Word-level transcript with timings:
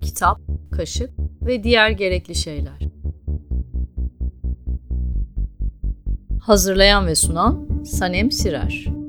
Kitap, 0.00 0.40
kaşık 0.70 1.10
ve 1.42 1.64
diğer 1.64 1.90
gerekli 1.90 2.34
şeyler. 2.34 2.78
Hazırlayan 6.40 7.06
ve 7.06 7.14
sunan 7.14 7.68
Sanem 7.84 8.32
Sirer. 8.32 8.99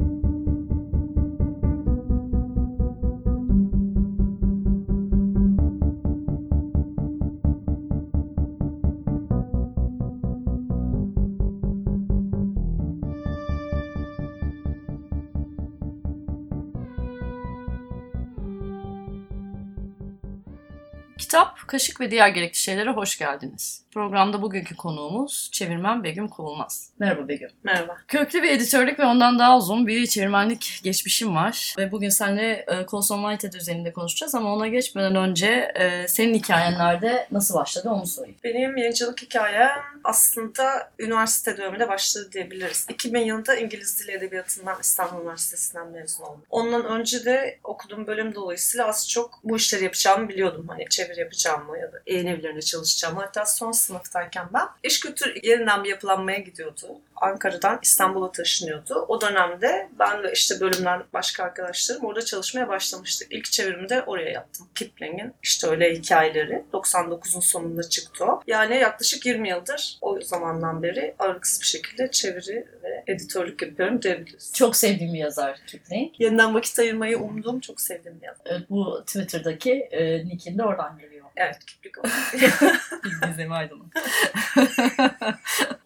Kaşık 21.71 22.02
ve 22.02 22.11
diğer 22.11 22.27
gerekli 22.27 22.57
şeylere 22.57 22.89
hoş 22.89 23.17
geldiniz. 23.17 23.84
Programda 23.93 24.41
bugünkü 24.41 24.75
konuğumuz 24.75 25.49
çevirmen 25.52 26.03
Begüm 26.03 26.27
Kovulmaz. 26.27 26.89
Merhaba 26.99 27.27
Begüm. 27.27 27.49
Merhaba. 27.63 27.97
Köklü 28.07 28.44
bir 28.44 28.49
editörlük 28.49 28.99
ve 28.99 29.05
ondan 29.05 29.39
daha 29.39 29.57
uzun 29.57 29.88
bir 29.88 30.07
çevirmenlik 30.07 30.80
geçmişim 30.84 31.35
var. 31.35 31.75
Ve 31.77 31.91
bugün 31.91 32.09
seninle 32.09 32.52
e, 32.52 32.85
Colson 32.88 33.30
Whitehead 33.30 33.61
üzerinde 33.61 33.94
konuşacağız 33.94 34.35
ama 34.35 34.53
ona 34.53 34.67
geçmeden 34.67 35.16
önce 35.16 35.71
e, 35.75 36.07
senin 36.07 36.34
hikayen 36.34 36.73
nerede, 36.73 37.27
nasıl 37.31 37.55
başladı 37.55 37.89
onu 37.89 38.08
sorayım. 38.08 38.35
Benim 38.44 38.77
yayıncılık 38.77 39.22
hikayem 39.22 39.72
aslında 40.03 40.91
üniversite 40.99 41.58
döneminde 41.58 41.89
başladı 41.89 42.30
diyebiliriz. 42.33 42.85
2000 42.89 43.19
yılında 43.19 43.55
İngiliz 43.55 43.99
Dili 43.99 44.11
Edebiyatı'ndan 44.11 44.77
İstanbul 44.81 45.22
Üniversitesi'nden 45.22 45.88
mezun 45.88 46.23
oldum. 46.23 46.44
Ondan 46.49 46.85
önce 46.85 47.25
de 47.25 47.59
okuduğum 47.64 48.08
bölüm 48.08 48.36
dolayısıyla 48.36 48.88
az 48.88 49.09
çok 49.09 49.39
bu 49.44 49.58
işleri 49.58 49.83
yapacağımı 49.83 50.30
biliyordum. 50.30 50.66
Hani 50.67 50.86
çeviri 50.89 51.19
yapacağımı 51.62 51.80
ya 51.80 51.94
da 51.94 52.02
yayın 52.08 52.28
evlerinde 52.28 52.62
çalışacağımı. 52.62 53.20
Hatta 53.20 53.45
son 53.45 53.72
sınıftayken 53.72 54.45
ben 54.54 54.67
iş 54.84 55.00
kültür 55.00 55.44
yerinden 55.44 55.84
bir 55.84 55.90
yapılanmaya 55.90 56.40
gidiyordu. 56.40 57.02
Ankara'dan 57.16 57.80
İstanbul'a 57.81 58.31
taşınıyordu. 58.31 59.06
O 59.08 59.22
dönemde 59.22 59.89
ben 60.00 60.23
ve 60.23 60.32
işte 60.34 60.59
bölümden 60.59 61.04
başka 61.14 61.44
arkadaşlarım 61.44 62.06
orada 62.06 62.22
çalışmaya 62.26 62.67
başlamıştık. 62.67 63.28
İlk 63.32 63.45
çevirimi 63.45 63.89
de 63.89 64.04
oraya 64.04 64.30
yaptım. 64.30 64.67
Kipling'in 64.76 65.34
işte 65.44 65.67
öyle 65.67 65.94
hikayeleri. 65.95 66.64
99'un 66.73 67.39
sonunda 67.39 67.84
çıktı 67.84 68.26
o. 68.26 68.42
Yani 68.48 68.76
yaklaşık 68.78 69.26
20 69.26 69.50
yıldır 69.50 69.98
o 70.02 70.22
zamandan 70.22 70.84
beri 70.84 71.16
aralıksız 71.20 71.62
bir 71.62 71.66
şekilde 71.66 72.12
çeviri 72.12 72.67
ve 72.84 73.04
editörlük 73.08 73.62
yapıyorum 73.62 74.02
diyebiliriz. 74.02 74.54
Çok 74.56 74.76
sevdiğim 74.76 75.14
bir 75.14 75.20
yazar 75.20 75.59
Kipling. 75.67 76.12
Yeniden 76.20 76.54
vakit 76.54 76.80
ayırmayı 76.80 77.20
umduğum 77.20 77.59
çok 77.59 77.82
sevdiğim 77.82 78.22
bir 78.22 78.28
yazar. 78.28 78.66
Bu 78.70 79.04
Twitter'daki 79.06 79.72
e, 79.72 80.26
nick'in 80.26 80.58
de 80.58 80.64
oradan 80.64 80.98
geliyor. 80.98 81.20
Evet, 81.35 81.57
o. 81.97 82.07
Gizemi 83.27 83.53
aydınlık. 83.53 83.93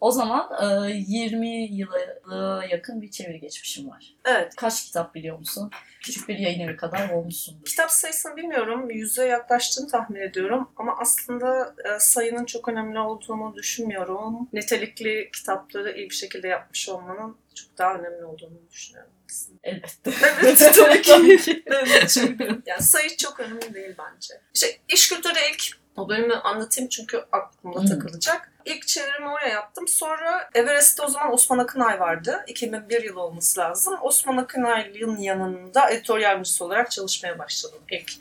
o 0.00 0.10
zaman 0.10 0.50
e, 0.88 0.92
20 0.92 1.48
yıla 1.48 2.64
yakın 2.70 3.02
bir 3.02 3.10
çeviri 3.10 3.40
geçmişim 3.40 3.88
var. 3.90 4.14
evet, 4.24 4.56
Kaç 4.56 4.84
kitap 4.84 5.14
biliyor 5.14 5.38
musun? 5.38 5.70
Küçük 6.00 6.28
bir 6.28 6.38
yayın 6.38 6.60
evi 6.60 6.76
kadar 6.76 7.10
olmuşsundur. 7.10 7.64
Kitap 7.64 7.90
sayısını 7.90 8.36
bilmiyorum. 8.36 8.90
Yüze 8.90 9.26
yaklaştığını 9.26 9.88
tahmin 9.88 10.20
ediyorum. 10.20 10.70
Ama 10.76 10.98
aslında 10.98 11.74
e, 11.84 11.98
sayının 11.98 12.44
çok 12.44 12.68
önemli 12.68 12.98
olduğunu 12.98 13.54
düşünmüyorum. 13.54 14.48
Nitelikli 14.52 15.30
kitapları 15.34 15.96
iyi 15.96 16.10
bir 16.10 16.14
şekilde 16.14 16.48
yapmış 16.48 16.88
olmanın 16.88 17.36
çok 17.54 17.78
daha 17.78 17.94
önemli 17.94 18.24
olduğunu 18.24 18.58
düşünüyorum. 18.70 19.12
Aslında. 19.36 19.58
Elbette. 19.64 20.10
Evet, 20.42 20.72
tabii 20.76 21.02
ki. 21.38 21.62
Evet, 21.66 22.10
çünkü 22.10 22.62
yani 22.66 22.82
sayı 22.82 23.16
çok 23.16 23.40
önemli 23.40 23.74
değil 23.74 23.94
bence. 23.98 24.40
İşte 24.54 24.66
iş 24.88 25.08
kültürü 25.08 25.38
ilk 25.52 25.62
o 25.96 26.08
bölümü 26.08 26.34
anlatayım 26.34 26.88
çünkü 26.88 27.24
aklımda 27.32 27.80
Hmm. 27.80 27.86
takılacak. 27.86 28.52
İlk 28.64 28.86
çevirimi 28.86 29.28
oraya 29.28 29.48
yaptım. 29.48 29.88
Sonra 29.88 30.50
Everest'te 30.54 31.02
o 31.02 31.08
zaman 31.08 31.32
Osman 31.32 31.58
Akınay 31.58 32.00
vardı. 32.00 32.44
2001 32.46 33.02
yılı 33.02 33.20
olması 33.20 33.60
lazım. 33.60 33.94
Osman 34.02 34.36
Akınay'ın 34.36 35.16
yanında 35.16 35.90
editör 35.90 36.18
yardımcısı 36.18 36.64
olarak 36.64 36.90
çalışmaya 36.90 37.38
başladım. 37.38 37.78
İlk 37.90 38.12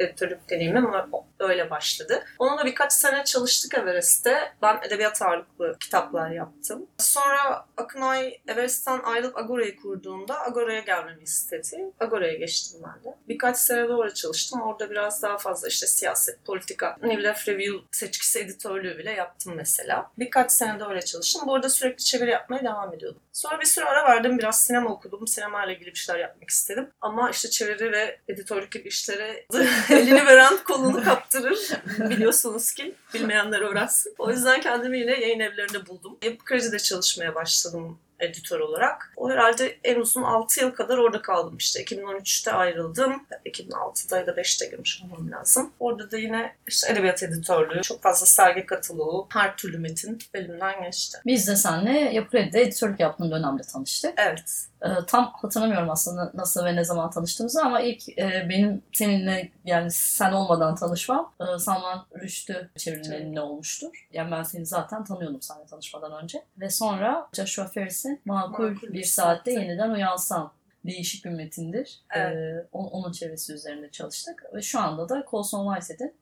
editörlük 0.00 0.50
deneyimim 0.50 0.86
öyle 1.38 1.70
başladı. 1.70 2.24
Onunla 2.38 2.64
birkaç 2.64 2.92
sene 2.92 3.24
çalıştık 3.24 3.74
Everest'te. 3.74 4.52
Ben 4.62 4.80
edebiyat 4.86 5.22
ağırlıklı 5.22 5.76
kitaplar 5.80 6.30
yaptım. 6.30 6.86
Sonra 6.98 7.66
Akınay 7.76 8.40
Everest'ten 8.48 9.00
ayrılıp 9.04 9.38
Agora'yı 9.38 9.76
kurduğunda 9.76 10.44
Agora'ya 10.44 10.80
gelmemi 10.80 11.22
istedi. 11.22 11.92
Agora'ya 12.00 12.34
geçtim 12.34 12.80
ben 12.84 13.04
de. 13.04 13.16
Birkaç 13.28 13.56
sene 13.56 13.88
de 13.88 13.92
orada 13.92 14.14
çalıştım. 14.14 14.62
Orada 14.62 14.90
biraz 14.90 15.22
daha 15.22 15.38
fazla 15.38 15.68
işte 15.68 15.86
siyaset, 15.86 16.44
politika, 16.44 16.96
New 17.02 17.22
Left 17.22 17.48
Review 17.48 17.78
seçkisi 17.92 18.40
editörlüğü 18.40 18.98
bile 18.98 19.12
yaptım 19.12 19.52
mesela. 19.56 20.10
Birkaç 20.18 20.52
sene 20.52 20.80
de 20.80 20.84
öyle 20.84 21.02
çalıştım. 21.02 21.42
Bu 21.46 21.54
arada 21.54 21.68
sürekli 21.68 22.04
çeviri 22.04 22.30
yapmaya 22.30 22.62
devam 22.64 22.94
ediyordum. 22.94 23.20
Sonra 23.34 23.60
bir 23.60 23.66
süre 23.66 23.84
ara 23.84 24.04
verdim. 24.04 24.38
Biraz 24.38 24.64
sinema 24.64 24.90
okudum. 24.90 25.26
Sinema 25.26 25.64
ile 25.64 25.74
ilgili 25.74 25.90
bir 25.90 25.98
şeyler 25.98 26.20
yapmak 26.20 26.50
istedim. 26.50 26.90
Ama 27.00 27.30
işte 27.30 27.50
çeviri 27.50 27.92
ve 27.92 28.20
editörlük 28.28 28.72
gibi 28.72 28.88
işlere 28.88 29.46
elini 29.90 30.26
veren 30.26 30.56
kolunu 30.64 31.04
kaptırır. 31.04 31.70
Biliyorsunuz 31.98 32.72
ki 32.72 32.94
bilmeyenler 33.14 33.60
öğrensin. 33.60 34.14
O 34.18 34.30
yüzden 34.30 34.60
kendimi 34.60 34.98
yine 34.98 35.20
yayın 35.20 35.40
evlerinde 35.40 35.86
buldum. 35.86 36.18
Yapı 36.22 36.44
Kredi'de 36.44 36.78
çalışmaya 36.78 37.34
başladım 37.34 37.98
editör 38.24 38.60
olarak. 38.60 39.12
O 39.16 39.30
herhalde 39.30 39.78
en 39.84 40.00
uzun 40.00 40.22
6 40.22 40.60
yıl 40.60 40.70
kadar 40.70 40.98
orada 40.98 41.22
kaldım 41.22 41.56
işte. 41.56 41.84
2013'te 41.84 42.52
ayrıldım. 42.52 43.26
2006'da 43.46 44.18
ya 44.18 44.26
da 44.26 44.30
5'te 44.30 44.66
girmiş 44.66 45.02
olmam 45.04 45.30
lazım. 45.30 45.70
Orada 45.80 46.10
da 46.10 46.18
yine 46.18 46.56
işte 46.68 46.92
edebiyat 46.92 47.22
editörlüğü, 47.22 47.82
çok 47.82 48.02
fazla 48.02 48.26
sergi 48.26 48.66
katılığı, 48.66 49.24
her 49.28 49.56
türlü 49.56 49.78
metin 49.78 50.18
elimden 50.34 50.82
geçti. 50.82 51.18
Biz 51.26 51.48
de 51.48 51.56
seninle 51.56 51.98
Yapı 52.14 52.30
Kredi'de 52.30 52.62
editörlük 52.62 53.00
yaptığın 53.00 53.30
dönemde 53.30 53.62
tanıştık. 53.62 54.14
Evet. 54.16 54.66
E, 54.84 54.88
tam 55.06 55.32
hatırlamıyorum 55.32 55.90
aslında 55.90 56.30
nasıl 56.34 56.64
ve 56.64 56.76
ne 56.76 56.84
zaman 56.84 57.10
tanıştığımızı 57.10 57.62
ama 57.62 57.80
ilk 57.80 58.18
e, 58.18 58.46
benim 58.48 58.82
seninle 58.92 59.50
yani 59.64 59.90
sen 59.90 60.32
olmadan 60.32 60.74
tanışmam 60.74 61.32
e, 61.40 61.58
Salman 61.58 62.06
Rüştü 62.22 62.70
çevirmenimle 62.76 63.40
olmuştur. 63.40 64.08
Yani 64.12 64.30
ben 64.30 64.42
seni 64.42 64.66
zaten 64.66 65.04
tanıyordum 65.04 65.42
seninle 65.42 65.66
tanışmadan 65.66 66.22
önce. 66.22 66.42
Ve 66.60 66.70
sonra 66.70 67.28
Joshua 67.32 67.66
Ferris'in 67.66 68.20
Makul 68.24 68.70
Makul 68.70 68.92
Bir 68.92 69.04
Saatte 69.04 69.04
Saatte. 69.04 69.50
Yeniden 69.52 69.90
Uyansam 69.90 70.52
değişik 70.86 71.24
bir 71.24 71.30
metindir. 71.30 72.00
Evet. 72.14 72.36
E, 72.36 72.66
on- 72.72 72.88
onun 72.90 73.12
çevirisi 73.12 73.52
üzerinde 73.52 73.90
çalıştık. 73.90 74.44
Ve 74.54 74.62
şu 74.62 74.80
anda 74.80 75.08
da 75.08 75.24
Colson 75.30 75.74
Whitehead'in 75.74 76.14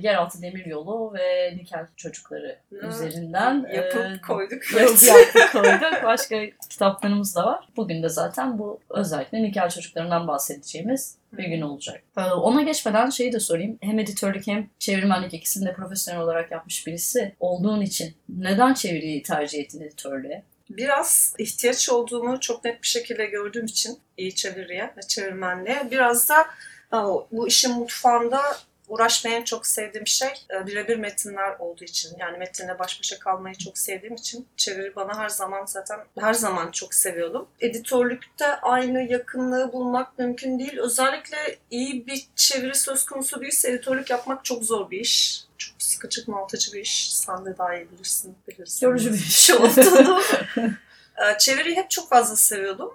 Yeraltı 0.00 0.42
Demiryolu 0.42 1.14
ve 1.14 1.56
Nikel 1.56 1.86
Çocukları 1.96 2.58
Ha, 2.80 2.88
üzerinden 2.88 3.66
Yapıp 3.74 3.96
e, 3.96 4.20
koyduk. 4.26 4.72
Yok 4.80 5.02
yaptık 5.02 5.52
koyduk. 5.52 6.04
Başka 6.04 6.36
kitaplarımız 6.70 7.36
da 7.36 7.46
var. 7.46 7.68
Bugün 7.76 8.02
de 8.02 8.08
zaten 8.08 8.58
bu 8.58 8.80
özellikle 8.90 9.42
nikah 9.42 9.70
çocuklarından 9.70 10.28
bahsedeceğimiz 10.28 11.16
bir 11.32 11.44
gün 11.44 11.60
olacak. 11.60 12.02
Ee, 12.18 12.20
Ona 12.20 12.62
geçmeden 12.62 13.10
şeyi 13.10 13.32
de 13.32 13.40
sorayım. 13.40 13.78
Hem 13.80 13.98
editörlük 13.98 14.46
hem 14.46 14.70
çevirmenlik 14.78 15.34
ikisini 15.34 15.66
de 15.66 15.72
profesyonel 15.72 16.22
olarak 16.22 16.50
yapmış 16.50 16.86
birisi 16.86 17.34
olduğun 17.40 17.80
için 17.80 18.14
neden 18.28 18.74
çeviriyi 18.74 19.22
tercih 19.22 19.60
ettin 19.60 19.80
editörlüğe? 19.80 20.42
Biraz 20.70 21.34
ihtiyaç 21.38 21.88
olduğunu 21.88 22.40
çok 22.40 22.64
net 22.64 22.82
bir 22.82 22.88
şekilde 22.88 23.26
gördüğüm 23.26 23.64
için 23.64 23.98
iyi 24.16 24.34
çeviriye 24.34 24.84
ve 24.96 25.00
çevirmenliğe 25.08 25.88
biraz 25.90 26.28
da 26.28 26.40
e, 26.92 26.96
bu 27.32 27.48
işin 27.48 27.72
mutfağında 27.72 28.40
uğraşmayı 28.88 29.36
en 29.36 29.44
çok 29.44 29.66
sevdiğim 29.66 30.06
şey 30.06 30.28
e, 30.50 30.66
birebir 30.66 30.96
metinler 30.96 31.56
olduğu 31.58 31.84
için. 31.84 32.16
Yani 32.18 32.38
metinle 32.38 32.78
baş 32.78 33.00
başa 33.00 33.18
kalmayı 33.18 33.54
çok 33.54 33.78
sevdiğim 33.78 34.14
için 34.14 34.46
çeviri 34.56 34.96
bana 34.96 35.18
her 35.18 35.28
zaman 35.28 35.64
zaten 35.64 36.00
her 36.18 36.34
zaman 36.34 36.70
çok 36.70 36.94
seviyordum. 36.94 37.48
Editörlükte 37.60 38.46
aynı 38.46 39.02
yakınlığı 39.02 39.72
bulmak 39.72 40.18
mümkün 40.18 40.58
değil. 40.58 40.78
Özellikle 40.78 41.58
iyi 41.70 42.06
bir 42.06 42.26
çeviri 42.36 42.74
söz 42.74 43.04
konusu 43.04 43.40
değilse 43.40 43.70
editörlük 43.70 44.10
yapmak 44.10 44.44
çok 44.44 44.64
zor 44.64 44.90
bir 44.90 45.00
iş. 45.00 45.44
Çok 45.58 45.74
sıkıcı, 45.78 46.26
bunaltıcı 46.26 46.72
bir 46.72 46.80
iş. 46.80 47.14
Sen 47.16 47.44
de 47.46 47.58
daha 47.58 47.76
iyi 47.76 47.90
bilirsin. 47.90 48.36
bilirsin. 48.48 48.86
Yorucu 48.86 49.12
bir 49.12 49.18
iş. 49.18 49.50
olduğunu. 49.50 50.20
Ee, 51.16 51.38
Çeviriyi 51.38 51.76
hep 51.76 51.90
çok 51.90 52.08
fazla 52.08 52.36
seviyordum. 52.36 52.92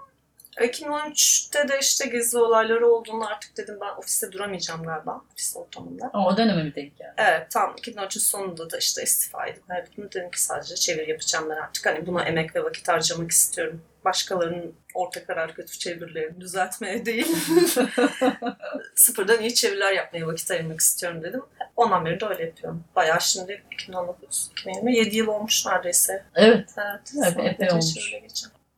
2013'te 0.65 1.67
de 1.67 1.79
işte 1.81 2.05
gezi 2.07 2.37
olayları 2.37 2.87
olduğunda 2.87 3.27
artık 3.27 3.57
dedim 3.57 3.77
ben 3.81 3.97
ofiste 3.97 4.31
duramayacağım 4.31 4.83
galiba. 4.83 5.21
Ofis 5.33 5.57
ortamında. 5.57 6.09
Ama 6.13 6.27
o 6.27 6.37
döneme 6.37 6.63
mi 6.63 6.75
denk 6.75 6.97
geldi? 6.97 7.13
Evet 7.17 7.51
tam 7.51 7.71
2013'ün 7.71 8.21
sonunda 8.21 8.69
da 8.71 8.77
işte 8.77 9.03
istifa 9.03 9.47
edip 9.47 9.69
hayatımı 9.69 10.11
dedim 10.11 10.31
ki 10.31 10.41
sadece 10.41 10.75
çeviri 10.75 11.09
yapacağım 11.09 11.49
ben 11.49 11.55
artık. 11.55 11.85
Hani 11.85 12.07
buna 12.07 12.23
emek 12.23 12.55
ve 12.55 12.63
vakit 12.63 12.87
harcamak 12.87 13.31
istiyorum. 13.31 13.81
Başkalarının 14.05 14.75
orta 14.93 15.25
karar 15.25 15.53
kötü 15.53 15.79
çevirilerini 15.79 16.41
düzeltmeye 16.41 17.05
değil. 17.05 17.27
Sıfırdan 18.95 19.41
iyi 19.41 19.53
çeviriler 19.53 19.93
yapmaya 19.93 20.27
vakit 20.27 20.51
ayırmak 20.51 20.79
istiyorum 20.79 21.23
dedim. 21.23 21.41
Ondan 21.75 22.05
beri 22.05 22.19
de 22.19 22.25
öyle 22.25 22.43
yapıyorum. 22.43 22.83
Bayağı 22.95 23.21
şimdi 23.21 23.63
2019, 23.71 24.49
2020, 24.51 24.97
7 24.97 25.17
yıl 25.17 25.27
olmuş 25.27 25.65
neredeyse. 25.65 26.23
Evet. 26.35 26.69
Evet. 26.77 27.13
Evet, 27.17 27.53
epey 27.53 27.69
olmuş. 27.71 28.13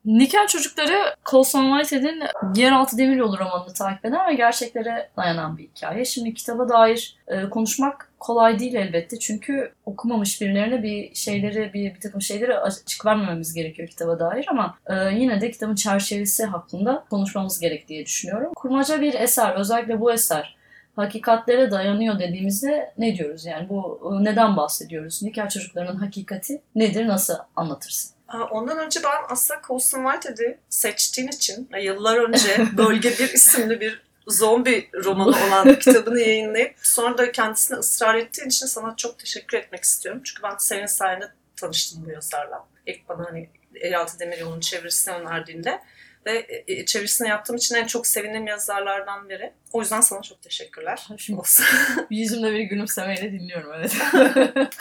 Nikel 0.06 0.48
Çocukları 0.48 1.16
Colson 1.26 1.80
Whitehead'in 1.80 2.24
Yeraltı 2.56 2.98
Demiryolu 2.98 3.40
romanını 3.40 3.74
takip 3.74 4.06
eden 4.06 4.28
ve 4.30 4.34
gerçeklere 4.34 5.10
dayanan 5.18 5.58
bir 5.58 5.64
hikaye. 5.64 6.06
Şimdi 6.06 6.34
kitaba 6.34 6.70
dair 6.70 7.16
e, 7.28 7.50
konuşmak 7.50 8.12
kolay 8.20 8.60
değil 8.60 8.76
elbette 8.76 9.20
çünkü 9.20 9.74
okumamış 9.86 10.42
birilerine 10.42 10.84
bir 10.84 11.16
şeyleri, 11.16 11.74
bir, 11.74 11.96
bir 11.96 12.00
takım 12.00 12.22
şeyleri 12.22 12.58
açık 12.58 13.06
vermememiz 13.06 13.54
gerekiyor 13.54 13.88
kitaba 13.88 14.20
dair 14.20 14.46
ama 14.50 14.78
e, 14.88 14.94
yine 14.96 15.42
de 15.42 15.52
kitabın 15.52 15.76
çerçevesi 15.76 16.46
hakkında 16.46 17.06
konuşmamız 17.10 17.60
gerek 17.60 17.88
diye 17.88 18.06
düşünüyorum. 18.06 18.52
Kurmaca 18.56 19.02
bir 19.02 19.14
eser, 19.14 19.56
özellikle 19.56 20.00
bu 20.00 20.14
eser 20.14 20.56
hakikatlere 20.96 21.72
dayanıyor 21.72 22.20
dediğimizde 22.20 22.94
ne 22.98 23.18
diyoruz? 23.18 23.46
Yani 23.46 23.70
bu 23.70 24.02
e, 24.20 24.24
neden 24.24 24.58
bahsediyoruz? 24.58 25.24
Nikel 25.24 25.50
çocuklarının 25.50 26.00
hakikati 26.00 26.62
nedir? 26.76 27.08
Nasıl 27.08 27.34
anlatırsın? 27.56 28.14
Ondan 28.42 28.80
önce 28.80 29.04
ben 29.04 29.22
aslında 29.30 29.62
Colson 29.68 30.12
Whitehead'i 30.12 30.60
seçtiğin 30.70 31.28
için 31.28 31.70
yıllar 31.82 32.18
önce 32.18 32.58
Bölge 32.78 33.10
Bir 33.20 33.34
isimli 33.34 33.82
bir 33.82 34.02
zombi 34.28 34.90
romanı 34.94 35.46
olan 35.48 35.80
kitabını 35.80 36.20
yayınlayıp 36.20 36.76
sonra 36.82 37.18
da 37.18 37.32
kendisine 37.32 37.78
ısrar 37.78 38.16
ettiğin 38.16 38.50
için 38.50 38.66
sana 38.66 38.96
çok 38.96 39.20
teşekkür 39.20 39.58
etmek 39.58 39.84
istiyorum. 39.84 40.22
Çünkü 40.24 40.44
ben 40.44 40.56
senin 40.58 40.86
sayende 40.86 41.32
tanıştım 41.56 42.06
bu 42.06 42.12
yazarla. 42.12 42.66
İlk 42.86 43.10
bana 43.10 43.26
hani 43.26 43.50
Yeraltı 43.84 44.20
Demiryolu'nun 44.20 44.60
çevirisini 44.60 45.16
önerdiğinde 45.16 45.82
ve 46.26 46.64
çevirisini 46.86 47.28
yaptığım 47.28 47.56
için 47.56 47.76
en 47.76 47.88
çok 47.88 48.08
sevindiğim 48.08 48.48
yazarlardan 48.48 49.30
biri. 49.30 49.54
O 49.74 49.82
yüzden 49.82 50.02
sana 50.02 50.22
çok 50.22 50.42
teşekkürler. 50.42 51.08
Şimdi 51.18 51.42
yüzümde 52.10 52.54
bir 52.54 52.60
gülümsemeyle 52.60 53.32
dinliyorum 53.32 53.72
evet. 53.74 53.94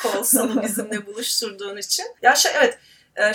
Colson'u 0.03 0.63
bizimle 0.63 1.07
buluşturduğun 1.07 1.77
için. 1.77 2.07
Ya 2.23 2.35
şey 2.35 2.53
evet 2.55 2.79
e, 3.17 3.32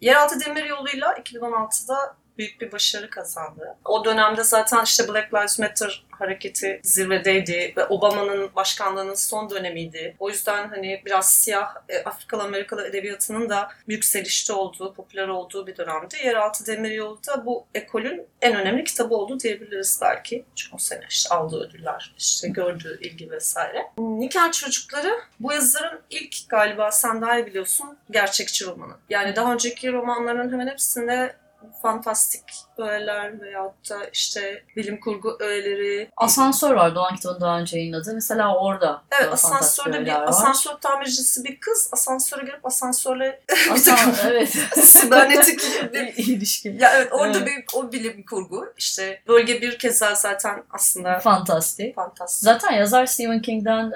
Yeraltı 0.00 0.40
Demiryolu'yla 0.40 1.12
2016'da 1.12 2.16
büyük 2.40 2.60
bir 2.60 2.72
başarı 2.72 3.10
kazandı. 3.10 3.76
O 3.84 4.04
dönemde 4.04 4.44
zaten 4.44 4.84
işte 4.84 5.08
Black 5.08 5.34
Lives 5.34 5.58
Matter 5.58 6.04
hareketi 6.10 6.80
zirvedeydi 6.82 7.72
ve 7.76 7.86
Obama'nın 7.86 8.50
başkanlığının 8.56 9.14
son 9.14 9.50
dönemiydi. 9.50 10.16
O 10.18 10.28
yüzden 10.28 10.68
hani 10.68 11.02
biraz 11.06 11.32
siyah 11.32 11.74
e, 11.88 12.02
Afrikalı 12.04 12.42
Amerikalı 12.42 12.86
edebiyatının 12.86 13.48
da 13.48 13.68
yükselişte 13.86 14.52
olduğu, 14.52 14.94
popüler 14.94 15.28
olduğu 15.28 15.66
bir 15.66 15.76
dönemdi. 15.76 16.16
Yeraltı 16.24 16.66
Demiryolu 16.66 17.18
da 17.28 17.46
bu 17.46 17.66
ekolün 17.74 18.26
en 18.42 18.56
önemli 18.56 18.84
kitabı 18.84 19.14
oldu 19.14 19.40
diyebiliriz 19.40 19.98
belki. 20.02 20.44
Çünkü 20.56 20.76
o 20.76 20.78
sene 20.78 21.04
işte 21.10 21.34
aldığı 21.34 21.60
ödüller, 21.60 22.14
işte 22.18 22.48
gördüğü 22.48 22.98
ilgi 23.00 23.30
vesaire. 23.30 23.86
Nikel 23.98 24.52
Çocukları 24.52 25.20
bu 25.40 25.52
yazarın 25.52 26.00
ilk 26.10 26.36
galiba 26.48 26.90
sen 26.90 27.22
daha 27.22 27.38
iyi 27.38 27.46
biliyorsun 27.46 27.98
gerçekçi 28.10 28.66
romanı. 28.66 28.92
Yani 29.10 29.36
daha 29.36 29.52
önceki 29.52 29.92
romanların 29.92 30.52
hemen 30.52 30.66
hepsinde 30.66 31.36
fantastik 31.82 32.44
öğeler 32.80 33.40
veyahut 33.40 33.90
da 33.90 33.96
işte 34.12 34.62
bilim 34.76 35.00
kurgu 35.00 35.36
öğeleri. 35.40 36.10
Asansör 36.16 36.74
var 36.74 36.94
Doğan 36.94 37.16
kitabın 37.16 37.40
daha 37.40 37.58
önce 37.58 37.78
yayınladığı. 37.78 38.14
Mesela 38.14 38.56
orada. 38.56 39.02
Evet 39.20 39.32
asansörde 39.32 40.04
bir 40.04 40.12
var. 40.12 40.28
asansör 40.28 40.72
tamircisi 40.72 41.44
bir 41.44 41.60
kız 41.60 41.90
asansöre 41.92 42.44
gelip 42.44 42.66
asansörle 42.66 43.40
Asan, 43.72 44.14
evet. 44.26 44.48
sibernetik 44.84 45.60
bir 45.92 46.16
ilişki. 46.16 46.76
Ya 46.80 46.92
evet 46.96 47.12
orada 47.12 47.38
evet. 47.38 47.46
bir 47.46 47.64
o 47.74 47.92
bilim 47.92 48.24
kurgu. 48.24 48.72
İşte 48.76 49.22
bölge 49.28 49.62
bir 49.62 49.78
keza 49.78 50.14
zaten 50.14 50.62
aslında 50.70 51.18
fantastik. 51.18 51.94
Fantastik. 51.94 52.44
Zaten 52.44 52.72
yazar 52.72 53.06
Stephen 53.06 53.42
King'den, 53.42 53.92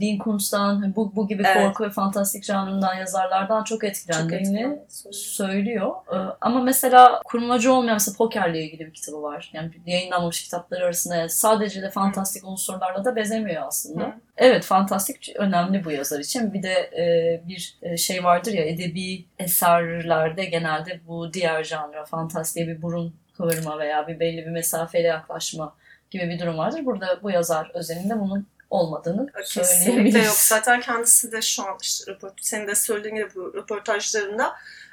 Dean 0.00 0.18
Koontz'dan 0.18 0.92
bu, 0.96 1.16
bu 1.16 1.28
gibi 1.28 1.42
evet. 1.46 1.56
korku 1.56 1.84
ve 1.84 1.90
fantastik 1.90 2.44
janrından 2.44 2.94
yazarlardan 2.94 3.64
çok 3.64 3.84
etkilendiğini 3.84 4.78
çok 5.02 5.14
söylüyor. 5.14 5.92
Ama 6.40 6.60
mesela 6.60 7.20
kurmacı 7.24 7.72
olmayan 7.72 7.98
mesela 8.02 8.16
pokerle 8.16 8.62
ilgili 8.62 8.86
bir 8.86 8.92
kitabı 8.92 9.22
var. 9.22 9.50
Yani 9.52 9.70
yayınlanmamış 9.86 10.44
kitapları 10.44 10.84
arasında 10.84 11.28
sadece 11.28 11.82
de 11.82 11.90
fantastik 11.90 12.44
unsurlarla 12.44 13.04
da 13.04 13.16
bezemiyor 13.16 13.62
aslında. 13.66 14.04
Hı. 14.04 14.12
Evet 14.36 14.64
fantastik 14.64 15.32
önemli 15.36 15.84
bu 15.84 15.90
yazar 15.90 16.20
için. 16.20 16.52
Bir 16.54 16.62
de 16.62 16.72
e, 16.72 17.42
bir 17.48 17.78
şey 17.96 18.24
vardır 18.24 18.52
ya 18.52 18.64
edebi 18.64 19.24
eserlerde 19.38 20.44
genelde 20.44 21.00
bu 21.06 21.32
diğer 21.32 21.64
janra 21.64 22.04
fantastiğe 22.04 22.68
bir 22.68 22.82
burun 22.82 23.14
kıvırma 23.36 23.78
veya 23.78 24.08
bir 24.08 24.20
belli 24.20 24.46
bir 24.46 24.50
mesafeyle 24.50 25.08
yaklaşma 25.08 25.74
gibi 26.10 26.28
bir 26.28 26.38
durum 26.38 26.58
vardır. 26.58 26.84
Burada 26.84 27.22
bu 27.22 27.30
yazar 27.30 27.70
özelinde 27.74 28.20
bunun 28.20 28.46
olmadığını 28.70 29.32
Kesinlikle 29.32 29.84
söyleyebiliriz. 29.84 30.26
yok. 30.26 30.34
Zaten 30.34 30.80
kendisi 30.80 31.32
de 31.32 31.42
şu 31.42 31.62
an 31.62 31.76
işte 31.82 32.12
senin 32.40 32.66
de 32.66 32.74
söylediğin 32.74 33.14
gibi 33.14 33.28
bu 33.34 33.54
röportajlarında 33.54 34.52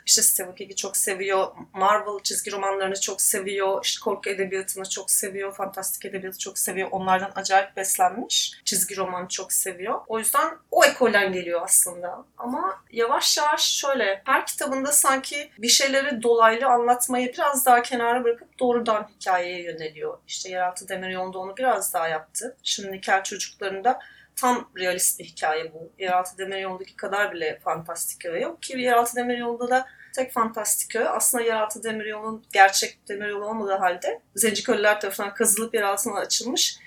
işte 0.09 0.21
Stephen 0.21 0.55
King'i 0.55 0.75
çok 0.75 0.97
seviyor. 0.97 1.47
Marvel 1.73 2.19
çizgi 2.23 2.51
romanlarını 2.51 2.99
çok 2.99 3.21
seviyor. 3.21 3.85
işte 3.85 4.03
korku 4.03 4.29
edebiyatını 4.29 4.89
çok 4.89 5.11
seviyor. 5.11 5.53
Fantastik 5.53 6.05
edebiyatı 6.05 6.37
çok 6.37 6.57
seviyor. 6.57 6.87
Onlardan 6.91 7.31
acayip 7.35 7.77
beslenmiş. 7.77 8.53
Çizgi 8.65 8.97
romanı 8.97 9.27
çok 9.27 9.53
seviyor. 9.53 10.01
O 10.07 10.19
yüzden 10.19 10.57
o 10.71 10.85
ekolden 10.85 11.33
geliyor 11.33 11.61
aslında. 11.63 12.25
Ama 12.37 12.83
yavaş 12.91 13.37
yavaş 13.37 13.71
şöyle 13.71 14.21
her 14.25 14.45
kitabında 14.45 14.91
sanki 14.91 15.51
bir 15.57 15.67
şeyleri 15.67 16.23
dolaylı 16.23 16.67
anlatmayı 16.67 17.33
biraz 17.33 17.65
daha 17.65 17.81
kenara 17.81 18.23
bırakıp 18.23 18.59
doğrudan 18.59 19.07
hikayeye 19.19 19.63
yöneliyor. 19.63 20.17
İşte 20.27 20.49
Yeraltı 20.49 20.89
Demiryolu'nda 20.89 21.39
onu 21.39 21.57
biraz 21.57 21.93
daha 21.93 22.07
yaptı. 22.07 22.57
Şimdi 22.63 22.91
Nikel 22.91 23.23
Çocuklarında 23.23 23.99
tam 24.35 24.69
realist 24.77 25.19
bir 25.19 25.25
hikaye 25.25 25.73
bu. 25.73 25.91
Yeraltı 25.99 26.37
Demiryolu'ndaki 26.37 26.95
kadar 26.95 27.33
bile 27.33 27.59
fantastik 27.63 28.25
yok 28.25 28.61
ki 28.61 28.79
Yeraltı 28.79 29.15
Demiryolu'nda 29.15 29.69
da 29.69 29.87
tek 30.15 30.33
fantastik 30.33 30.95
öğe 30.95 31.09
aslında 31.09 31.43
yeraltı 31.43 31.83
demiryolunun 31.83 32.45
gerçek 32.53 32.99
demiryolu 33.07 33.45
olmadığı 33.45 33.75
halde 33.75 34.21
Zenciköylüler 34.35 35.01
tarafından 35.01 35.33
kazılıp 35.33 35.73
yer 35.75 35.83
altına 35.83 36.15
açılmış 36.15 36.79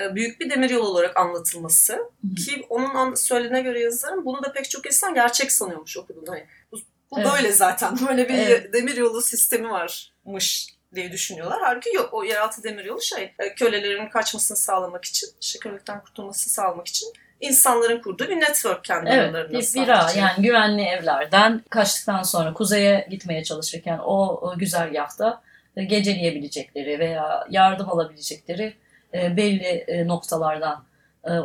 e, 0.00 0.14
büyük 0.14 0.40
bir 0.40 0.50
demiryolu 0.50 0.88
olarak 0.88 1.16
anlatılması. 1.16 1.92
Hı. 1.94 2.34
Ki 2.34 2.66
onun 2.68 3.14
söylediğine 3.14 3.62
göre 3.62 3.80
yazarım 3.80 4.24
bunu 4.24 4.42
da 4.42 4.52
pek 4.52 4.70
çok 4.70 4.86
insan 4.86 5.14
gerçek 5.14 5.52
sanıyormuş 5.52 5.96
okuduğunda. 5.96 6.32
Hani 6.32 6.46
bu, 6.72 6.76
bu 7.10 7.20
evet. 7.20 7.28
böyle 7.32 7.52
zaten. 7.52 7.96
Böyle 8.08 8.28
bir 8.28 8.34
evet. 8.34 8.72
demiryolu 8.72 9.22
sistemi 9.22 9.70
varmış 9.70 10.76
diye 10.94 11.12
düşünüyorlar. 11.12 11.58
Halbuki 11.62 11.96
yok. 11.96 12.08
O 12.12 12.24
yeraltı 12.24 12.62
demiryolu 12.62 13.02
şey 13.02 13.34
e, 13.38 13.54
kölelerin 13.54 14.08
kaçmasını 14.08 14.56
sağlamak 14.56 15.04
için, 15.04 15.28
işte 15.40 15.58
kölelikten 15.58 16.02
kurtulmasını 16.02 16.52
sağlamak 16.52 16.88
için 16.88 17.12
insanların 17.40 18.00
kurduğu 18.02 18.28
bir 18.28 18.40
network 18.40 18.84
kendi 18.84 19.10
evet, 19.10 19.20
aralarında. 19.20 19.58
Bir 19.58 19.74
bira 19.74 20.06
yani 20.16 20.42
güvenli 20.42 20.82
evlerden 20.82 21.62
kaçtıktan 21.70 22.22
sonra 22.22 22.52
kuzeye 22.52 23.06
gitmeye 23.10 23.44
çalışırken 23.44 23.98
o, 23.98 24.28
o 24.28 24.58
güzergahta 24.58 25.42
e, 25.76 25.84
geceleyebilecekleri 25.84 26.98
veya 26.98 27.46
yardım 27.50 27.90
alabilecekleri 27.90 28.74
e, 29.14 29.36
belli 29.36 29.84
e, 29.88 30.06
noktalardan 30.06 30.86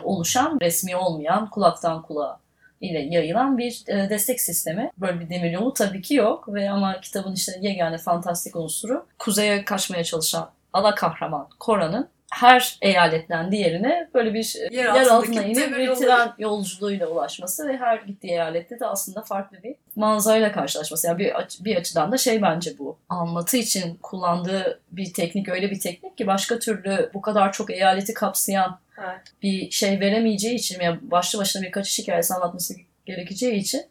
oluşan 0.03 0.57
resmi 0.61 0.95
olmayan 0.95 1.49
kulaktan 1.49 2.01
kulağa 2.01 2.39
ile 2.81 2.99
yayılan 2.99 3.57
bir 3.57 3.83
destek 3.87 4.41
sistemi. 4.41 4.91
Böyle 4.97 5.19
bir 5.19 5.29
demir 5.29 5.51
yolu 5.51 5.73
tabii 5.73 6.01
ki 6.01 6.15
yok 6.15 6.53
ve 6.53 6.69
ama 6.69 7.01
kitabın 7.01 7.33
işte 7.33 7.51
yegane 7.61 7.97
fantastik 7.97 8.55
unsuru 8.55 9.05
kuzeye 9.19 9.65
kaçmaya 9.65 10.03
çalışan 10.03 10.49
ana 10.73 10.95
kahraman 10.95 11.47
Kora'nın 11.59 12.09
her 12.31 12.77
eyaletten 12.81 13.51
diğerine 13.51 14.09
böyle 14.13 14.33
bir 14.33 14.55
e, 14.59 14.75
yer, 14.75 14.95
yer 14.95 15.05
altına 15.05 15.43
inip 15.43 15.77
bir 15.77 15.95
tren 15.95 16.33
yolculuğuyla 16.37 17.07
ulaşması 17.07 17.67
ve 17.67 17.77
her 17.77 17.97
gittiği 17.97 18.31
eyalette 18.31 18.79
de 18.79 18.85
aslında 18.85 19.21
farklı 19.21 19.63
bir 19.63 19.75
manzarayla 19.95 20.51
karşılaşması. 20.51 21.07
Yani 21.07 21.19
bir, 21.19 21.33
bir 21.59 21.75
açıdan 21.75 22.11
da 22.11 22.17
şey 22.17 22.41
bence 22.41 22.77
bu. 22.79 22.97
Anlatı 23.09 23.57
için 23.57 23.95
kullandığı 23.95 24.79
bir 24.91 25.13
teknik 25.13 25.49
öyle 25.49 25.71
bir 25.71 25.79
teknik 25.79 26.17
ki 26.17 26.27
başka 26.27 26.59
türlü 26.59 27.09
bu 27.13 27.21
kadar 27.21 27.53
çok 27.53 27.71
eyaleti 27.71 28.13
kapsayan 28.13 28.79
evet. 28.97 29.21
bir 29.43 29.71
şey 29.71 29.99
veremeyeceği 29.99 30.55
için 30.55 30.81
yani 30.81 30.99
başlı 31.01 31.39
başına 31.39 31.61
bir 31.61 31.71
kaçış 31.71 31.99
hikayesi 31.99 32.33
anlatması 32.33 32.73
gerekeceği 33.05 33.55
için 33.55 33.81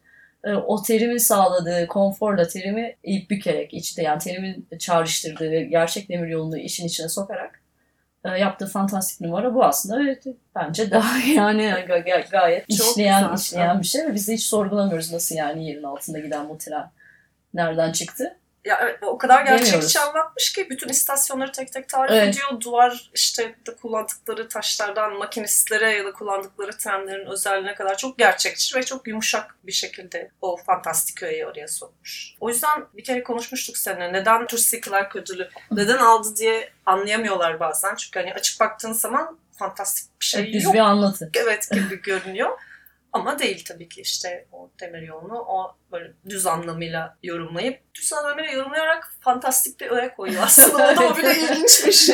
e, 0.44 0.52
o 0.54 0.82
terimin 0.82 1.18
sağladığı 1.18 1.86
konforla 1.86 2.48
terimi 2.48 2.96
ip 3.02 3.30
bükerek 3.30 3.74
içte 3.74 4.02
yani 4.02 4.18
terimin 4.18 4.68
çağrıştırdığı 4.78 5.60
gerçek 5.60 6.08
demir 6.08 6.28
yolunu 6.28 6.58
işin 6.58 6.86
içine 6.86 7.08
sokarak 7.08 7.49
yaptığı 8.28 8.66
fantastik 8.66 9.20
numara 9.20 9.54
bu 9.54 9.64
aslında. 9.64 10.02
Evet, 10.02 10.24
bence 10.54 10.90
daha 10.90 11.18
yani 11.34 11.74
gayet 12.30 12.68
Çok 12.68 12.86
işleyen 12.86 13.22
güzel. 13.22 13.36
işleyen 13.36 13.80
bir 13.80 13.86
şey 13.86 14.06
ve 14.06 14.14
biz 14.14 14.28
de 14.28 14.34
hiç 14.34 14.46
sorgulamıyoruz 14.46 15.12
nasıl 15.12 15.34
yani 15.34 15.66
yerin 15.68 15.82
altında 15.82 16.18
giden 16.18 16.48
bu 16.48 16.58
tren 16.58 16.90
nereden 17.54 17.92
çıktı. 17.92 18.36
Ya 18.64 18.78
evet, 18.82 18.98
o 19.02 19.18
kadar 19.18 19.46
gerçekçi 19.46 20.00
anlatmış 20.00 20.52
ki 20.52 20.70
bütün 20.70 20.88
istasyonları 20.88 21.52
tek 21.52 21.72
tek 21.72 21.88
tarif 21.88 22.12
evet. 22.12 22.28
ediyor. 22.28 22.60
Duvar 22.60 23.10
işte 23.14 23.54
de 23.66 23.76
kullandıkları 23.76 24.48
taşlardan 24.48 25.18
makinistlere 25.18 25.90
ya 25.90 26.04
da 26.04 26.12
kullandıkları 26.12 26.78
trenlerin 26.78 27.26
özelliğine 27.26 27.74
kadar 27.74 27.96
çok 27.96 28.18
gerçekçi 28.18 28.76
ve 28.76 28.82
çok 28.82 29.08
yumuşak 29.08 29.54
bir 29.64 29.72
şekilde 29.72 30.30
o 30.40 30.56
fantastik 30.56 31.22
öğeyi 31.22 31.46
oraya 31.46 31.68
sokmuş. 31.68 32.34
O 32.40 32.48
yüzden 32.48 32.84
bir 32.94 33.04
kere 33.04 33.22
konuşmuştuk 33.22 33.78
seninle. 33.78 34.12
Neden 34.12 34.46
Tursi 34.46 34.80
Clark 34.80 35.16
ödülü 35.16 35.50
neden 35.70 35.98
aldı 35.98 36.36
diye 36.36 36.72
anlayamıyorlar 36.86 37.60
bazen. 37.60 37.94
Çünkü 37.94 38.18
hani 38.20 38.34
açık 38.34 38.60
baktığın 38.60 38.92
zaman 38.92 39.38
fantastik 39.58 40.20
bir 40.20 40.26
şey 40.26 40.42
evet, 40.42 40.54
düz 40.54 40.64
yok. 40.64 40.74
bir 40.74 40.78
anlatı. 40.78 41.30
Evet 41.34 41.68
gibi 41.70 42.02
görünüyor. 42.02 42.50
Ama 43.12 43.38
değil 43.38 43.64
tabii 43.68 43.88
ki 43.88 44.00
işte 44.00 44.46
o 44.52 44.70
demir 44.80 45.02
yolunu 45.02 45.38
o 45.38 45.76
böyle 45.92 46.12
düz 46.28 46.46
anlamıyla 46.46 47.16
yorumlayıp 47.22 47.94
düz 47.94 48.12
anlamıyla 48.12 48.52
yorumlayarak 48.52 49.12
fantastik 49.20 49.80
bir 49.80 49.90
öğe 49.90 50.14
koyuyor 50.14 50.42
aslında. 50.42 50.92
o 50.92 50.96
da 50.96 51.08
o 51.08 51.16
bile 51.16 51.36
ilginçmiş. 51.38 52.08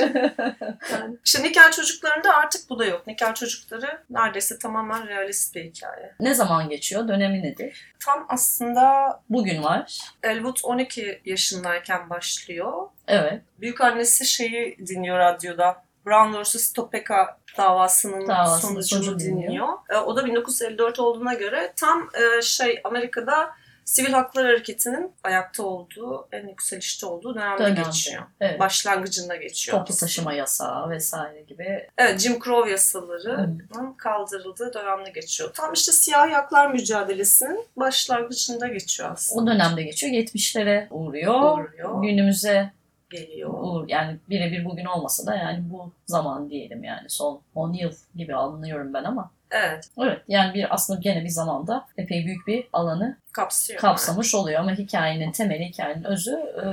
Yani 0.93 1.17
işte 1.25 1.43
Nikel 1.43 1.73
çocuklarında 1.73 2.35
artık 2.35 2.71
bu 2.71 2.79
da 2.79 2.85
yok. 2.85 3.07
Nikel 3.07 3.35
çocukları 3.35 4.05
neredeyse 4.11 4.59
tamamen 4.59 5.07
realist 5.07 5.55
bir 5.55 5.65
hikaye. 5.65 6.15
ne 6.21 6.35
zaman 6.35 6.69
geçiyor? 6.69 7.09
Dönemi 7.09 7.43
nedir? 7.43 7.95
Tam 8.05 8.27
aslında 8.29 9.17
Bugün 9.31 9.63
var. 9.63 9.99
Elwood 10.23 10.57
12 10.63 11.21
yaşındayken 11.25 12.11
başlıyor. 12.11 12.89
Evet. 13.09 13.43
Büyük 13.61 13.81
annesi 13.81 14.27
şeyi 14.27 14.79
dinliyor 14.87 15.19
radyoda. 15.19 15.87
Brown 16.07 16.43
vs. 16.43 16.73
Topeka 16.73 17.39
davasının 17.59 18.29
Davasının 18.29 18.81
sonucunu 18.81 19.05
sonucu 19.05 19.19
dinliyor. 19.19 19.49
dinliyor. 19.51 19.69
E, 19.91 19.97
o 19.97 20.17
da 20.17 20.27
1954 20.27 20.99
olduğuna 21.01 21.35
göre 21.35 21.73
tam 21.77 22.09
e, 22.15 22.43
şey 22.43 22.81
Amerika'da 22.85 23.51
sivil 23.85 24.13
haklar 24.13 24.47
hareketinin 24.47 25.13
ayakta 25.25 25.63
olduğu, 25.63 26.29
en 26.33 26.49
yükselişte 26.49 27.07
olduğu 27.07 27.35
dönemde, 27.35 27.65
Dönemde. 27.65 27.81
geçiyor. 27.83 28.23
Evet. 28.41 28.61
Başlangıcında 28.61 29.37
geçiyor. 29.37 29.79
Toplu 29.79 29.95
taşıma 29.97 30.33
yasağı 30.33 30.91
vesaire 30.91 31.43
gibi. 31.43 31.87
Evet, 31.99 32.21
Jim 32.21 32.41
Crow 32.41 32.71
yasalarının 32.71 33.93
kaldırıldığı 33.99 34.75
dönemde 34.75 35.11
geçiyor. 35.11 35.51
Tam 35.55 35.73
işte 35.73 35.93
siyahi 35.93 36.33
haklar 36.35 36.71
mücadelesinin 36.71 37.65
başlangıcında 37.77 38.69
geçiyor 38.69 39.11
aslında. 39.13 39.43
O 39.43 39.47
dönemde 39.47 39.83
geçiyor. 39.83 40.13
70'lere 40.13 40.87
uğruyor. 40.91 41.59
Uğruyor. 41.59 42.03
Günümüze 42.03 42.73
Geliyor. 43.11 43.51
uğur. 43.53 43.89
Yani 43.89 44.19
birebir 44.29 44.65
bugün 44.65 44.85
olmasa 44.85 45.27
da 45.27 45.37
yani 45.37 45.71
bu 45.71 45.93
zaman 46.07 46.51
diyelim 46.51 46.85
yani 46.85 47.11
son 47.11 47.41
10 47.55 47.73
yıl 47.73 47.93
gibi 48.15 48.37
anlıyorum 48.37 48.95
ben 48.95 49.05
ama. 49.05 49.31
Evet, 49.51 49.91
Evet 49.99 50.23
yani 50.29 50.55
bir 50.55 50.75
aslında 50.75 51.01
gene 51.01 51.25
bir 51.25 51.29
zamanda 51.29 51.87
epey 51.97 52.27
büyük 52.27 52.47
bir 52.47 52.69
alanı 52.73 53.17
kapsıyor. 53.33 53.81
kapsamış 53.81 54.35
oluyor 54.35 54.61
ama 54.61 54.73
hikayenin 54.73 55.33
temeli, 55.33 55.65
hikayenin 55.65 56.05
özü 56.05 56.33
e, 56.33 56.65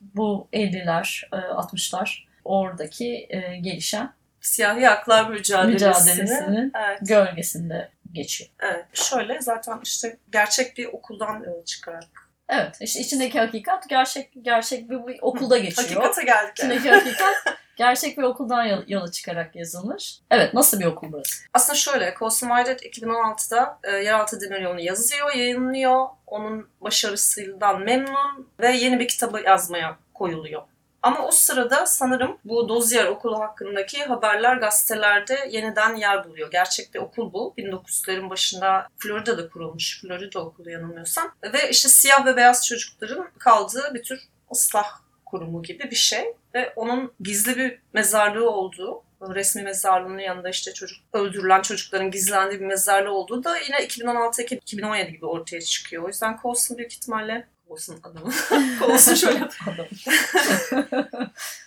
bu 0.00 0.48
50'ler, 0.52 1.28
e, 1.32 1.36
60'lar 1.36 2.24
oradaki 2.44 3.26
e, 3.30 3.56
gelişen 3.56 4.12
Siyahi 4.40 4.86
haklar 4.86 5.30
mücadelesinin 5.30 5.74
mücadelesinin 5.74 6.72
evet, 6.74 6.98
gölgesinde 7.02 7.88
geçiyor. 8.12 8.50
Evet, 8.60 8.84
şöyle 8.92 9.40
zaten 9.40 9.80
işte 9.84 10.16
gerçek 10.32 10.76
bir 10.78 10.86
okuldan 10.86 11.42
yola 11.46 11.64
çıkarak. 11.64 12.27
Evet, 12.48 12.76
işte 12.80 13.00
içindeki 13.00 13.38
hakikat 13.40 13.88
gerçek 13.88 14.30
gerçek 14.42 14.90
bir, 14.90 15.06
bir 15.06 15.18
okulda 15.22 15.58
geçiyor. 15.58 16.02
Hakikate 16.02 16.22
geldik. 16.24 16.52
İçindeki 16.58 16.90
hakikat 16.90 17.34
gerçek 17.76 18.18
bir 18.18 18.22
okuldan 18.22 18.64
yol- 18.64 18.84
yola 18.88 19.10
çıkarak 19.10 19.56
yazılmış. 19.56 20.18
Evet, 20.30 20.54
nasıl 20.54 20.80
bir 20.80 20.84
okul 20.84 21.12
burası? 21.12 21.44
Aslında 21.54 21.78
şöyle, 21.78 22.14
Colson 22.18 22.48
Whitehead 22.48 22.78
2016'da 22.80 23.78
e, 23.84 23.90
Yeraltı 23.90 24.40
Demiryolu'nu 24.40 24.80
yazıyor, 24.80 25.34
yayınlıyor. 25.34 26.06
Onun 26.26 26.68
başarısından 26.80 27.80
memnun 27.80 28.50
ve 28.60 28.72
yeni 28.72 29.00
bir 29.00 29.08
kitabı 29.08 29.40
yazmaya 29.40 29.98
koyuluyor. 30.14 30.62
Ama 31.02 31.26
o 31.26 31.30
sırada 31.30 31.86
sanırım 31.86 32.38
bu 32.44 32.68
Dozier 32.68 33.06
okulu 33.06 33.40
hakkındaki 33.40 34.04
haberler 34.04 34.56
gazetelerde 34.56 35.48
yeniden 35.50 35.96
yer 35.96 36.28
buluyor. 36.28 36.50
Gerçek 36.50 36.94
bir 36.94 36.98
okul 36.98 37.32
bu. 37.32 37.54
1900'lerin 37.58 38.30
başında 38.30 38.88
Florida'da 38.98 39.48
kurulmuş. 39.48 40.00
Florida 40.00 40.40
okulu 40.40 40.70
yanılmıyorsam. 40.70 41.34
Ve 41.52 41.70
işte 41.70 41.88
siyah 41.88 42.26
ve 42.26 42.36
beyaz 42.36 42.66
çocukların 42.66 43.30
kaldığı 43.38 43.94
bir 43.94 44.02
tür 44.02 44.20
ıslah 44.52 45.00
kurumu 45.26 45.62
gibi 45.62 45.90
bir 45.90 45.96
şey. 45.96 46.24
Ve 46.54 46.72
onun 46.76 47.12
gizli 47.20 47.56
bir 47.56 47.78
mezarlığı 47.92 48.50
olduğu, 48.50 49.02
resmi 49.22 49.62
mezarlığının 49.62 50.18
yanında 50.18 50.48
işte 50.48 50.72
çocuk 50.72 50.98
öldürülen 51.12 51.62
çocukların 51.62 52.10
gizlendiği 52.10 52.60
bir 52.60 52.66
mezarlığı 52.66 53.12
olduğu 53.12 53.44
da 53.44 53.58
yine 53.58 53.76
2016-2017 53.76 55.10
gibi 55.10 55.26
ortaya 55.26 55.60
çıkıyor. 55.60 56.02
O 56.02 56.08
yüzden 56.08 56.38
Coulson 56.42 56.78
büyük 56.78 56.92
ihtimalle 56.92 57.48
Coulson 57.68 57.98
adamı. 58.02 58.32
Coulson 58.78 59.14
şöyle 59.14 59.38
Adam. 59.44 59.86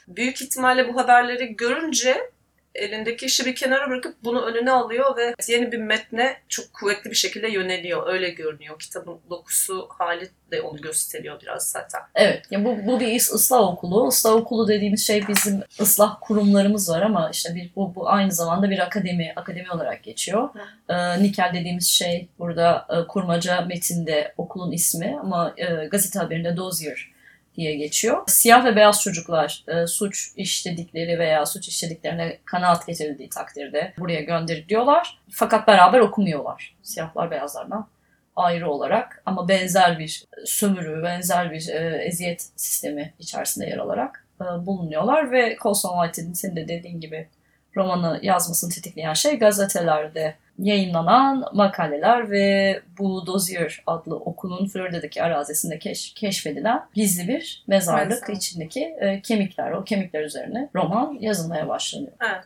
büyük 0.08 0.42
ihtimalle 0.42 0.94
bu 0.94 1.00
haberleri 1.00 1.56
görünce 1.56 2.32
elindeki 2.76 3.26
işi 3.26 3.46
bir 3.46 3.56
kenara 3.56 3.90
bırakıp 3.90 4.16
bunu 4.24 4.42
önüne 4.42 4.72
alıyor 4.72 5.18
ve 5.18 5.36
yeni 5.48 5.72
bir 5.72 5.78
metne 5.78 6.38
çok 6.50 6.74
kuvvetli 6.74 7.10
bir 7.10 7.16
şekilde 7.16 7.48
yöneliyor. 7.48 8.08
Öyle 8.08 8.30
görünüyor. 8.30 8.80
Kitabın 8.80 9.20
dokusu 9.30 9.88
hali 9.90 10.30
de 10.52 10.62
onu 10.62 10.82
gösteriyor 10.82 11.42
biraz 11.42 11.70
zaten. 11.70 12.02
Evet, 12.16 12.46
ya 12.52 12.66
bu, 12.66 12.78
bu 12.88 13.00
bir 13.00 13.16
ıslah 13.16 13.60
okulu. 13.60 14.08
Islah 14.08 14.34
okulu 14.34 14.68
dediğimiz 14.68 15.08
şey 15.08 15.28
bizim 15.28 15.62
ıslah 15.80 16.18
kurumlarımız 16.22 16.90
var 16.90 17.02
ama 17.02 17.30
işte 17.30 17.56
bir, 17.56 17.72
bu, 17.76 17.96
bu 17.96 18.10
aynı 18.10 18.32
zamanda 18.32 18.70
bir 18.70 18.80
akademi, 18.80 19.34
akademi 19.36 19.72
olarak 19.72 20.04
geçiyor. 20.04 20.50
Ee, 20.90 21.24
Nikel 21.24 21.52
dediğimiz 21.54 21.88
şey 21.88 22.28
burada 22.40 22.88
e, 22.90 23.08
kurmaca 23.08 23.62
metinde 23.62 24.34
okulun 24.38 24.72
ismi 24.72 25.18
ama 25.22 25.54
e, 25.58 25.88
gazete 25.88 26.20
haberinde 26.20 26.58
Dozier 26.58 27.11
diye 27.56 27.76
geçiyor. 27.76 28.24
Siyah 28.28 28.66
ve 28.66 28.76
beyaz 28.76 29.02
çocuklar 29.02 29.64
e, 29.68 29.88
suç 29.88 30.32
işledikleri 30.36 31.20
veya 31.20 31.46
suç 31.46 31.68
işlediklerine 31.68 32.38
kanaat 32.46 32.88
getirildiği 32.88 33.30
takdirde 33.30 33.94
buraya 33.98 34.22
gönderiliyorlar. 34.22 35.20
Fakat 35.30 35.68
beraber 35.68 36.00
okumuyorlar. 36.00 36.76
Siyahlar 36.84 37.32
beyazlardan 37.32 37.88
ayrı 38.36 38.70
olarak 38.70 39.22
ama 39.26 39.48
benzer 39.48 40.00
bir 40.00 40.26
sömürü, 40.46 41.04
benzer 41.04 41.52
bir 41.52 41.68
e, 41.70 42.04
eziyet 42.06 42.50
sistemi 42.56 43.14
içerisinde 43.20 43.66
yer 43.66 43.78
alarak 43.78 44.28
e, 44.42 44.66
bulunuyorlar 44.66 45.32
ve 45.32 45.58
Colson 45.62 46.04
Whitehead'in 46.04 46.34
senin 46.34 46.56
de 46.56 46.68
dediğin 46.68 47.00
gibi 47.00 47.28
romanı 47.76 48.20
yazmasını 48.22 48.70
tetikleyen 48.70 49.14
şey 49.14 49.40
gazetelerde 49.40 50.36
yayınlanan 50.62 51.46
makaleler 51.54 52.32
ve 52.32 52.80
bu 53.00 53.28
Dozier 53.28 53.84
adlı 53.88 54.16
okulun 54.16 54.68
Florida'daki 54.68 55.24
arazisinde 55.24 55.80
keş- 55.80 56.14
keşfedilen 56.14 56.86
gizli 56.94 57.28
bir 57.28 57.64
mezarlık 57.68 58.22
Mezar. 58.22 58.34
içindeki 58.34 58.96
e, 59.00 59.22
kemikler, 59.22 59.72
o 59.72 59.84
kemikler 59.84 60.24
üzerine 60.24 60.70
roman 60.76 61.18
yazılmaya 61.20 61.68
başlanıyor. 61.68 62.12
Evet. 62.22 62.46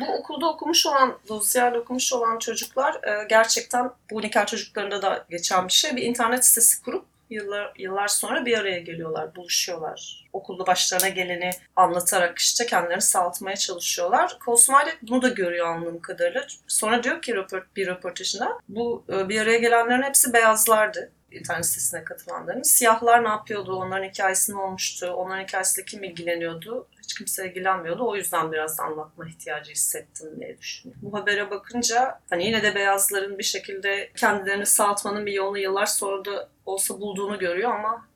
Bu 0.00 0.04
okulda 0.12 0.48
okumuş 0.48 0.86
olan, 0.86 1.18
Dosiyer'de 1.28 1.78
okumuş 1.78 2.12
olan 2.12 2.38
çocuklar 2.38 2.94
e, 2.94 3.26
gerçekten 3.28 3.90
bu 4.10 4.22
nikah 4.22 4.46
çocuklarında 4.46 5.02
da 5.02 5.24
geçen 5.30 5.68
bir 5.68 5.72
şey. 5.72 5.96
Bir 5.96 6.02
internet 6.02 6.44
sitesi 6.44 6.82
kurup 6.82 7.04
yıllar, 7.30 7.72
yıllar 7.78 8.08
sonra 8.08 8.46
bir 8.46 8.58
araya 8.58 8.78
geliyorlar, 8.78 9.36
buluşuyorlar. 9.36 10.26
Okulda 10.32 10.66
başlarına 10.66 11.08
geleni 11.08 11.50
anlatarak 11.76 12.38
işte 12.38 12.66
kendilerini 12.66 13.02
sağaltmaya 13.02 13.56
çalışıyorlar. 13.56 14.38
Cosmile 14.44 14.96
bunu 15.02 15.22
da 15.22 15.28
görüyor 15.28 15.66
anladığım 15.66 16.00
kadarıyla. 16.00 16.46
Sonra 16.68 17.02
diyor 17.02 17.22
ki 17.22 17.34
röport, 17.34 17.76
bir 17.76 17.86
röportajında 17.86 18.58
bu 18.68 19.04
e, 19.12 19.28
bir 19.28 19.40
araya 19.40 19.58
gelenlerin 19.58 20.02
hepsi 20.02 20.32
beyazlardı 20.32 21.12
internet 21.36 21.66
sitesine 21.66 22.04
katılanların. 22.04 22.62
Siyahlar 22.62 23.24
ne 23.24 23.28
yapıyordu? 23.28 23.76
Onların 23.76 24.08
hikayesi 24.08 24.52
ne 24.52 24.56
olmuştu? 24.56 25.06
Onların 25.06 25.42
hikayesiyle 25.42 25.84
kim 25.84 26.04
ilgileniyordu? 26.04 26.88
Hiç 27.02 27.14
kimse 27.14 27.48
ilgilenmiyordu. 27.48 28.08
O 28.08 28.16
yüzden 28.16 28.52
biraz 28.52 28.80
anlatma 28.80 29.28
ihtiyacı 29.28 29.70
hissettim 29.72 30.40
diye 30.40 30.58
düşünüyorum. 30.58 31.02
Bu 31.02 31.18
habere 31.18 31.50
bakınca 31.50 32.20
hani 32.30 32.46
yine 32.46 32.62
de 32.62 32.74
beyazların 32.74 33.38
bir 33.38 33.44
şekilde 33.44 34.10
kendilerini 34.16 34.66
sağaltmanın 34.66 35.26
bir 35.26 35.32
yolunu 35.32 35.58
yıllar 35.58 35.86
sonra 35.86 36.24
da 36.24 36.48
olsa 36.66 37.00
bulduğunu 37.00 37.38
görüyor 37.38 37.72
ama 37.74 38.06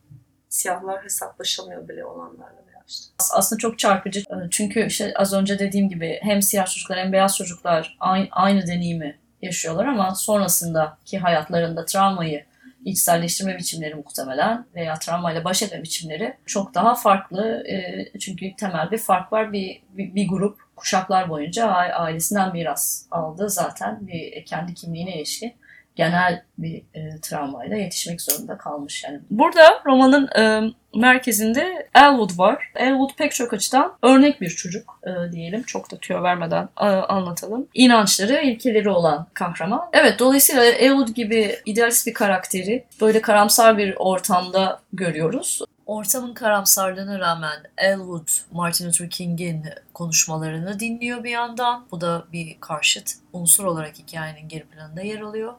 siyahlar 0.49 1.05
hesaplaşamıyor 1.05 1.89
bile 1.89 2.05
olanlarla 2.05 2.61
işte. 2.91 3.15
As- 3.21 3.33
Aslında 3.35 3.59
çok 3.59 3.79
çarpıcı 3.79 4.21
E, 4.21 4.51
çünkü 4.51 4.87
işte 4.87 5.13
az 5.17 5.33
önce 5.33 5.59
dediğim 5.59 5.89
gibi 5.89 6.19
hem 6.23 6.43
siyah 6.43 6.67
çocuklar 6.67 6.99
hem 6.99 7.13
beyaz 7.13 7.37
çocuklar 7.37 7.97
aynı, 8.01 8.29
aynı 8.31 8.67
deneyimi 8.67 9.19
yaşıyorlar 9.43 9.87
ama 9.87 10.15
sonrasındaki 10.15 11.19
hayatlarında 11.19 11.85
travmayı 11.85 12.45
içselleştirme 12.85 13.59
biçimleri 13.59 13.95
muhtemelen 13.95 14.67
veya 14.75 14.95
travmayla 14.95 15.45
baş 15.45 15.63
etme 15.63 15.83
biçimleri 15.83 16.37
çok 16.47 16.75
daha 16.75 16.95
farklı. 16.95 17.65
E, 17.69 18.19
çünkü 18.19 18.57
temel 18.57 18.91
bir 18.91 18.99
fark 18.99 19.33
var. 19.33 19.53
Bir, 19.53 19.83
bir, 19.91 20.15
bir 20.15 20.29
grup 20.29 20.59
kuşaklar 20.77 21.29
boyunca 21.29 21.67
ailesinden 21.71 22.53
miras 22.53 23.07
aldı 23.11 23.51
zaten 23.51 24.07
bir 24.07 24.45
kendi 24.45 24.75
kimliğine 24.75 25.17
ilişkin 25.17 25.53
genel 26.01 26.43
bir 26.59 26.83
e, 26.95 27.21
travmayla 27.23 27.77
yetişmek 27.77 28.23
zorunda 28.23 28.59
kalmış 28.59 29.05
yani. 29.05 29.21
Burada 29.31 29.83
romanın 29.87 30.29
e, 30.39 30.73
merkezinde 30.95 31.89
Elwood 31.95 32.39
var. 32.39 32.73
Elwood 32.75 33.11
pek 33.17 33.33
çok 33.33 33.53
açıdan 33.53 33.93
örnek 34.03 34.41
bir 34.41 34.51
çocuk 34.51 35.01
e, 35.07 35.33
diyelim. 35.33 35.63
Çok 35.63 35.91
da 35.91 35.97
tüyo 35.97 36.23
vermeden 36.23 36.69
e, 36.81 36.85
anlatalım. 36.85 37.69
İnançları, 37.75 38.41
ilkeleri 38.43 38.91
olan 38.91 39.27
kahraman. 39.35 39.89
Evet 39.93 40.19
dolayısıyla 40.19 40.65
Elwood 40.65 41.09
gibi 41.09 41.57
idealist 41.67 42.07
bir 42.07 42.15
karakteri 42.15 42.85
böyle 43.01 43.21
karamsar 43.21 43.79
bir 43.79 43.95
ortamda 43.99 44.81
görüyoruz. 44.93 45.63
Ortamın 45.87 46.35
karamsarlığına 46.35 47.19
rağmen 47.19 47.63
Elwood, 47.79 48.29
Martin 48.53 48.89
Luther 48.89 49.11
King'in 49.11 49.65
konuşmalarını 49.95 50.81
dinliyor 50.81 51.25
bir 51.25 51.31
yandan. 51.31 51.87
Bu 51.91 52.01
da 52.01 52.25
bir 52.33 52.57
karşıt 52.61 53.13
unsur 53.33 53.65
olarak 53.65 53.99
hikayenin 53.99 54.49
geri 54.49 54.65
planında 54.65 55.03
yer 55.03 55.21
alıyor. 55.21 55.55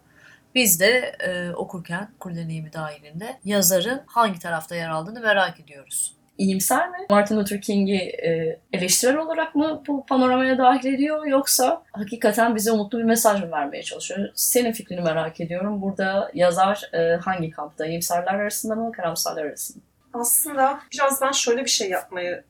Biz 0.55 0.79
de 0.79 1.15
e, 1.19 1.51
okurken 1.55 2.07
kur 2.19 2.35
deneyimi 2.35 2.73
dahilinde 2.73 3.37
yazarın 3.45 4.01
hangi 4.05 4.39
tarafta 4.39 4.75
yer 4.75 4.89
aldığını 4.89 5.19
merak 5.19 5.59
ediyoruz. 5.59 6.15
iyimser 6.37 6.89
mi? 6.89 6.97
Martin 7.09 7.37
Luther 7.37 7.61
King'i 7.61 7.97
e, 7.97 8.59
eleştirel 8.73 9.17
olarak 9.17 9.55
mı 9.55 9.83
bu 9.87 10.05
panoramaya 10.05 10.57
dahil 10.57 10.93
ediyor 10.93 11.25
yoksa 11.25 11.83
hakikaten 11.91 12.55
bize 12.55 12.71
umutlu 12.71 12.99
bir 12.99 13.03
mesaj 13.03 13.43
mı 13.43 13.51
vermeye 13.51 13.83
çalışıyor? 13.83 14.29
Senin 14.35 14.71
fikrini 14.71 15.01
merak 15.01 15.41
ediyorum. 15.41 15.81
Burada 15.81 16.31
yazar 16.33 16.89
e, 16.93 17.15
hangi 17.15 17.51
kampta? 17.51 17.85
İyimserler 17.85 18.33
arasında 18.33 18.75
mı, 18.75 18.91
karamsarlar 18.91 19.45
arasında 19.45 19.77
mı? 19.77 19.83
Aslında 20.13 20.79
biraz 20.93 21.21
ben 21.21 21.31
şöyle 21.31 21.61
bir 21.63 21.69
şey 21.69 21.89
yapmayı 21.89 22.43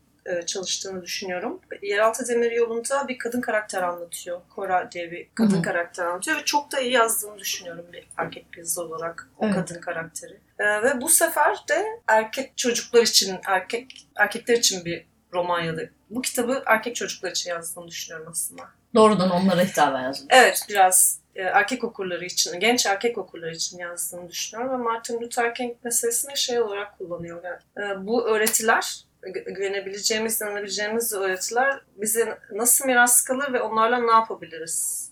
çalıştığını 0.45 1.03
düşünüyorum. 1.03 1.59
Yeraltı 1.81 2.27
Demir 2.27 2.51
Yolu'nda 2.51 3.07
bir 3.07 3.17
kadın 3.17 3.41
karakter 3.41 3.81
anlatıyor. 3.83 4.41
Cora 4.55 4.91
diye 4.91 5.11
bir 5.11 5.27
kadın 5.35 5.53
Hı 5.55 5.57
hı. 5.57 5.61
karakter 5.61 6.05
anlatıyor 6.05 6.37
ve 6.37 6.45
çok 6.45 6.71
da 6.71 6.79
iyi 6.79 6.91
yazdığını 6.91 7.37
düşünüyorum 7.39 7.85
bir 7.93 8.07
erkek 8.17 8.45
yazar 8.57 8.83
olarak 8.83 9.29
o 9.37 9.45
Evet. 9.45 9.55
kadın 9.55 9.81
karakteri. 9.81 10.37
E, 10.59 10.65
ve 10.65 11.01
bu 11.01 11.09
sefer 11.09 11.57
de 11.69 11.85
erkek 12.07 12.57
çocuklar 12.57 13.01
için, 13.01 13.39
erkek 13.47 14.07
erkekler 14.15 14.57
için 14.57 14.85
bir 14.85 15.05
roman 15.33 15.61
ya 15.61 15.77
da 15.77 15.81
bu 16.09 16.21
kitabı 16.21 16.63
erkek 16.65 16.95
çocuklar 16.95 17.31
için 17.31 17.49
yazdığını 17.49 17.87
düşünüyorum 17.87 18.27
aslında. 18.31 18.63
Doğrudan 18.95 19.29
onlara 19.29 19.61
hitaben 19.61 20.01
yazmış. 20.03 20.27
Evet 20.29 20.65
biraz 20.69 21.19
e, 21.35 21.41
erkek 21.41 21.83
okurları 21.83 22.25
için, 22.25 22.59
genç 22.59 22.85
erkek 22.85 23.17
okurları 23.17 23.55
için 23.55 23.77
yazdığını 23.79 24.29
düşünüyorum 24.29 24.73
ve 24.73 24.83
Martin 24.83 25.21
Luther 25.21 25.55
King 25.55 25.77
meselesini 25.83 26.37
şey 26.37 26.61
olarak 26.61 26.97
kullanıyor. 26.97 27.43
Yani, 27.43 27.91
e, 27.91 28.07
bu 28.07 28.27
öğretiler, 28.27 29.03
güvenebileceğimiz, 29.45 30.41
inanabileceğimiz 30.41 31.13
öğretiler 31.13 31.81
bize 31.95 32.39
nasıl 32.53 32.85
miras 32.85 33.23
kalır 33.23 33.53
ve 33.53 33.61
onlarla 33.61 33.97
ne 33.97 34.11
yapabiliriz? 34.11 35.11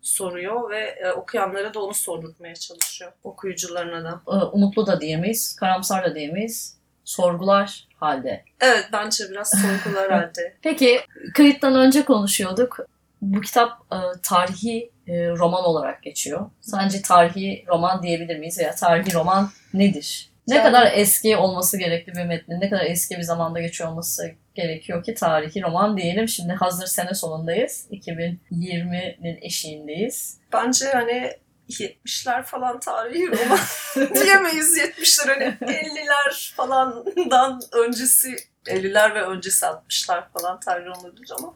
soruyor 0.00 0.70
ve 0.70 0.78
e, 0.78 1.12
okuyanlara 1.12 1.74
da 1.74 1.84
onu 1.84 1.94
sordurtmaya 1.94 2.54
çalışıyor. 2.54 3.12
Okuyucularına 3.24 4.04
da. 4.04 4.22
E, 4.26 4.44
umutlu 4.44 4.86
da 4.86 5.00
diyemeyiz, 5.00 5.56
karamsar 5.56 6.04
da 6.04 6.14
diyemeyiz. 6.14 6.80
Sorgular 7.04 7.88
halde. 7.96 8.44
Evet 8.60 8.88
bence 8.92 9.24
biraz 9.30 9.50
sorgular 9.50 10.10
halde. 10.20 10.56
Peki 10.62 11.00
kayıttan 11.34 11.74
önce 11.74 12.04
konuşuyorduk. 12.04 12.78
Bu 13.22 13.40
kitap 13.40 13.70
e, 13.92 13.98
tarihi 14.22 14.90
e, 15.06 15.30
roman 15.30 15.64
olarak 15.64 16.02
geçiyor. 16.02 16.50
Sence 16.60 17.02
tarihi 17.02 17.64
roman 17.68 18.02
diyebilir 18.02 18.38
miyiz 18.38 18.58
veya 18.58 18.74
tarihi 18.74 19.14
roman 19.14 19.50
nedir? 19.74 20.29
Ne 20.48 20.54
Yani- 20.56 20.64
kadar 20.66 20.92
eski 20.94 21.36
olması 21.36 21.78
gerekli 21.78 22.12
bir 22.14 22.24
metnin, 22.24 22.60
ne 22.60 22.70
kadar 22.70 22.84
eski 22.84 23.16
bir 23.16 23.22
zamanda 23.22 23.60
geçiyor 23.60 23.90
olması 23.90 24.30
gerekiyor 24.54 25.04
ki 25.04 25.14
tarihi 25.14 25.62
roman 25.62 25.96
diyelim. 25.96 26.28
Şimdi 26.28 26.52
hazır 26.52 26.86
sene 26.86 27.14
sonundayız. 27.14 27.86
2020'nin 27.90 29.38
eşiğindeyiz. 29.42 30.38
Bence 30.52 30.86
hani 30.92 31.32
70'ler 31.68 32.42
falan 32.42 32.80
tarihi 32.80 33.28
roman 33.32 33.58
diyemeyiz 34.14 34.78
70'ler 34.78 35.26
hani 35.28 35.72
50'ler 35.72 36.54
falandan 36.54 37.60
öncesi 37.72 38.36
50'ler 38.66 39.14
ve 39.14 39.22
öncesi 39.22 39.66
60'lar 39.66 40.24
falan 40.38 40.60
tarihi 40.60 40.86
roman 40.86 41.00
olabilir 41.04 41.30
ama 41.38 41.54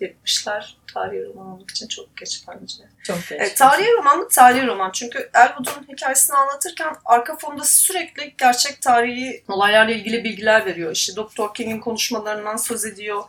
70'ler 0.00 0.74
tarihi 0.94 1.24
roman 1.24 1.46
olmak 1.46 1.70
için 1.70 1.88
çok 1.88 2.16
geç 2.16 2.44
bence. 2.48 2.74
Çok 3.02 3.16
geç. 3.16 3.40
Evet, 3.40 3.56
tarihi 3.56 3.92
roman 3.92 4.20
da 4.20 4.28
tarihi 4.28 4.66
roman. 4.66 4.90
Çünkü 4.90 5.30
Elwood'un 5.34 5.86
hikayesini 5.88 6.36
anlatırken 6.36 6.96
arka 7.04 7.36
fonda 7.36 7.64
sürekli 7.64 8.34
gerçek 8.38 8.82
tarihi 8.82 9.44
olaylarla 9.48 9.92
ilgili 9.92 10.24
bilgiler 10.24 10.66
veriyor. 10.66 10.92
İşte 10.92 11.16
Dr. 11.16 11.54
King'in 11.54 11.80
konuşmalarından 11.80 12.56
söz 12.56 12.84
ediyor 12.84 13.24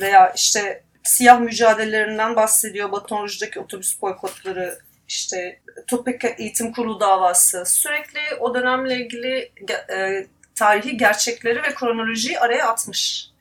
veya 0.00 0.32
işte 0.36 0.82
siyah 1.04 1.40
mücadelelerinden 1.40 2.36
bahsediyor. 2.36 2.92
Baton 2.92 3.22
Rouge'daki 3.22 3.60
otobüs 3.60 4.02
boykotları, 4.02 4.78
işte 5.08 5.60
Topeka 5.86 6.28
Eğitim 6.28 6.72
Kurulu 6.72 7.00
davası. 7.00 7.64
Sürekli 7.66 8.20
o 8.40 8.54
dönemle 8.54 8.96
ilgili 8.96 9.52
e, 9.90 10.26
tarihi 10.54 10.96
gerçekleri 10.96 11.62
ve 11.62 11.74
kronolojiyi 11.74 12.40
araya 12.40 12.68
atmış. 12.68 13.33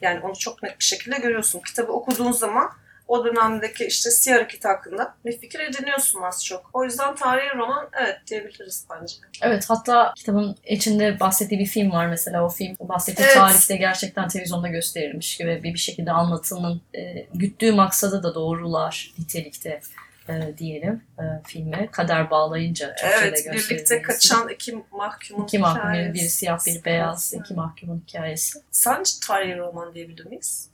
Yani 0.00 0.20
onu 0.20 0.38
çok 0.38 0.62
net 0.62 0.78
bir 0.78 0.84
şekilde 0.84 1.16
görüyorsun. 1.18 1.60
Kitabı 1.60 1.92
okuduğun 1.92 2.32
zaman 2.32 2.70
o 3.08 3.24
dönemdeki 3.24 3.84
işte 3.84 4.10
siyah 4.10 4.38
hareketi 4.38 4.68
hakkında 4.68 5.14
bir 5.24 5.38
fikir 5.38 5.60
ediniyorsun 5.60 6.22
az 6.22 6.44
çok. 6.44 6.70
O 6.72 6.84
yüzden 6.84 7.14
tarihi 7.14 7.56
roman 7.56 7.88
evet 8.02 8.16
diyebiliriz 8.30 8.86
bence. 8.90 9.14
Evet 9.42 9.64
hatta 9.68 10.12
kitabın 10.16 10.56
içinde 10.66 11.20
bahsettiği 11.20 11.60
bir 11.60 11.66
film 11.66 11.90
var 11.90 12.06
mesela 12.06 12.44
o 12.44 12.48
film 12.48 12.76
o 12.78 12.88
bahsettiği 12.88 13.26
Evet. 13.26 13.36
tarihte 13.36 13.76
gerçekten 13.76 14.28
televizyonda 14.28 14.68
gösterilmiş 14.68 15.36
gibi 15.36 15.60
bir, 15.62 15.74
bir 15.74 15.78
şekilde 15.78 16.12
anlatının 16.12 16.82
e, 16.94 17.26
güttüğü 17.34 17.72
maksadı 17.72 18.22
da 18.22 18.34
doğrular 18.34 19.14
nitelikte 19.18 19.80
e, 20.28 20.58
diyelim 20.58 21.02
e, 21.18 21.22
filme 21.46 21.88
kader 21.92 22.30
bağlayınca 22.30 22.94
evet 23.02 23.46
birlikte 23.52 24.02
kaçan 24.02 24.48
iki 24.48 24.84
mahkumun 24.92 25.44
İki 25.44 25.58
mahkum, 25.58 25.82
biri, 25.82 25.98
hikayesi. 25.98 26.14
biri 26.14 26.28
siyah, 26.28 26.66
biri 26.66 26.84
beyaz, 26.84 27.32
Evet. 27.34 27.44
iki 27.44 27.54
mahkumun 27.54 28.04
hikayesi. 28.06 28.58
Sence 28.70 29.10
tarihi 29.26 29.58
roman 29.58 29.94
diyebilir 29.94 30.26
miyiz? 30.26 30.68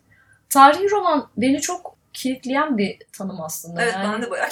Tarihi 0.49 0.91
roman 0.91 1.29
beni 1.37 1.61
çok 1.61 1.97
kilitleyen 2.13 2.79
bir 2.79 2.99
tanım 3.13 3.41
aslında. 3.41 3.83
Evet 3.83 3.95
yani, 3.95 4.13
ben 4.13 4.23
de 4.23 4.31
bayağı 4.31 4.49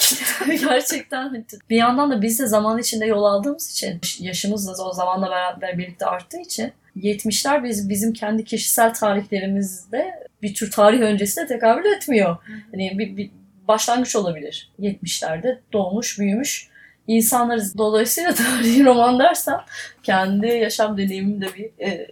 Gerçekten 0.59 1.23
hani 1.27 1.45
bir 1.69 1.75
yandan 1.75 2.11
da 2.11 2.21
biz 2.21 2.39
de 2.39 2.47
zaman 2.47 2.79
içinde 2.79 3.05
yol 3.05 3.23
aldığımız 3.23 3.71
için 3.71 4.01
yaşımız 4.19 4.67
da 4.67 4.83
o 4.83 4.93
zamanla 4.93 5.29
beraber 5.29 5.77
birlikte 5.77 6.05
arttığı 6.05 6.39
için 6.39 6.71
70'ler 6.97 7.63
biz, 7.63 7.89
bizim 7.89 8.13
kendi 8.13 8.43
kişisel 8.43 8.93
tarihlerimizde 8.93 10.29
bir 10.41 10.53
tür 10.53 10.71
tarih 10.71 10.99
öncesine 10.99 11.47
tekabül 11.47 11.85
etmiyor. 11.85 12.37
Hani 12.71 12.95
bir, 12.99 13.17
bir 13.17 13.31
başlangıç 13.69 14.15
olabilir 14.15 14.71
70'lerde 14.79 15.59
doğmuş 15.73 16.19
büyümüş 16.19 16.69
insanlarız. 17.07 17.77
Dolayısıyla 17.77 18.33
tarihi 18.35 18.85
roman 18.85 19.19
dersem 19.19 19.61
kendi 20.03 20.47
yaşam 20.47 20.97
deneyimimde 20.97 21.47
bir 21.55 21.85
e, 21.85 22.07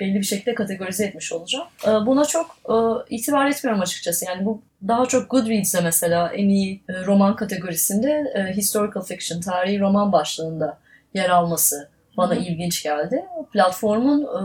belli 0.00 0.14
bir 0.14 0.24
şekilde 0.24 0.54
kategorize 0.54 1.04
etmiş 1.04 1.32
olacağım. 1.32 1.66
E, 1.86 1.90
buna 1.90 2.24
çok 2.24 2.56
e, 2.68 2.74
itibar 3.14 3.46
etmiyorum 3.46 3.82
açıkçası. 3.82 4.24
Yani 4.24 4.44
bu 4.44 4.62
daha 4.88 5.06
çok 5.06 5.30
Goodreads'de 5.30 5.80
mesela 5.80 6.32
en 6.32 6.48
iyi 6.48 6.82
e, 6.88 7.04
roman 7.04 7.36
kategorisinde 7.36 8.32
e, 8.34 8.56
historical 8.56 9.02
fiction, 9.02 9.40
tarihi 9.40 9.80
roman 9.80 10.12
başlığında 10.12 10.78
yer 11.14 11.30
alması 11.30 11.88
bana 12.16 12.34
Hı 12.34 12.38
ilginç 12.38 12.82
geldi. 12.82 13.24
Platformun 13.52 14.22
e, 14.22 14.40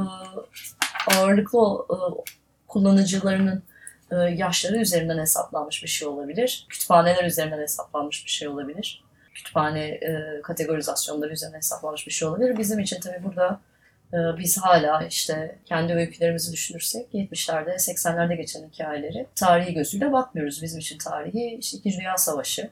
ağırlıklı 1.15 1.59
e, 1.89 1.97
kullanıcılarının 2.67 3.63
yaşları 4.11 4.77
üzerinden 4.77 5.17
hesaplanmış 5.17 5.83
bir 5.83 5.87
şey 5.87 6.07
olabilir. 6.07 6.65
Kütüphaneler 6.69 7.23
üzerinden 7.23 7.61
hesaplanmış 7.61 8.25
bir 8.25 8.31
şey 8.31 8.47
olabilir. 8.47 9.03
Kütüphane 9.33 9.85
e, 9.87 10.41
kategorizasyonları 10.43 11.33
üzerinden 11.33 11.57
hesaplanmış 11.57 12.07
bir 12.07 12.11
şey 12.11 12.27
olabilir. 12.27 12.57
Bizim 12.57 12.79
için 12.79 12.99
tabii 12.99 13.23
burada 13.23 13.59
e, 14.13 14.17
biz 14.37 14.57
hala 14.57 15.03
işte 15.03 15.57
kendi 15.65 15.93
öykülerimizi 15.93 16.53
düşünürsek 16.53 17.13
70'lerde 17.13 17.75
80'lerde 17.75 18.35
geçen 18.35 18.69
hikayeleri 18.69 19.27
tarihi 19.35 19.73
gözüyle 19.73 20.11
bakmıyoruz. 20.11 20.61
Bizim 20.61 20.79
için 20.79 20.97
tarihi 20.97 21.57
işte 21.59 21.77
İkinci 21.77 21.97
Dünya 21.97 22.17
Savaşı. 22.17 22.69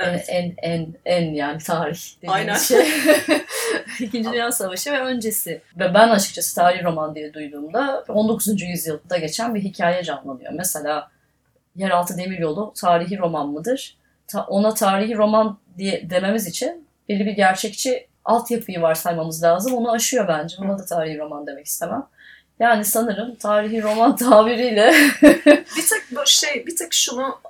Evet. 0.00 0.24
En, 0.28 0.54
en 0.62 0.94
en 1.04 1.32
yani 1.34 1.58
tarih 1.58 1.98
Aynen. 2.26 2.54
şey. 2.54 2.88
İkinci 4.00 4.32
Dünya 4.32 4.52
Savaşı 4.52 4.92
ve 4.92 5.00
öncesi. 5.00 5.62
Ve 5.78 5.94
ben 5.94 6.08
açıkçası 6.08 6.54
tarih 6.54 6.84
roman 6.84 7.14
diye 7.14 7.34
duyduğumda 7.34 8.04
19. 8.08 8.62
yüzyılda 8.62 9.18
geçen 9.18 9.54
bir 9.54 9.60
hikaye 9.60 10.02
canlanıyor. 10.02 10.52
Mesela 10.52 11.10
Yeraltı 11.76 12.18
Demiryolu 12.18 12.72
tarihi 12.76 13.18
roman 13.18 13.48
mıdır? 13.48 13.96
Ta- 14.26 14.46
ona 14.46 14.74
tarihi 14.74 15.16
roman 15.16 15.58
diye 15.78 16.10
dememiz 16.10 16.46
için 16.46 16.86
belli 17.08 17.26
bir 17.26 17.32
gerçekçi 17.32 18.06
altyapıyı 18.24 18.82
varsaymamız 18.82 19.42
lazım. 19.42 19.74
Onu 19.74 19.92
aşıyor 19.92 20.28
bence. 20.28 20.56
Ona 20.60 20.78
da 20.78 20.84
tarihi 20.84 21.18
roman 21.18 21.46
demek 21.46 21.66
istemem. 21.66 22.06
Yani 22.60 22.84
sanırım 22.84 23.34
tarihi 23.34 23.82
roman 23.82 24.16
tabiriyle 24.16 24.94
bir 25.76 25.88
tek 25.88 26.26
şey, 26.26 26.66
bir 26.66 26.76
tek 26.76 26.92
şunu 26.92 27.40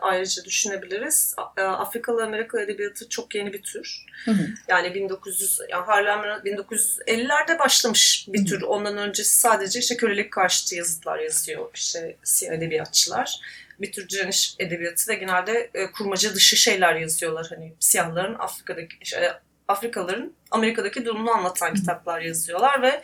ayrıca 0.00 0.44
düşünebiliriz. 0.44 1.34
E, 1.56 1.62
Afrikalı 1.62 2.24
Amerika 2.24 2.60
edebiyatı 2.60 3.08
çok 3.08 3.34
yeni 3.34 3.52
bir 3.52 3.62
tür. 3.62 4.04
Hı 4.24 4.30
hı. 4.30 4.48
Yani 4.68 4.94
1900 4.94 5.60
yani 5.68 5.84
Harlem 5.84 6.18
1950'lerde 6.18 7.58
başlamış 7.58 8.26
bir 8.28 8.46
tür. 8.46 8.62
Ondan 8.62 8.98
öncesi 8.98 9.38
sadece 9.38 9.78
işte 9.78 9.96
kölelik 9.96 10.32
karşıtı 10.32 10.74
yazıtlar 10.74 11.18
yazıyor 11.18 11.70
işte 11.74 12.16
siyah 12.24 12.52
edebiyatçılar. 12.52 13.40
Bir 13.80 13.92
tür 13.92 14.08
direniş 14.08 14.54
edebiyatı 14.58 15.08
da 15.08 15.14
genelde 15.14 15.70
e, 15.74 15.90
kurmaca 15.92 16.34
dışı 16.34 16.56
şeyler 16.56 16.94
yazıyorlar. 16.94 17.46
Hani 17.50 17.72
siyahların 17.80 18.34
Afrika'daki 18.34 18.96
şey, 19.02 19.20
Afrikalıların 19.68 20.32
Amerika'daki 20.50 21.04
durumunu 21.04 21.30
anlatan 21.30 21.74
kitaplar 21.74 22.20
yazıyorlar 22.20 22.82
ve 22.82 23.02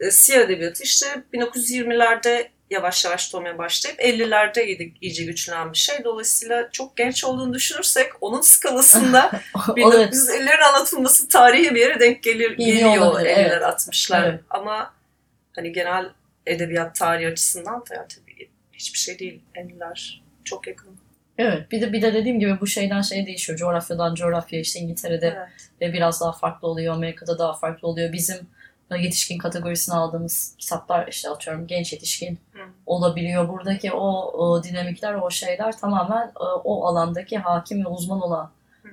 e, 0.00 0.10
siyah 0.10 0.40
edebiyatı 0.40 0.82
işte 0.82 1.06
1920'lerde 1.34 2.48
yavaş 2.70 3.04
yavaş 3.04 3.32
doğmaya 3.32 3.58
başlayıp 3.58 4.00
50'lerde 4.00 4.92
iyice, 5.00 5.24
güçlenen 5.24 5.72
bir 5.72 5.78
şey. 5.78 6.04
Dolayısıyla 6.04 6.68
çok 6.72 6.96
genç 6.96 7.24
olduğunu 7.24 7.54
düşünürsek 7.54 8.12
onun 8.20 8.40
skalasında 8.40 9.30
Evet. 9.68 10.14
1950'lerin 10.14 10.62
anlatılması 10.62 11.28
tarihi 11.28 11.74
bir 11.74 11.80
yere 11.80 12.00
denk 12.00 12.22
gelir, 12.22 12.50
Geliyor 12.50 12.76
geliyor 12.76 13.06
olabilir, 13.06 13.30
50'ler 13.30 13.36
evet. 13.36 13.62
60'lar. 13.62 14.28
Evet. 14.28 14.40
Ama 14.50 14.94
hani 15.56 15.72
genel 15.72 16.10
edebiyat 16.46 16.96
tarihi 16.96 17.28
açısından 17.28 17.80
da 17.80 18.06
tabii 18.08 18.50
hiçbir 18.72 18.98
şey 18.98 19.18
değil 19.18 19.40
50'ler. 19.54 20.20
Çok 20.44 20.66
yakın. 20.66 20.96
Evet. 21.38 21.72
Bir 21.72 21.80
de 21.80 21.92
bir 21.92 22.02
de 22.02 22.14
dediğim 22.14 22.40
gibi 22.40 22.60
bu 22.60 22.66
şeyden 22.66 23.02
şeye 23.02 23.26
değişiyor. 23.26 23.58
Coğrafyadan 23.58 24.14
coğrafya 24.14 24.60
işte 24.60 24.80
İngiltere'de 24.80 25.34
Evet. 25.36 25.70
ve 25.80 25.92
biraz 25.92 26.20
daha 26.20 26.32
farklı 26.32 26.68
oluyor. 26.68 26.94
Amerika'da 26.94 27.38
daha 27.38 27.52
farklı 27.52 27.88
oluyor. 27.88 28.12
Bizim 28.12 28.36
yetişkin 28.90 29.38
kategorisine 29.38 29.94
aldığımız 29.94 30.54
kitaplar 30.58 31.08
işte 31.08 31.30
atıyorum 31.30 31.66
genç 31.66 31.92
yetişkin 31.92 32.38
Hı. 32.52 32.60
olabiliyor. 32.86 33.48
Buradaki 33.48 33.92
o, 33.92 34.08
o 34.32 34.62
dinamikler, 34.62 35.14
o 35.14 35.30
şeyler 35.30 35.78
tamamen 35.78 36.26
e, 36.26 36.44
o 36.64 36.86
alandaki 36.86 37.38
hakim 37.38 37.84
ve 37.84 37.88
uzman 37.88 38.20
olan 38.20 38.50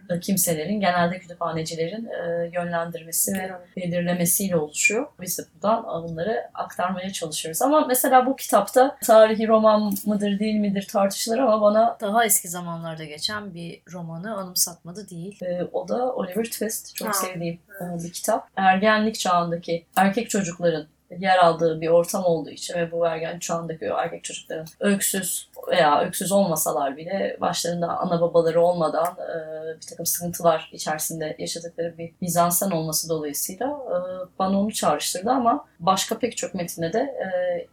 e, 0.09 0.19
kimselerin, 0.19 0.79
genelde 0.79 1.19
kütüphanecilerin 1.19 2.05
e, 2.05 2.49
yönlendirmesi 2.53 3.33
ve 3.33 3.51
belirlemesiyle 3.77 4.57
oluşuyor. 4.57 5.07
Biz 5.21 5.37
de 5.37 5.43
buradan 5.55 6.03
bunları 6.03 6.49
aktarmaya 6.53 7.13
çalışıyoruz. 7.13 7.61
Ama 7.61 7.85
mesela 7.87 8.25
bu 8.25 8.35
kitapta 8.35 8.97
tarihi 9.03 9.47
roman 9.47 9.93
mıdır 10.05 10.39
değil 10.39 10.55
midir 10.55 10.87
tartışılır 10.91 11.37
ama 11.37 11.61
bana 11.61 11.97
daha 12.01 12.25
eski 12.25 12.47
zamanlarda 12.47 13.03
geçen 13.03 13.53
bir 13.53 13.81
romanı 13.93 14.35
anımsatmadı 14.35 15.09
değil. 15.09 15.39
Ee, 15.43 15.63
o 15.71 15.87
da 15.87 16.13
Oliver 16.13 16.43
Twist. 16.43 16.95
Çok 16.95 17.07
Ha, 17.07 17.13
sevdiğim 17.13 17.59
evet. 17.81 18.01
e, 18.01 18.03
bir 18.03 18.11
kitap. 18.11 18.47
Ergenlik 18.55 19.19
çağındaki 19.19 19.85
erkek 19.95 20.29
çocukların 20.29 20.87
yer 21.19 21.37
aldığı 21.37 21.81
bir 21.81 21.87
ortam 21.87 22.25
olduğu 22.25 22.49
için 22.49 22.73
ve 22.73 22.91
bu 22.91 23.07
ergen 23.07 23.39
çağındaki 23.39 23.93
o 23.93 23.97
erkek 23.97 24.23
çocukların 24.23 24.65
öksüz 24.79 25.49
veya 25.71 26.01
öksüz 26.01 26.31
olmasalar 26.31 26.97
bile 26.97 27.37
başlarında 27.41 27.87
ana 27.87 28.21
babaları 28.21 28.61
olmadan 28.61 29.05
e, 29.05 29.37
bir 29.75 29.87
takım 29.87 30.05
sıkıntılar 30.05 30.69
içerisinde 30.73 31.35
yaşadıkları 31.39 31.97
bir 31.97 32.13
mizansen 32.21 32.71
olması 32.71 33.09
dolayısıyla 33.09 33.67
e, 33.67 33.97
bana 34.39 34.59
onu 34.59 34.71
çağrıştırdı 34.71 35.29
ama 35.29 35.65
başka 35.79 36.19
pek 36.19 36.37
çok 36.37 36.53
metine 36.53 36.93
de 36.93 36.99
e, 36.99 37.27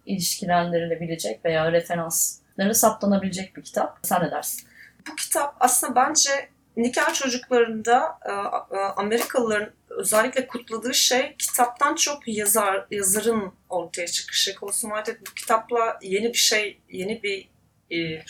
ilişkilendirilebilecek 0.06 1.44
veya 1.44 1.72
referansları 1.72 2.74
saptanabilecek 2.74 3.56
bir 3.56 3.62
kitap. 3.62 3.98
Sen 4.02 4.22
ne 4.22 4.30
dersin? 4.30 4.68
Bu 5.10 5.16
kitap 5.16 5.56
aslında 5.60 5.94
bence 5.94 6.30
nikah 6.76 7.14
çocuklarında 7.14 8.18
e, 8.26 8.32
e, 8.76 8.80
Amerikalıların 8.96 9.70
özellikle 9.98 10.46
kutladığı 10.46 10.94
şey 10.94 11.36
kitaptan 11.38 11.94
çok 11.94 12.28
yazar 12.28 12.86
yazarın 12.90 13.52
ortaya 13.68 14.06
çıkışı. 14.06 14.54
Colson 14.54 14.88
Whitehead 14.88 15.20
bu 15.30 15.34
kitapla 15.34 15.98
yeni 16.02 16.32
bir 16.32 16.38
şey, 16.38 16.80
yeni 16.90 17.22
bir 17.22 17.48
e, 17.90 18.24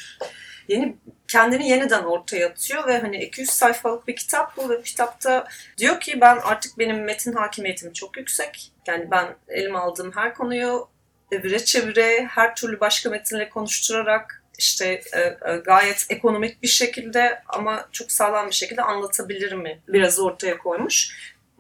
yeni 0.69 0.97
kendini 1.29 1.69
yeniden 1.69 2.03
ortaya 2.03 2.49
atıyor 2.49 2.87
ve 2.87 2.99
hani 2.99 3.25
200 3.25 3.51
sayfalık 3.51 4.09
bir 4.09 4.17
kitap 4.17 4.57
bu 4.57 4.71
ve 4.71 4.79
bu 4.79 4.83
kitapta 4.83 5.49
diyor 5.79 6.01
ki 6.01 6.21
ben 6.21 6.37
artık 6.37 6.79
benim 6.79 7.05
metin 7.05 7.33
hakimiyetim 7.33 7.93
çok 7.93 8.17
yüksek. 8.17 8.73
Yani 8.87 9.11
ben 9.11 9.37
elime 9.49 9.79
aldığım 9.79 10.13
her 10.13 10.35
konuyu 10.35 10.89
evire 11.33 11.65
çevire 11.65 12.25
her 12.31 12.57
türlü 12.57 12.81
başka 12.81 13.11
metinle 13.11 13.49
konuşturarak 13.49 14.43
işte 14.59 15.03
e, 15.13 15.21
e, 15.21 15.57
gayet 15.65 16.07
ekonomik 16.11 16.63
bir 16.63 16.69
şekilde 16.69 17.43
ama 17.49 17.89
çok 17.93 18.13
sağlam 18.13 18.47
bir 18.47 18.55
şekilde 18.55 18.83
anlatabilir 18.83 19.53
mi? 19.53 19.81
Biraz 19.89 20.19
ortaya 20.19 20.59
koymuş. 20.59 21.13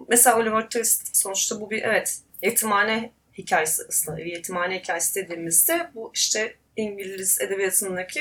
Mesela 0.09 0.39
Oliver 0.39 0.63
Twist 0.63 1.17
sonuçta 1.17 1.61
bu 1.61 1.71
bir 1.71 1.83
evet 1.83 2.19
yetimhane 2.43 3.13
hikayesi 3.39 3.83
aslında. 3.89 4.17
Bir 4.17 4.25
yetimhane 4.25 4.79
hikayesi 4.79 5.15
dediğimizde 5.15 5.91
bu 5.95 6.11
işte 6.15 6.57
İngiliz 6.77 7.41
edebiyatındaki 7.41 8.21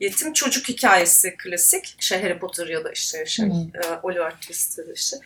yetim 0.00 0.32
çocuk 0.32 0.68
hikayesi 0.68 1.36
klasik. 1.36 1.96
Şey 1.98 2.22
Harry 2.22 2.38
Potter 2.38 2.66
ya 2.66 2.84
da 2.84 2.92
işte 2.92 3.26
şey 3.26 3.46
Hı. 3.46 3.52
e, 3.52 4.00
Oliver 4.02 4.30
Twist 4.30 4.78
ya 4.78 4.86
da 4.86 4.92
işte. 4.92 5.16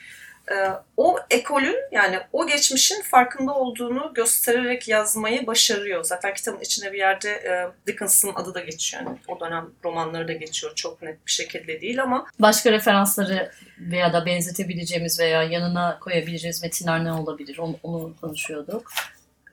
E, 0.52 0.54
o 0.96 1.18
ekolün 1.30 1.76
yani 1.92 2.18
o 2.32 2.46
geçmişin 2.46 3.02
farkında 3.02 3.54
olduğunu 3.54 4.12
göstererek 4.14 4.88
yazmayı 4.88 5.46
başarıyor. 5.46 6.04
Zaten 6.04 6.34
kitabın 6.34 6.60
içinde 6.60 6.92
bir 6.92 6.98
yerde 6.98 7.30
e, 7.30 7.68
Dickens'ın 7.86 8.32
adı 8.34 8.54
da 8.54 8.60
geçiyor. 8.60 9.02
Yani 9.02 9.18
o 9.28 9.40
dönem 9.40 9.66
romanları 9.84 10.28
da 10.28 10.32
geçiyor. 10.32 10.72
Çok 10.74 11.02
net 11.02 11.26
bir 11.26 11.32
şekilde 11.32 11.80
değil 11.80 12.02
ama 12.02 12.26
Başka 12.38 12.72
referansları 12.72 13.50
veya 13.78 14.12
da 14.12 14.26
benzetebileceğimiz 14.26 15.20
veya 15.20 15.42
yanına 15.42 15.98
koyabileceğimiz 15.98 16.62
metinler 16.62 17.04
ne 17.04 17.12
olabilir? 17.12 17.58
Onu, 17.58 17.76
onu 17.82 18.14
konuşuyorduk. 18.20 18.90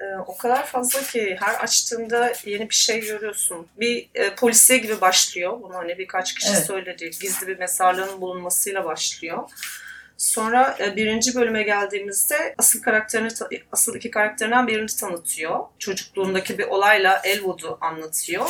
e, 0.01 0.05
o 0.27 0.37
kadar 0.37 0.65
fazla 0.65 1.01
ki 1.01 1.37
her 1.39 1.63
açtığında 1.63 2.33
yeni 2.45 2.69
bir 2.69 2.75
şey 2.75 3.01
görüyorsun. 3.01 3.67
Bir 3.79 4.09
e, 4.15 4.35
polisiye 4.35 4.79
gibi 4.79 5.01
başlıyor. 5.01 5.59
Bunu 5.61 5.73
hani 5.75 5.97
birkaç 5.97 6.33
kişi 6.35 6.49
Evet. 6.53 6.65
söyledi. 6.65 7.09
Gizli 7.21 7.47
bir 7.47 7.59
mezarlığın 7.59 8.21
bulunmasıyla 8.21 8.85
başlıyor. 8.85 9.49
Sonra 10.17 10.77
e, 10.79 10.95
birinci 10.95 11.35
bölüme 11.35 11.63
geldiğimizde 11.63 12.55
asıl 12.57 12.81
karakterini 12.81 13.29
asıl 13.71 13.95
iki 13.95 14.11
karakterinden 14.11 14.67
birini 14.67 14.87
tanıtıyor. 14.99 15.59
Çocukluğundaki 15.79 16.57
bir 16.57 16.63
olayla 16.67 17.21
Elwood'u 17.23 17.77
anlatıyor. 17.81 18.45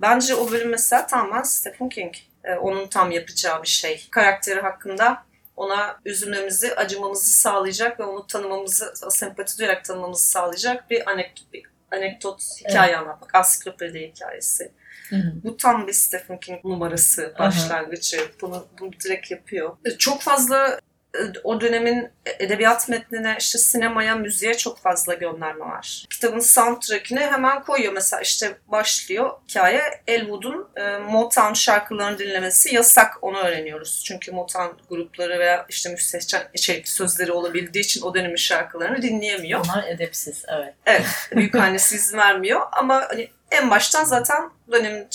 Bence 0.00 0.34
o 0.34 0.50
bölüm 0.50 0.68
mesela 0.70 1.06
tamamen 1.06 1.42
Stephen 1.42 1.88
King. 1.88 2.14
E, 2.44 2.54
onun 2.54 2.86
tam 2.86 3.10
yapacağı 3.10 3.62
bir 3.62 3.68
şey. 3.68 4.06
Karakteri 4.10 4.60
hakkında 4.60 5.24
ona 5.56 6.00
üzülmemizi, 6.04 6.74
acımamızı 6.74 7.30
sağlayacak 7.30 8.00
ve 8.00 8.04
onu 8.04 8.26
tanımamızı, 8.26 8.92
sempati 9.10 9.58
duyarak 9.58 9.84
tanımamızı 9.84 10.30
sağlayacak 10.30 10.90
bir 10.90 11.10
anekdot, 11.10 11.52
bir 11.52 11.64
anekdot 11.92 12.42
hikaye 12.60 12.96
anlatmak. 12.96 13.34
Ansiklopedi 13.34 14.12
hikayesi. 14.14 14.72
Hı 15.08 15.16
hı. 15.16 15.32
Bu 15.44 15.56
tam 15.56 15.86
bir 15.86 15.92
Stephen 15.92 16.40
King 16.40 16.64
numarası, 16.64 17.34
başlangıcı. 17.38 18.30
Bunu, 18.40 18.66
bunu 18.80 18.92
direkt 19.04 19.30
yapıyor. 19.30 19.76
E, 19.84 19.90
Çok 19.90 20.22
fazla 20.22 20.80
o 21.44 21.60
dönemin 21.60 22.08
edebiyat 22.38 22.88
metnine, 22.88 23.36
işte 23.38 23.58
sinemaya, 23.58 24.16
müziğe 24.16 24.54
çok 24.54 24.78
fazla 24.78 25.14
gönderme 25.14 25.64
var. 25.64 26.06
Kitabın 26.10 26.38
soundtrack'ini 26.38 27.20
hemen 27.20 27.62
koyuyor. 27.62 27.92
Mesela 27.92 28.22
işte 28.22 28.56
başlıyor 28.68 29.30
hikaye. 29.48 29.82
Elwood'un 30.06 30.68
e, 30.76 30.98
Motown 30.98 31.52
şarkılarını 31.52 32.18
dinlemesi 32.18 32.74
yasak. 32.74 33.18
Onu 33.22 33.38
öğreniyoruz. 33.38 34.02
Çünkü 34.06 34.32
Motown 34.32 34.88
grupları 34.88 35.38
veya 35.38 35.66
işte 35.68 35.90
müstehcen 35.90 36.42
şey, 36.56 36.82
sözleri 36.86 37.32
olabildiği 37.32 37.84
için 37.84 38.02
o 38.02 38.14
dönemin 38.14 38.36
şarkılarını 38.36 39.02
dinleyemiyor. 39.02 39.60
Onlar 39.64 39.88
edepsiz, 39.88 40.44
evet. 40.48 40.74
Evet, 40.86 41.06
büyük 41.36 41.54
annesi 41.54 41.96
izin 41.96 42.18
vermiyor 42.18 42.60
ama 42.72 43.06
hani 43.08 43.28
en 43.50 43.70
baştan 43.70 44.04
zaten 44.04 44.50
dönemin 44.72 45.08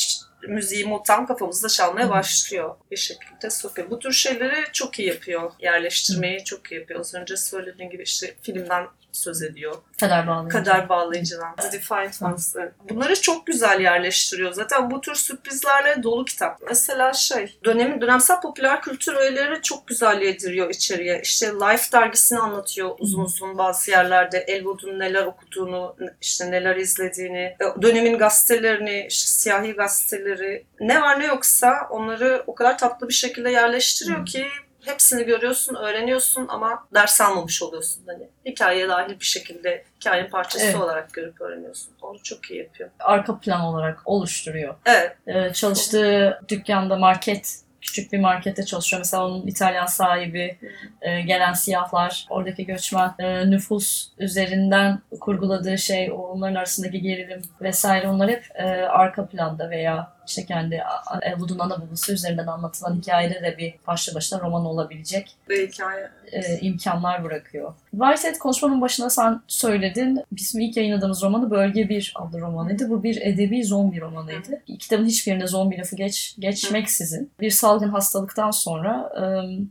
müziği 0.47 0.85
Motown 0.85 1.25
kafamızda 1.25 1.69
çalmaya 1.69 2.09
başlıyor 2.09 2.75
bir 2.91 2.97
şekilde 2.97 3.49
sokuyor. 3.49 3.89
Bu 3.89 3.99
tür 3.99 4.11
şeyleri 4.11 4.65
çok 4.73 4.99
iyi 4.99 5.07
yapıyor. 5.07 5.51
Yerleştirmeyi 5.59 6.43
çok 6.43 6.71
iyi 6.71 6.79
yapıyor. 6.79 6.99
Az 6.99 7.15
önce 7.15 7.37
söylediğim 7.37 7.91
gibi 7.91 8.03
işte 8.03 8.35
filmden 8.41 8.87
söz 9.11 9.41
ediyor. 9.41 9.75
Kader 9.99 10.27
bağlayıcı. 10.27 10.57
Kader 10.57 10.89
bağlayıcıdan. 10.89 11.55
The 11.55 11.71
Defiant 11.71 12.21
Ones. 12.21 12.55
Bunları 12.89 13.21
çok 13.21 13.47
güzel 13.47 13.81
yerleştiriyor. 13.81 14.51
Zaten 14.51 14.91
bu 14.91 15.01
tür 15.01 15.15
sürprizlerle 15.15 16.03
dolu 16.03 16.25
kitap. 16.25 16.61
Mesela 16.69 17.13
şey, 17.13 17.57
dönemin 17.65 18.01
dönemsel 18.01 18.41
popüler 18.41 18.81
kültür 18.81 19.15
öğeleri 19.15 19.61
çok 19.61 19.87
güzel 19.87 20.21
yediriyor 20.21 20.69
içeriye. 20.69 21.21
İşte 21.23 21.47
Life 21.47 21.91
dergisini 21.91 22.39
anlatıyor 22.39 22.95
uzun 22.99 23.23
uzun 23.23 23.57
bazı 23.57 23.91
yerlerde. 23.91 24.37
Elwood'un 24.37 24.99
neler 24.99 25.25
okuduğunu, 25.25 25.95
işte 26.21 26.51
neler 26.51 26.75
izlediğini, 26.75 27.55
e, 27.59 27.81
dönemin 27.81 28.17
gazetelerini, 28.17 29.05
işte 29.09 29.27
siyahi 29.27 29.71
gazeteleri, 29.71 30.65
ne 30.79 31.01
var 31.01 31.19
ne 31.19 31.25
yoksa 31.25 31.87
onları 31.89 32.43
o 32.47 32.55
kadar 32.55 32.77
tatlı 32.77 33.07
bir 33.07 33.13
şekilde 33.13 33.51
yerleştiriyor 33.51 34.25
ki 34.25 34.47
hepsini 34.87 35.23
görüyorsun, 35.25 35.75
öğreniyorsun 35.75 36.45
ama 36.49 36.87
ders 36.93 37.21
almamış 37.21 37.61
oluyorsun. 37.63 38.03
Hani 38.07 38.27
hikayeye 38.45 38.89
dahil 38.89 39.19
bir 39.19 39.25
şekilde 39.25 39.83
hikayenin 39.99 40.29
parçası 40.29 40.65
Evet. 40.65 40.75
olarak 40.75 41.13
görüp 41.13 41.41
öğreniyorsun. 41.41 41.91
Onu 42.01 42.23
çok 42.23 42.51
iyi 42.51 42.59
yapıyor. 42.59 42.89
Arka 42.99 43.39
plan 43.39 43.61
olarak 43.61 43.99
oluşturuyor. 44.05 44.75
Evet, 44.85 45.17
Ee, 45.27 45.53
çalıştığı 45.53 46.41
dükkanda 46.49 46.95
market, 46.95 47.55
küçük 47.81 48.13
bir 48.13 48.19
markette 48.19 48.65
çalışıyor. 48.65 48.99
Mesela 48.99 49.25
onun 49.25 49.47
İtalyan 49.47 49.85
sahibi, 49.85 50.57
e, 51.01 51.21
gelen 51.21 51.53
siyahlar, 51.53 52.25
oradaki 52.29 52.65
göçmen 52.65 53.13
e, 53.19 53.49
nüfus 53.51 54.09
üzerinden 54.17 54.99
kurguladığı 55.19 55.77
şey, 55.77 56.11
onların 56.11 56.55
arasındaki 56.55 57.01
gerilim 57.01 57.41
vesaire 57.61 58.07
onlar 58.07 58.29
hep 58.29 58.45
e, 58.55 58.63
arka 58.87 59.25
planda 59.27 59.69
veya 59.69 60.16
işte 60.27 60.45
kendi 60.45 60.83
Elwood'un 61.21 61.59
ana 61.59 61.81
babası 61.81 62.13
üzerinden 62.13 62.47
anlatılan 62.47 62.95
hikayede 62.95 63.41
de 63.41 63.57
bir 63.57 63.75
başlı 63.87 64.15
başına 64.15 64.39
roman 64.39 64.65
olabilecek 64.65 65.35
bir 65.49 65.67
hikaye. 65.67 66.09
e, 66.31 66.59
imkanlar 66.59 67.23
bırakıyor. 67.23 67.73
Whitehead 67.91 68.37
konuşmanın 68.37 68.81
başında 68.81 69.09
sen 69.09 69.41
söyledin. 69.47 70.23
Bizim 70.31 70.61
ilk 70.61 70.77
yayınladığımız 70.77 71.23
romanı 71.23 71.51
Bölge 71.51 71.89
1 71.89 72.13
adlı 72.15 72.41
romanıydı. 72.41 72.89
Bu 72.89 73.03
bir 73.03 73.21
edebi 73.21 73.63
zombi 73.63 74.01
romanıydı. 74.01 74.61
Kitabın 74.79 75.05
hiçbirinde 75.05 75.47
zombi 75.47 75.77
lafı 75.77 75.95
geç, 75.95 76.35
geçmeksizin 76.39 77.31
bir 77.39 77.49
salgın 77.49 77.89
hastalıktan 77.89 78.51
sonra 78.51 79.09
e, 79.15 79.21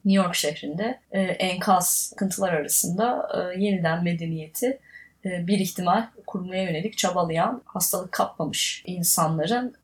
New 0.05 0.25
York 0.25 0.35
şehrinde 0.35 1.01
e, 1.12 1.21
enkaz 1.21 1.88
sıkıntılar 1.88 2.53
arasında 2.53 3.29
e, 3.35 3.64
yeniden 3.64 4.05
medeniyeti 4.05 4.79
e, 5.25 5.47
bir 5.47 5.59
ihtimal 5.59 6.07
kurmaya 6.27 6.62
yönelik 6.62 6.99
çabalayan 6.99 7.62
hastalık 7.64 8.12
kapmamış 8.12 8.83
insanların 8.87 9.75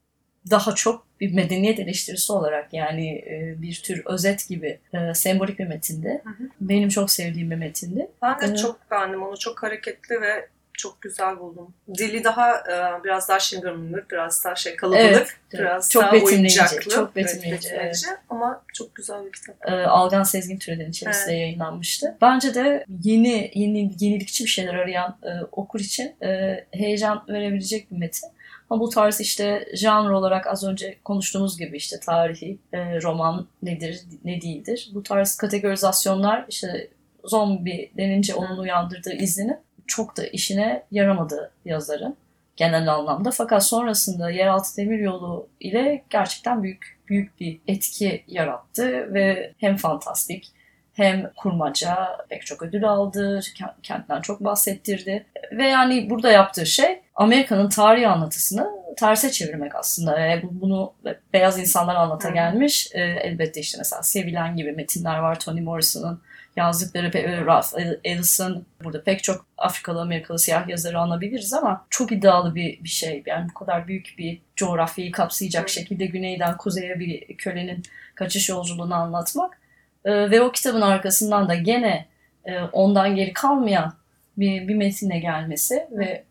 daha 0.51 0.75
çok 0.75 1.07
bir 1.21 1.35
medeniyet 1.35 1.79
eleştirisi 1.79 2.33
olarak 2.33 2.75
yani 2.75 3.09
e, 3.19 3.55
bir 3.63 3.83
tür 3.85 4.03
özet 4.07 4.49
gibi 4.49 4.79
e, 4.95 5.15
sembolik 5.15 5.59
bir 5.59 5.67
metinde. 5.67 6.21
Hı 6.25 6.31
hı. 6.31 6.49
Benim 6.61 6.89
çok 6.89 7.11
sevdiğim 7.11 7.51
bir 7.51 7.57
metindi. 7.57 8.09
Ben 8.23 8.41
de 8.41 8.45
Evet. 8.47 8.59
çok 8.59 8.91
beğendim 8.91 9.23
onu. 9.23 9.39
Çok 9.39 9.63
hareketli 9.63 10.21
ve 10.21 10.49
Çok 10.75 11.03
güzel 11.03 11.39
buldum. 11.39 11.75
Dili 11.99 12.25
daha 12.25 12.51
e, 12.57 13.05
biraz 13.05 13.29
daha 13.29 13.39
şıngır 13.41 13.73
mıngır, 13.73 14.05
biraz 14.13 14.45
daha 14.45 14.55
şey 14.55 14.77
kalabalık, 14.77 15.03
Evet, 15.05 15.29
biraz 15.53 15.91
çok 15.91 16.03
daha 16.03 16.13
betimleyici, 16.13 16.61
oyuncaklı. 16.61 16.91
çok 16.91 17.13
Evet, 17.17 17.17
betimleyici, 17.17 17.71
betimleyici. 17.71 18.07
Ama 18.29 18.63
çok 18.75 18.95
güzel 18.95 19.27
bir 19.27 19.33
kitap. 19.33 19.57
e, 19.69 19.73
Algan 19.73 20.23
Sezgin 20.23 20.59
türleri 20.59 20.89
içerisinde 20.91 21.35
yayınlanmıştı. 21.35 22.17
Bence 22.23 22.55
de 22.55 22.85
yeni, 23.03 23.51
yeni 23.55 23.91
yenilikçi 24.01 24.45
bir 24.45 24.49
şeyler 24.49 24.75
arayan 24.75 25.17
e, 25.23 25.31
okur 25.53 25.81
için 25.81 26.15
e, 26.23 26.65
heyecan 26.73 27.25
verebilecek 27.29 27.91
bir 27.91 27.97
metin. 27.97 28.29
Ama 28.73 28.81
bu 28.81 28.89
tarz 28.89 29.21
işte 29.21 29.69
janr 29.75 30.11
olarak 30.11 30.47
az 30.47 30.65
önce 30.65 30.99
konuştuğumuz 31.05 31.59
gibi 31.59 31.77
işte 31.77 32.01
tarihi, 32.01 32.59
e, 32.73 33.03
roman 33.03 33.47
nedir, 33.63 34.01
ne 34.25 34.41
değildir. 34.41 34.91
Bu 34.95 35.03
tarz 35.03 35.37
kategorizasyonlar 35.37 36.45
işte 36.49 36.89
zombi 37.25 37.93
denince 37.97 38.35
onun 38.35 38.59
uyandırdığı 38.59 39.13
izlenim 39.13 39.57
çok 39.87 40.17
da 40.17 40.27
işine 40.27 40.83
yaramadı 40.91 41.53
yazarın 41.65 42.17
genel 42.57 42.95
anlamda. 42.95 43.31
Fakat 43.31 43.65
sonrasında 43.67 44.31
Yeraltı 44.31 44.77
Demiryolu 44.77 45.49
ile 45.61 46.05
gerçekten 46.11 46.63
büyük 46.63 46.99
büyük 47.09 47.41
bir 47.41 47.61
etki 47.67 48.25
yarattı 48.29 49.15
ve 49.15 49.53
hem 49.59 49.77
fantastik 49.77 50.53
hem 50.95 51.33
kurmaca 51.37 52.09
pek 52.29 52.47
çok 52.47 52.63
ödül 52.63 52.89
aldı, 52.89 53.41
kentten 53.83 54.21
çok 54.21 54.41
bahsettirdi. 54.41 55.27
Ve 55.53 55.69
yani 55.69 56.11
burada 56.11 56.31
yaptığı 56.31 56.67
şey 56.67 57.02
Amerika'nın 57.23 57.69
tarihi 57.69 58.09
anlatısını 58.09 58.71
terse 58.97 59.31
çevirmek 59.31 59.75
aslında. 59.75 60.21
E, 60.27 60.43
bu- 60.43 60.61
bunu 60.61 60.93
beyaz 61.33 61.59
insanlar 61.59 61.95
anlata 61.95 62.31
gelmiş. 62.31 62.89
E, 62.93 63.01
elbette 63.01 63.61
işte 63.61 63.79
mesela 63.79 64.03
Sevilen 64.03 64.57
gibi 64.57 64.73
metinler 64.73 65.19
var 65.19 65.41
Toni 65.41 65.61
Morrison'ın 65.61 66.21
yazdıkları 66.57 67.07
pe- 67.09 67.47
Ralph 67.47 67.67
Ellison 68.05 68.65
burada 68.85 69.03
pek 69.05 69.23
çok 69.25 69.47
Afrikalı 69.59 70.01
Amerikalı 70.01 70.39
siyah 70.39 70.69
yazarı 70.69 70.99
anabiliriz 70.99 71.53
ama 71.53 71.87
çok 71.91 72.13
iddialı 72.13 72.55
bir, 72.55 72.85
bir 72.85 72.89
şey. 72.89 73.23
Yani 73.27 73.49
bu 73.51 73.55
kadar 73.55 73.89
büyük 73.89 74.15
bir 74.19 74.41
coğrafyayı 74.57 75.13
kapsayacak 75.13 75.69
şekilde 75.69 76.07
güneyden 76.07 76.57
kuzeye 76.57 76.99
bir 76.99 77.37
kölenin 77.37 77.83
kaçış 78.15 78.49
yolculuğunu 78.49 78.95
anlatmak 78.95 79.59
Ee, 80.05 80.31
ve 80.31 80.41
o 80.41 80.53
kitabın 80.53 80.81
arkasından 80.81 81.49
da 81.49 81.55
gene 81.55 82.07
e, 82.45 82.61
ondan 82.61 83.17
geri 83.17 83.33
kalmayan 83.33 83.93
bir, 84.37 84.69
bir 84.69 84.75
metinle 84.75 85.19
gelmesi 85.19 85.87
ve 85.91 86.25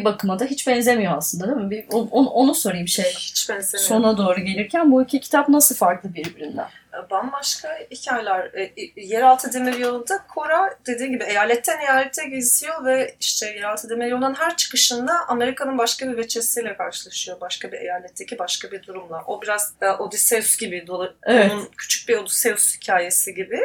bir 0.00 0.04
bakıma 0.04 0.38
da 0.38 0.44
hiç 0.44 0.66
benzemiyor 0.66 1.16
aslında 1.18 1.46
değil 1.46 1.56
mi? 1.56 1.70
Bir, 1.70 1.84
on- 1.92 2.08
on- 2.10 2.26
onu 2.26 2.54
sorayım 2.54 2.88
şey 2.88 3.04
Hiç 3.04 3.48
benzemiyor. 3.50 3.88
sona 3.88 4.18
doğru 4.18 4.40
gelirken 4.40 4.92
bu 4.92 5.02
iki 5.02 5.20
kitap 5.20 5.48
nasıl 5.48 5.74
farklı 5.74 6.14
birbirinden? 6.14 6.66
Bambaşka 7.10 7.78
hikayeler. 7.90 8.50
E, 8.54 8.62
e, 8.62 8.92
Yeraltı 8.96 9.52
Demiryolu'nda 9.52 10.24
Cora 10.34 10.78
dediğim 10.86 11.12
gibi 11.12 11.24
eyaletten 11.24 11.80
eyalete 11.80 12.24
geziyor 12.24 12.84
ve 12.84 13.16
işte 13.20 13.46
Yeraltı 13.46 13.90
Demiryolu'nun 13.90 14.34
her 14.34 14.56
çıkışında 14.56 15.12
Amerika'nın 15.28 15.78
başka 15.78 16.08
bir 16.08 16.16
veçesiyle 16.16 16.76
karşılaşıyor. 16.76 17.40
Başka 17.40 17.72
bir 17.72 17.78
eyaletteki 17.78 18.38
başka 18.38 18.70
bir 18.70 18.82
durumla. 18.82 19.24
O 19.26 19.42
biraz 19.42 19.74
e, 19.82 19.88
Odysseus 19.88 20.56
gibi, 20.56 20.86
dolu, 20.86 21.14
Evet. 21.22 21.52
onun 21.52 21.68
küçük 21.76 22.08
bir 22.08 22.16
Odysseus 22.16 22.76
hikayesi 22.76 23.34
gibi. 23.34 23.60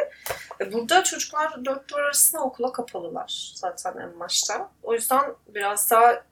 E, 0.60 0.72
burada 0.72 1.04
çocuklar 1.04 1.64
dört 1.64 1.88
duvar 1.90 2.02
arasında 2.02 2.42
okula 2.42 2.72
kapalılar 2.72 3.52
zaten 3.54 3.94
en 4.02 4.20
başta. 4.20 4.70
O 4.82 4.94
yüzden 4.94 5.24
biraz 5.48 5.90
daha 5.90 6.22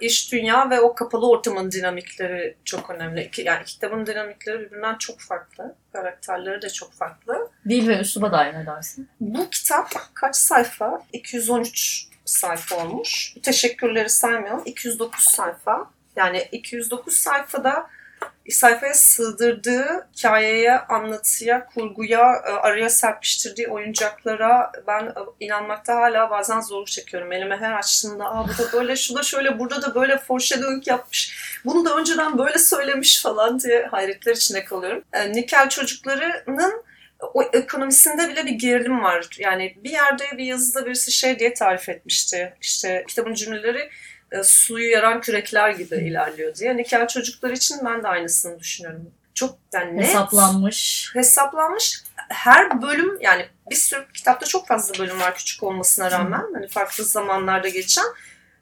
iş 0.00 0.32
dünya 0.32 0.70
ve 0.70 0.80
o 0.80 0.94
kapalı 0.94 1.30
ortamın 1.30 1.72
dinamikleri 1.72 2.56
çok 2.64 2.90
önemli. 2.90 3.30
Yani 3.36 3.64
kitabın 3.64 4.06
dinamikleri 4.06 4.60
birbirinden 4.60 4.98
çok 4.98 5.20
farklı. 5.20 5.74
Karakterleri 5.92 6.62
de 6.62 6.70
çok 6.70 6.92
farklı. 6.92 7.50
Dil 7.68 7.88
ve 7.88 7.98
üsluba 7.98 8.32
dair 8.32 8.54
ne 8.54 8.66
dersin? 8.66 9.08
Bu 9.20 9.50
kitap 9.50 9.92
kaç 10.14 10.36
sayfa? 10.36 11.02
213 11.12 12.06
sayfa 12.24 12.76
olmuş. 12.76 13.34
Teşekkürleri 13.42 14.10
saymıyorum. 14.10 14.62
209 14.64 15.24
sayfa. 15.24 15.90
Yani 16.16 16.48
209 16.52 17.16
sayfada 17.16 17.90
sayfaya 18.52 18.94
sığdırdığı 18.94 20.08
hikayeye, 20.16 20.78
anlatıya, 20.78 21.66
kurguya, 21.66 22.42
e, 22.46 22.50
araya 22.50 22.90
serpiştirdiği 22.90 23.68
oyuncaklara 23.68 24.72
ben 24.86 25.04
e, 25.06 25.14
inanmakta 25.40 25.96
hala 25.96 26.30
bazen 26.30 26.60
zor 26.60 26.86
çekiyorum. 26.86 27.32
Elime 27.32 27.56
her 27.56 27.72
açtığımda 27.72 28.24
Aa, 28.24 28.48
bu 28.48 28.62
da 28.62 28.72
böyle, 28.72 28.96
şu 28.96 29.14
da 29.14 29.22
şöyle, 29.22 29.58
burada 29.58 29.82
da 29.82 29.94
böyle 29.94 30.18
foreshadowing 30.18 30.88
yapmış. 30.88 31.34
Bunu 31.64 31.84
da 31.84 31.96
önceden 31.96 32.38
böyle 32.38 32.58
söylemiş 32.58 33.22
falan 33.22 33.60
diye 33.60 33.86
hayretler 33.86 34.32
içinde 34.32 34.64
kalıyorum. 34.64 35.04
E, 35.12 35.32
Nikel 35.32 35.68
çocuklarının 35.68 36.82
o 37.34 37.42
ekonomisinde 37.42 38.28
bile 38.28 38.46
bir 38.46 38.52
gerilim 38.52 39.02
var. 39.02 39.28
Yani 39.38 39.76
bir 39.84 39.90
yerde 39.90 40.24
bir 40.32 40.44
yazıda 40.44 40.86
birisi 40.86 41.12
şey 41.12 41.38
diye 41.38 41.54
tarif 41.54 41.88
etmişti. 41.88 42.54
İşte 42.60 43.04
kitabın 43.08 43.34
cümleleri 43.34 43.90
e, 44.32 44.42
suyu 44.42 44.90
yaran 44.90 45.20
kürekler 45.20 45.70
gibi 45.70 45.96
ilerliyor 45.96 46.54
diye. 46.54 46.76
Nikel 46.76 47.08
çocuklar 47.08 47.50
için 47.50 47.78
ben 47.84 48.02
de 48.02 48.08
aynısını 48.08 48.60
düşünüyorum. 48.60 49.10
Çok 49.34 49.58
yani 49.72 49.96
net, 49.96 50.08
Hesaplanmış. 50.08 51.10
hesaplanmış. 51.14 52.02
Her 52.28 52.82
bölüm 52.82 53.18
yani 53.20 53.46
bir 53.70 53.76
sürü 53.76 54.06
kitapta 54.14 54.46
çok 54.46 54.66
fazla 54.66 54.98
bölüm 54.98 55.20
var 55.20 55.34
küçük 55.34 55.62
olmasına 55.62 56.10
rağmen. 56.10 56.44
Hani 56.54 56.68
farklı 56.68 57.04
zamanlarda 57.04 57.68
geçen. 57.68 58.06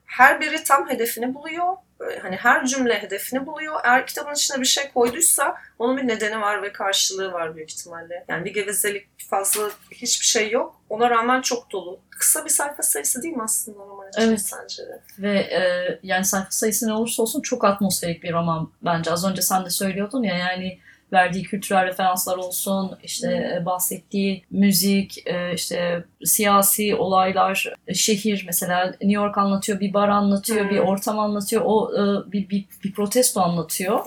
Her 0.04 0.40
biri 0.40 0.64
tam 0.64 0.88
hedefini 0.90 1.34
buluyor. 1.34 1.76
Hani 2.22 2.36
her 2.36 2.66
cümle 2.66 3.02
hedefini 3.02 3.46
buluyor. 3.46 3.80
Eğer 3.84 4.06
kitabın 4.06 4.34
içine 4.34 4.60
bir 4.60 4.66
şey 4.66 4.92
koyduysa 4.94 5.56
onun 5.78 5.96
bir 5.96 6.08
nedeni 6.08 6.40
var 6.40 6.62
ve 6.62 6.72
karşılığı 6.72 7.32
var 7.32 7.56
büyük 7.56 7.70
ihtimalle. 7.72 8.24
Yani 8.28 8.44
bir 8.44 8.54
gevezelik 8.54 9.08
fazla 9.30 9.70
hiçbir 9.90 10.26
şey 10.26 10.50
yok. 10.50 10.80
Ona 10.88 11.10
rağmen 11.10 11.40
çok 11.42 11.72
dolu. 11.72 12.00
Kısa 12.10 12.44
bir 12.44 12.50
sayfa 12.50 12.82
sayısı 12.82 13.22
değil 13.22 13.34
mi 13.36 13.42
aslında 13.42 13.78
roman 13.78 14.08
için 14.08 14.20
Evet. 14.22 14.40
sence 14.40 14.82
de? 14.82 15.00
Ve 15.18 15.38
e, 15.38 15.60
yani 16.02 16.24
sayfa 16.24 16.50
sayısı 16.50 16.88
ne 16.88 16.92
olursa 16.92 17.22
olsun 17.22 17.40
çok 17.42 17.64
atmosferik 17.64 18.22
bir 18.22 18.32
roman 18.32 18.70
bence. 18.82 19.10
Az 19.10 19.24
önce 19.24 19.42
sen 19.42 19.64
de 19.64 19.70
söylüyordun 19.70 20.22
ya 20.22 20.36
yani 20.36 20.78
verdiği 21.12 21.42
kültürel 21.42 21.86
referanslar 21.86 22.36
olsun, 22.36 22.98
işte 23.02 23.56
e, 23.60 23.64
bahsettiği 23.66 24.44
müzik, 24.50 25.26
e, 25.26 25.54
işte 25.54 26.04
siyasi 26.24 26.94
olaylar, 26.94 27.74
e, 27.86 27.94
şehir 27.94 28.44
mesela 28.46 28.86
New 28.86 29.12
York 29.12 29.38
anlatıyor, 29.38 29.80
bir 29.80 29.94
bar 29.94 30.08
anlatıyor, 30.08 30.64
Hmm. 30.64 30.70
bir 30.70 30.78
ortam 30.78 31.18
anlatıyor, 31.18 31.62
o 31.64 31.92
bir, 32.32 32.48
bir, 32.48 32.64
bir 32.84 32.92
protesto 32.92 33.40
anlatıyor 33.40 34.00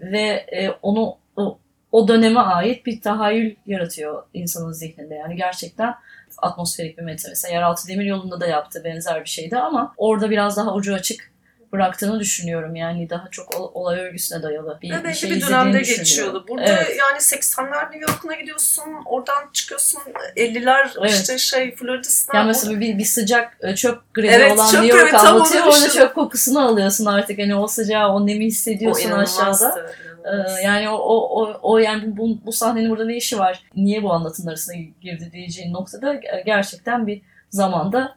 Evet. 0.00 0.12
ve 0.12 0.46
onu 0.82 1.16
o, 1.36 1.58
o 1.92 2.08
döneme 2.08 2.40
ait 2.40 2.86
bir 2.86 3.00
tahayyül 3.00 3.54
yaratıyor 3.66 4.22
insanın 4.34 4.72
zihninde. 4.72 5.14
Yani 5.14 5.36
gerçekten 5.36 5.94
atmosferik 6.38 6.98
bir 6.98 7.02
metin. 7.02 7.30
Mesela 7.30 7.54
Yeraltı 7.54 7.88
Demiryolu'nda 7.88 8.40
da 8.40 8.46
yaptığı 8.46 8.84
benzer 8.84 9.20
bir 9.24 9.28
şeydi 9.28 9.56
ama 9.56 9.94
orada 9.96 10.30
biraz 10.30 10.56
daha 10.56 10.74
ucu 10.74 10.94
açık 10.94 11.31
bıraktığını 11.72 12.20
düşünüyorum. 12.20 12.76
Yani 12.76 13.10
daha 13.10 13.28
çok 13.30 13.60
ol- 13.60 13.70
olay 13.74 14.00
örgüsüne 14.00 14.42
dayalı 14.42 14.78
bir, 14.82 14.90
Ve 14.90 14.98
bir 14.98 15.04
belki 15.04 15.18
şey 15.18 15.30
bir 15.30 15.40
dönemde 15.40 15.78
geçiyordu. 15.78 16.44
Burada 16.48 16.64
Evet. 16.66 16.96
yani 16.98 17.18
80'ler 17.18 17.84
New 17.92 18.00
York'una 18.12 18.34
gidiyorsun, 18.34 18.84
oradan 19.04 19.50
çıkıyorsun 19.52 20.02
50'ler 20.36 20.88
Evet. 21.00 21.10
işte 21.10 21.38
şey 21.38 21.74
Florida'sına. 21.74 22.36
Yani 22.38 22.46
mesela 22.46 22.80
bir, 22.80 22.98
bir 22.98 23.04
sıcak 23.04 23.56
e, 23.60 23.74
çöp 23.74 24.14
grevi 24.14 24.26
Evet, 24.26 24.52
olan 24.52 24.70
çöp 24.70 24.82
New 24.82 24.98
York 24.98 25.14
anlatıyor. 25.14 25.64
Orada 25.66 25.90
çöp 25.90 26.14
kokusunu 26.14 26.66
alıyorsun 26.66 27.06
artık. 27.06 27.38
Hani 27.38 27.54
o 27.56 27.66
sıcağı, 27.66 28.08
o 28.12 28.26
nemi 28.26 28.44
hissediyorsun 28.46 29.10
aşağıda. 29.10 29.92
Ee, 30.24 30.62
yani 30.62 30.88
o, 30.88 30.94
o, 30.96 31.42
o, 31.42 31.58
o 31.62 31.78
yani 31.78 32.16
bu, 32.16 32.38
bu 32.46 32.52
sahnenin 32.52 32.90
burada 32.90 33.04
ne 33.04 33.16
işi 33.16 33.38
var? 33.38 33.62
Niye 33.76 34.02
bu 34.02 34.12
anlatının 34.12 34.46
arasına 34.48 34.74
girdi 35.00 35.30
diyeceğin 35.32 35.72
noktada 35.72 36.14
e, 36.14 36.42
gerçekten 36.46 37.06
bir 37.06 37.22
zamanda 37.50 38.14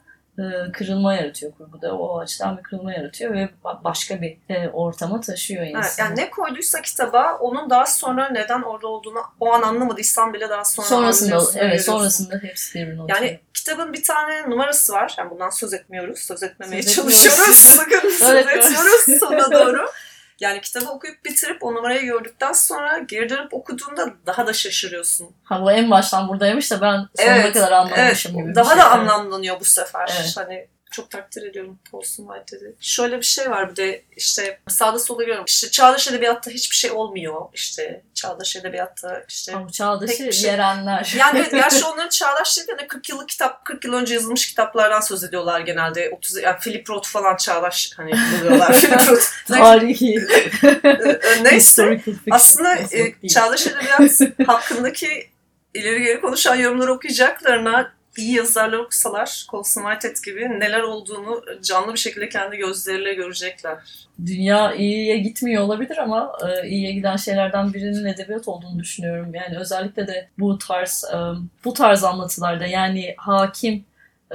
kırılma 0.74 1.14
yaratıyor 1.14 1.52
kurguda. 1.58 1.98
O 1.98 2.20
açıdan 2.20 2.58
bir 2.58 2.64
kırılma 2.64 2.94
yaratıyor 2.94 3.34
ve 3.34 3.50
ba- 3.64 3.84
başka 3.84 4.22
bir 4.22 4.38
e, 4.50 4.70
ortama 4.70 5.22
taşıyor 5.22 5.64
Evet, 5.64 5.76
insanı. 5.76 6.06
yani 6.08 6.20
ne 6.20 6.30
koyduysa 6.30 6.82
kitaba 6.82 7.38
onun 7.38 7.70
daha 7.70 7.86
sonra 7.86 8.30
neden 8.30 8.62
orada 8.62 8.88
olduğunu 8.88 9.20
o 9.40 9.52
an 9.54 9.62
anlamadıysan 9.62 10.34
bile 10.34 10.50
daha 10.50 10.66
sonra 10.66 10.88
sonrasında 10.88 11.36
evet 11.36 11.54
görüyorsun. 11.54 11.92
sonrasında 11.92 12.40
hepsi 12.42 12.80
birbirine 12.80 13.02
oturuyor. 13.02 13.22
Yani 13.22 13.40
kitabın 13.54 13.94
bir 13.94 14.04
tane 14.04 14.50
numarası 14.50 14.94
var. 14.94 15.16
Yani 15.18 15.30
bundan 15.30 15.50
söz 15.50 15.74
etmiyoruz. 15.74 16.20
Söz 16.20 16.44
etmemeye 16.44 16.84
Söz 16.84 16.96
çalışıyoruz. 16.96 17.56
Sakın 17.56 18.10
söz 18.10 18.34
etmiyoruz 18.48 19.20
sonuna 19.20 19.52
doğru. 19.52 19.86
Yani 20.40 20.62
kitabı 20.62 20.90
okuyup 20.90 21.26
bitirip 21.26 21.64
o 21.64 21.74
numarayı 21.74 22.02
gördükten 22.06 22.54
sonra 22.54 22.98
geri 22.98 23.30
dönüp 23.30 23.54
okuduğunda 23.54 24.14
daha 24.26 24.48
da 24.48 24.54
şaşırıyorsun. 24.54 25.28
Ha 25.44 25.62
bu 25.62 25.72
en 25.72 25.92
baştan 25.92 26.28
buradaymış 26.28 26.72
da 26.72 26.82
ben 26.82 27.08
sonuna 27.16 27.36
Evet, 27.36 27.54
kadar 27.54 27.72
anlamamışım 27.72 28.38
gibi 28.38 28.50
bir 28.50 28.56
daha 28.56 28.70
şey. 28.70 28.78
da 28.78 28.82
Evet. 28.84 28.92
anlamlanıyor 28.94 29.60
bu 29.60 29.66
sefer. 29.66 30.10
Evet. 30.20 30.34
Hani 30.38 30.68
çok 30.96 31.12
takdir 31.12 31.44
ediyorum 31.44 31.80
Paulson 31.92 32.28
Whitehead'i. 32.28 32.76
Şöyle 32.80 33.18
bir 33.18 33.26
şey 33.26 33.50
var 33.50 33.72
bir 33.72 33.76
de 33.76 34.04
işte 34.16 34.60
sağda 34.68 35.00
solda 35.00 35.24
görüyorum. 35.24 35.46
İşte 35.48 35.72
çağdaş 35.72 36.08
edebiyatta 36.08 36.52
hiçbir 36.52 36.76
şey 36.76 36.92
olmuyor. 36.92 37.42
İşte 37.54 38.02
çağdaş 38.14 38.56
edebiyatta 38.56 39.24
işte 39.30 39.54
bu 39.66 39.72
çağdaşı 39.72 40.34
şey- 40.34 40.52
yerenler. 40.52 41.14
yani 41.20 41.48
gerçi 41.52 41.86
onların 41.86 42.10
çağdaş 42.10 42.58
değil 42.58 42.68
de 42.68 42.72
hani 42.78 42.88
40 42.88 43.10
yıllık 43.10 43.30
kitap, 43.30 43.66
40 43.66 43.86
yıl 43.86 43.94
önce 43.94 44.14
yazılmış 44.14 44.48
kitaplardan 44.48 45.00
söz 45.00 45.24
ediyorlar 45.24 45.60
genelde. 45.60 46.10
30 46.10 46.38
yani 46.38 46.60
Philip 46.60 46.90
Roth 46.90 47.10
falan 47.10 47.36
çağdaş 47.38 47.92
hani 47.98 48.12
buluyorlar. 48.12 48.74
Philip 48.82 49.10
Roth. 49.10 49.48
Tarihi. 49.48 50.28
Ee, 50.64 51.44
Neyse. 51.44 51.56
historical 51.56 52.16
fiction. 52.16 52.36
Aslında 52.36 52.76
e, 52.76 53.28
çağdaş 53.28 53.68
edebiyat 53.68 54.20
hakkındaki 54.48 55.30
ileri 55.74 56.04
geri 56.04 56.22
konuşan 56.22 56.56
yorumları 56.56 56.94
okuyacaklarına 56.94 57.96
iyi 58.18 58.36
yazarlar 58.36 58.78
okusalar, 58.78 59.46
Colson 59.52 59.82
Whitehead 59.82 60.26
gibi 60.26 60.60
neler 60.60 60.82
olduğunu 60.82 61.44
canlı 61.62 61.94
bir 61.94 62.00
şekilde 62.00 62.30
kendi 62.30 62.58
gözleriyle 62.58 63.14
görecekler. 63.14 63.78
Dünya 64.26 64.74
iyiye 64.74 65.18
gitmiyor 65.18 65.64
olabilir 65.64 65.98
ama 65.98 66.32
e, 66.48 66.68
iyiye 66.68 66.92
giden 66.92 67.16
şeylerden 67.16 67.74
birinin 67.74 68.06
edebiyat 68.06 68.48
olduğunu 68.48 68.80
düşünüyorum. 68.80 69.34
Yani 69.34 69.58
özellikle 69.60 70.08
de 70.08 70.30
bu 70.40 70.58
tarz 70.58 71.04
e, 71.14 71.18
bu 71.66 71.74
tarz 71.74 72.04
anlatılarda 72.04 72.66
yani 72.66 73.16
hakim 73.18 73.86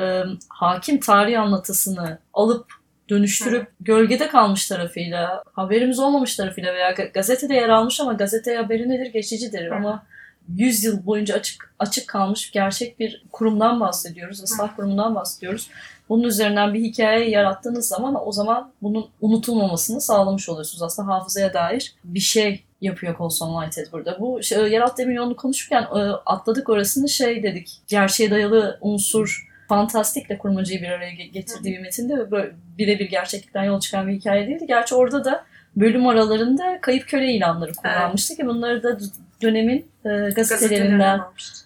e, 0.01 0.23
hakim 0.49 1.01
tarih 1.01 1.41
anlatısını 1.41 2.19
alıp 2.35 2.67
dönüştürüp 3.11 3.69
gölgede 3.81 4.29
kalmış 4.29 4.69
tarafıyla, 4.69 5.43
haberimiz 5.53 5.99
olmamış 5.99 6.37
tarafıyla 6.37 6.75
veya 6.75 6.93
ga- 6.93 7.13
gazetede 7.13 7.55
yer 7.55 7.69
almış 7.69 8.01
ama 8.01 8.13
gazete 8.13 8.57
haberi 8.57 8.89
nedir? 8.89 9.07
Geçicidir 9.07 9.71
Hı. 9.71 9.75
ama 9.75 10.07
100 10.49 10.85
yıl 10.85 11.07
boyunca 11.07 11.35
açık 11.35 11.75
açık 11.79 12.09
kalmış 12.09 12.51
gerçek 12.51 13.01
bir 13.01 13.25
kurumdan 13.33 13.81
bahsediyoruz, 13.81 14.43
ıslah 14.43 14.77
kurumundan 14.77 15.15
bahsediyoruz. 15.15 15.71
Bunun 16.09 16.23
üzerinden 16.23 16.75
bir 16.75 16.81
hikaye 16.81 17.31
yarattığınız 17.31 17.89
zaman 17.89 18.29
o 18.29 18.33
zaman 18.33 18.73
bunun 18.83 19.09
unutulmamasını 19.21 20.01
sağlamış 20.01 20.49
oluyorsunuz. 20.49 20.83
Aslında 20.83 21.09
hafızaya 21.09 21.55
dair 21.55 21.95
bir 22.05 22.21
şey 22.21 22.65
yapıyor 22.81 23.17
Colson 23.19 23.63
Whitehead 23.63 23.93
burada. 23.93 24.21
Bu 24.21 24.43
şey, 24.43 24.59
yeraltı 24.59 24.97
demir 24.97 25.15
yolunu 25.15 25.37
konuşurken 25.37 25.83
e, 25.83 25.99
atladık 26.27 26.69
orasını 26.69 27.09
şey 27.09 27.43
dedik. 27.43 27.81
Gerçeğe 27.87 28.31
dayalı 28.31 28.79
unsur 28.81 29.51
fantastikle 29.69 30.39
kurmacayı 30.39 30.83
bir 30.83 30.89
araya 30.89 31.13
ge- 31.13 31.31
getirdiği 31.31 31.73
bir 31.75 31.81
metinde 31.81 32.19
ve 32.19 32.31
böyle 32.31 32.53
birebir 32.79 33.09
gerçeklikten 33.11 33.65
yol 33.65 33.81
çıkan 33.81 34.09
bir 34.09 34.13
hikaye 34.13 34.47
değildi. 34.47 34.65
Gerçi 34.69 34.95
orada 34.95 35.25
da 35.25 35.45
bölüm 35.77 36.07
aralarında 36.07 36.79
kayıp 36.81 37.09
köle 37.09 37.33
ilanları 37.33 37.73
kullanmıştı 37.73 38.37
ki 38.37 38.47
bunları 38.47 38.83
da 38.83 38.99
dönemin 39.43 39.91
e, 40.05 40.09
Gazetelerinden 40.31 41.21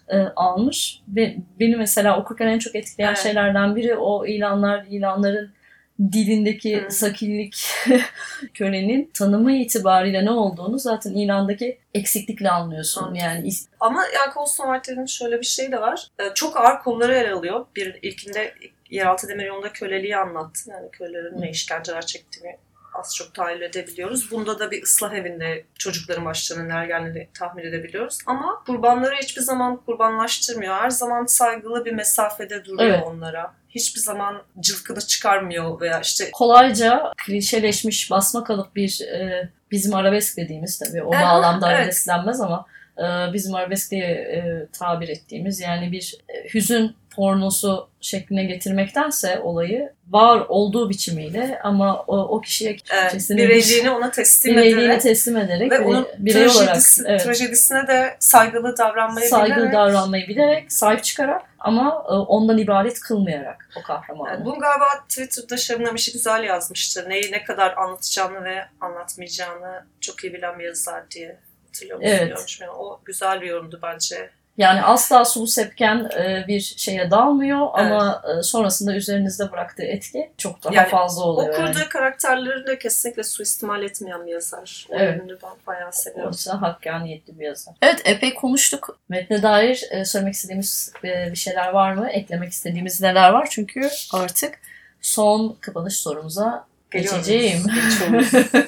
e, 0.07 0.17
almış 0.35 1.01
ve 1.07 1.35
beni 1.59 1.75
mesela 1.75 2.19
okurken 2.19 2.47
en 2.47 2.59
çok 2.59 2.75
etkileyen 2.75 3.09
Evet. 3.09 3.23
şeylerden 3.23 3.75
biri 3.75 3.95
o 3.95 4.25
ilanlar, 4.25 4.85
ilanların 4.89 5.51
dilindeki 5.99 6.81
Hı. 6.81 6.91
sakillik 6.91 7.67
kölenin 8.53 9.11
tanımı 9.13 9.51
itibariyle 9.51 10.25
ne 10.25 10.31
olduğunu 10.31 10.79
zaten 10.79 11.11
ilandaki 11.13 11.77
eksiklikle 11.93 12.49
anlıyorsun. 12.49 13.01
Anladım. 13.01 13.19
Yani 13.21 13.49
Ama 13.79 14.03
Colson 14.33 14.73
Whitehead'in 14.73 15.05
şöyle 15.05 15.39
bir 15.39 15.45
şey 15.45 15.71
de 15.71 15.81
var. 15.81 16.07
Ee, 16.19 16.33
Çok 16.33 16.57
ağır 16.57 16.79
konuları 16.79 17.15
ele 17.15 17.33
alıyor. 17.33 17.65
Bir 17.75 17.99
ilkinde 18.01 18.53
yeraltı 18.89 19.27
demir 19.27 19.45
yolunda 19.45 19.73
köleliği 19.73 20.17
anlattı. 20.17 20.69
Yani 20.69 20.91
kölelerin 20.91 21.41
ne 21.41 21.49
işkenceler 21.49 22.05
çektiğini 22.05 22.57
az 22.95 23.15
çok 23.15 23.33
tahayyül 23.33 23.61
edebiliyoruz. 23.61 24.31
Bunda 24.31 24.59
da 24.59 24.71
bir 24.71 24.83
ıslah 24.83 25.13
evinde 25.13 25.65
çocukların 25.79 26.25
başlarına 26.25 26.63
neler 26.63 26.85
geldiğini 26.85 27.27
tahmin 27.39 27.63
edebiliyoruz. 27.63 28.17
Ama 28.25 28.63
kurbanları 28.65 29.15
hiçbir 29.15 29.41
zaman 29.41 29.77
kurbanlaştırmıyor. 29.77 30.75
Her 30.75 30.89
zaman 30.89 31.25
saygılı 31.25 31.85
bir 31.85 31.93
mesafede 31.93 32.65
duruyor 32.65 32.89
Evet. 32.89 33.03
onlara. 33.05 33.53
Hiçbir 33.69 34.01
zaman 34.01 34.43
cılkını 34.59 35.01
çıkarmıyor 35.01 35.81
veya 35.81 35.99
işte 35.99 36.31
kolayca 36.31 37.11
klişeleşmiş 37.25 38.11
basma 38.11 38.43
kalıp 38.43 38.75
bir 38.75 39.01
e, 39.01 39.49
bizim 39.71 39.95
arabesk 39.95 40.37
dediğimiz 40.37 40.79
tabii 40.79 41.03
o 41.03 41.11
bağlamda 41.11 41.69
evet. 41.69 41.79
arabesk 41.79 42.07
denmez 42.07 42.41
ama 42.41 42.65
e, 42.97 43.33
bizim 43.33 43.55
arabesk 43.55 43.91
diye 43.91 44.05
e, 44.05 44.67
tabir 44.79 45.09
ettiğimiz 45.09 45.59
yani 45.59 45.91
bir 45.91 46.15
e, 46.29 46.53
hüzün 46.53 46.95
pornosu 47.15 47.89
şekline 48.01 48.43
getirmektense 48.43 49.39
olayı 49.39 49.93
var 50.09 50.39
olduğu 50.49 50.89
biçimiyle 50.89 51.59
ama 51.63 51.99
o, 52.01 52.17
o 52.17 52.41
kişiye 52.41 52.71
e, 52.71 53.07
kesinlikle 53.11 53.49
bireyliğini 53.49 53.89
ona 53.91 54.11
teslim 54.11 54.55
bireyliğini 54.55 54.83
ederek 54.83 55.01
teslim 55.01 55.37
ederek 55.37 55.71
ve 55.71 55.75
bire- 55.75 55.83
onun 55.83 56.07
birey 56.17 56.47
olarak 56.47 56.77
evet, 57.05 57.23
trajedisine 57.23 57.87
de 57.87 58.17
saygılı 58.19 58.77
davranmayı 58.77 59.29
saygılı 59.29 59.57
bilerek 59.57 59.73
davranmayı 59.73 60.27
bilerek 60.27 60.73
sahip 60.73 61.03
çıkarak 61.03 61.41
ama 61.59 62.05
e, 62.09 62.11
ondan 62.11 62.57
ibaret 62.57 62.99
kılmayarak 62.99 63.69
o 63.79 63.81
kahramanı. 63.83 64.29
Yani 64.29 64.45
bunu 64.45 64.59
galiba 64.59 64.85
Twitter'da 65.09 65.57
Şebnem 65.57 65.95
İşi 65.95 66.13
güzel 66.13 66.43
yazmıştı. 66.43 67.05
Neyi 67.09 67.31
ne 67.31 67.43
kadar 67.43 67.77
anlatacağını 67.77 68.43
ve 68.43 68.65
anlatmayacağını 68.81 69.85
çok 70.01 70.23
iyi 70.23 70.33
bilen 70.33 70.59
bir 70.59 70.63
yazar 70.63 71.11
diye 71.11 71.39
musun? 71.83 71.99
Evet. 72.01 72.43
Şimdi. 72.47 72.71
O 72.71 73.01
güzel 73.05 73.41
bir 73.41 73.47
yorumdu 73.47 73.79
bence. 73.83 74.29
Yani 74.57 74.81
asla 74.83 75.25
sulu 75.25 75.47
sepken 75.47 76.09
e, 76.17 76.45
bir 76.47 76.59
şeye 76.77 77.11
dalmıyor 77.11 77.67
ama 77.73 78.21
e, 78.39 78.43
sonrasında 78.43 78.95
üzerinizde 78.95 79.51
bıraktığı 79.51 79.83
etki 79.83 80.31
çok 80.37 80.63
daha 80.63 80.73
Yani 80.75 80.89
fazla 80.89 81.23
O 81.23 81.27
oluyor. 81.27 81.55
kurduğu 81.55 81.79
yani. 81.79 81.89
karakterleri 81.89 82.67
de 82.67 82.79
kesinlikle 82.79 83.23
suistimal 83.23 83.83
etmeyen 83.83 84.25
bir 84.25 84.31
yazar. 84.31 84.87
Evet. 84.91 85.21
ben 85.29 85.49
bayağı 85.67 85.89
O 85.89 85.91
seviyorum. 85.91 86.33
açıdan 86.33 86.57
hakkaniyetli 86.57 87.39
bir 87.39 87.45
yazar. 87.45 87.75
Evet 87.81 88.01
epey 88.05 88.33
konuştuk. 88.33 88.99
Metne 89.09 89.43
dair 89.43 89.83
e, 89.91 90.05
söylemek 90.05 90.33
istediğimiz 90.33 90.93
e, 91.03 91.31
bir 91.31 91.37
şeyler 91.37 91.67
var 91.69 91.93
mı? 91.93 92.09
Eklemek 92.09 92.51
istediğimiz 92.51 93.01
neler 93.01 93.29
var? 93.29 93.47
Çünkü 93.51 93.89
artık 94.13 94.59
son 95.01 95.57
kapanış 95.61 95.97
sorumuza 95.97 96.65
Geliyoruz. 96.91 97.27
geçeceğim. 97.27 97.63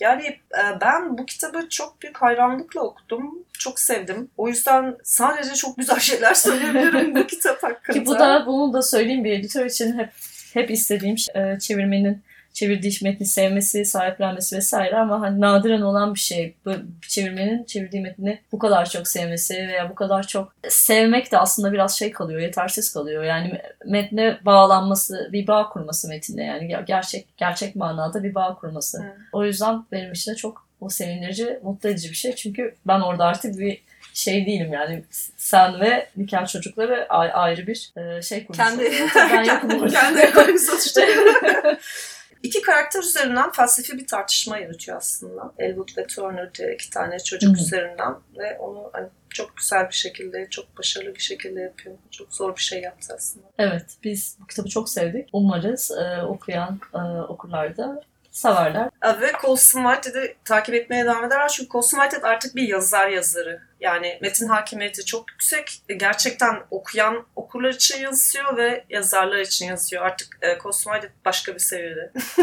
Yani 0.00 0.26
e, 0.26 0.80
ben 0.80 1.18
bu 1.18 1.26
kitabı 1.26 1.68
çok 1.68 2.02
büyük 2.02 2.16
hayranlıkla 2.16 2.80
okudum. 2.80 3.38
Çok 3.58 3.80
sevdim. 3.80 4.30
O 4.36 4.48
yüzden 4.48 4.96
sadece 5.02 5.54
çok 5.54 5.76
güzel 5.76 5.98
şeyler 5.98 6.34
söyleyebilirim 6.34 7.14
bu 7.14 7.26
kitap 7.26 7.62
hakkında. 7.62 7.98
Ki 7.98 8.06
bu 8.06 8.18
da 8.18 8.44
bunu 8.46 8.72
da 8.72 8.82
söyleyeyim 8.82 9.24
bir 9.24 9.32
editör 9.32 9.66
için 9.66 9.98
hep 9.98 10.10
hep 10.54 10.70
istediğim 10.70 11.18
şey, 11.18 11.58
çevirmenin 11.58 12.22
çevirdiği 12.56 12.92
metni 13.02 13.26
sevmesi, 13.26 13.84
sahiplenmesi 13.84 14.56
vesaire 14.56 14.96
ama 14.96 15.20
hani 15.20 15.40
nadiren 15.40 15.80
olan 15.80 16.14
bir 16.14 16.20
şey. 16.20 16.54
Bu 16.64 16.72
çevirmenin 17.08 17.64
çevirdiği 17.64 18.02
metni 18.02 18.40
bu 18.52 18.58
kadar 18.58 18.90
çok 18.90 19.08
sevmesi 19.08 19.54
veya 19.54 19.90
bu 19.90 19.94
kadar 19.94 20.26
çok 20.26 20.52
sevmek 20.68 21.32
de 21.32 21.38
aslında 21.38 21.72
biraz 21.72 21.98
şey 21.98 22.10
kalıyor, 22.12 22.40
yetersiz 22.40 22.92
kalıyor. 22.92 23.24
Yani 23.24 23.60
metne 23.84 24.38
bağlanması, 24.44 25.28
bir 25.32 25.46
bağ 25.46 25.68
kurması 25.68 26.08
metinde 26.08 26.42
yani 26.42 26.64
ger- 26.64 26.84
gerçek 26.84 27.26
gerçek 27.36 27.76
manada 27.76 28.22
bir 28.22 28.34
bağ 28.34 28.54
kurması. 28.54 28.98
Hı. 28.98 29.12
O 29.32 29.44
yüzden 29.44 29.84
benim 29.92 30.12
için 30.12 30.32
de 30.32 30.36
çok 30.36 30.66
o 30.80 30.88
sevindirici, 30.88 31.58
mutlu 31.62 31.88
edici 31.88 32.10
bir 32.10 32.16
şey. 32.16 32.34
Çünkü 32.34 32.74
ben 32.86 33.00
orada 33.00 33.24
artık 33.24 33.58
bir 33.58 33.82
şey 34.14 34.46
değilim 34.46 34.72
yani 34.72 35.04
sen 35.36 35.80
ve 35.80 36.08
nikah 36.16 36.46
çocukları 36.46 37.06
ayrı 37.08 37.66
bir 37.66 37.92
şey 38.22 38.46
kurmuş 38.46 38.58
Kendi. 38.58 38.92
Ben 39.14 39.44
yokum 39.44 39.70
orada. 39.82 39.88
kendi 39.88 40.20
ekonomisi 40.20 40.72
oluşturuyor. 40.72 41.76
İki 42.42 42.62
karakter 42.62 43.00
üzerinden 43.02 43.52
felsefi 43.52 43.98
bir 43.98 44.06
tartışma 44.06 44.58
yürütüyor 44.58 44.98
aslında. 44.98 45.52
Elwood 45.58 45.88
ve 45.98 46.06
Turner 46.06 46.54
diye 46.54 46.74
iki 46.74 46.90
tane 46.90 47.18
çocuk 47.18 47.50
Hı 47.50 47.60
hı. 47.60 47.62
üzerinden 47.64 48.14
ve 48.38 48.58
onu 48.58 48.90
hani 48.92 49.08
çok 49.28 49.56
güzel 49.56 49.88
bir 49.88 49.94
şekilde, 49.94 50.50
çok 50.50 50.78
başarılı 50.78 51.14
bir 51.14 51.20
şekilde 51.20 51.60
yapıyor. 51.60 51.96
Çok 52.10 52.34
zor 52.34 52.56
bir 52.56 52.60
şey 52.60 52.80
yaptı 52.80 53.14
aslında. 53.16 53.46
Evet, 53.58 53.84
biz 54.04 54.36
bu 54.40 54.46
kitabı 54.46 54.68
çok 54.68 54.88
sevdik. 54.88 55.28
Umarız 55.32 55.90
e, 55.90 56.22
okuyan 56.22 56.80
e, 56.94 56.98
okurlar 57.20 57.76
da 57.76 58.02
severler. 58.36 58.90
Ee, 59.02 59.20
Ve 59.20 59.32
Colson 59.42 59.94
Whitehead'i 59.94 60.36
takip 60.44 60.74
etmeye 60.74 61.04
devam 61.04 61.24
ederler. 61.24 61.48
Çünkü 61.48 61.70
Colson 61.70 61.98
Whitehead 61.98 62.32
artık 62.32 62.56
bir 62.56 62.68
yazar 62.68 63.08
yazarı. 63.08 63.60
Yani 63.80 64.18
metin 64.22 64.48
hakimiyeti 64.48 65.04
çok 65.04 65.30
yüksek. 65.30 65.82
Gerçekten 65.96 66.62
okuyan 66.70 67.26
okurlar 67.36 67.70
için 67.70 68.02
yazıyor 68.02 68.56
ve 68.56 68.84
yazarlar 68.88 69.38
için 69.38 69.66
yazıyor. 69.66 70.02
Artık 70.02 70.38
e, 70.42 70.58
Colson 70.62 70.92
Whitehead 70.92 71.24
başka 71.24 71.54
bir 71.54 71.58
seviyede. 71.58 72.12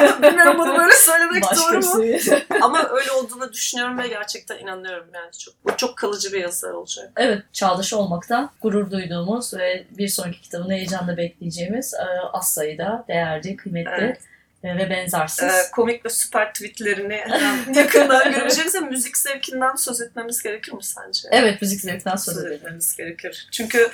ya, 0.00 0.22
bilmiyorum 0.22 0.58
bunu 0.58 0.78
böyle 0.78 0.92
söylemek 0.92 1.42
Başka 1.42 1.72
doğru 1.72 1.98
mu? 1.98 2.04
Ama 2.60 2.88
öyle 2.88 3.12
olduğunu 3.12 3.52
düşünüyorum 3.52 3.98
ve 3.98 4.08
gerçekten 4.08 4.58
inanıyorum. 4.58 5.06
Yani 5.14 5.32
çok, 5.38 5.54
bu 5.64 5.76
çok 5.76 5.98
kalıcı 5.98 6.32
bir 6.32 6.40
yazar 6.40 6.70
olacak. 6.70 7.12
Evet, 7.16 7.42
çağdaş 7.52 7.92
olmaktan 7.92 8.50
gurur 8.62 8.90
duyduğumuz 8.90 9.54
ve 9.54 9.86
bir 9.90 10.08
sonraki 10.08 10.40
kitabını 10.40 10.72
heyecanla 10.72 11.16
bekleyeceğimiz 11.16 11.94
e, 11.94 12.20
az 12.32 12.54
sayıda 12.54 13.04
değerli, 13.08 13.56
kıymetli 13.56 13.92
Evet. 13.98 14.29
E, 14.64 14.76
ve 14.76 14.90
benzersiz. 14.90 15.44
Ee, 15.44 15.70
komik 15.72 16.04
ve 16.04 16.08
süper 16.08 16.52
tweetlerini 16.52 17.24
yakından 17.74 18.32
görebileceğiz 18.32 18.74
ve 18.74 18.80
müzik 18.80 19.16
zevkinden 19.16 19.74
söz 19.74 20.00
etmemiz 20.00 20.42
gerekir 20.42 20.72
mi 20.72 20.84
sence? 20.84 21.28
Evet, 21.30 21.62
müzik 21.62 21.80
zevkten 21.80 22.16
söz 22.16 22.34
söz 22.34 22.52
etmemiz 22.52 22.96
gerekir. 22.96 23.48
Çünkü 23.52 23.90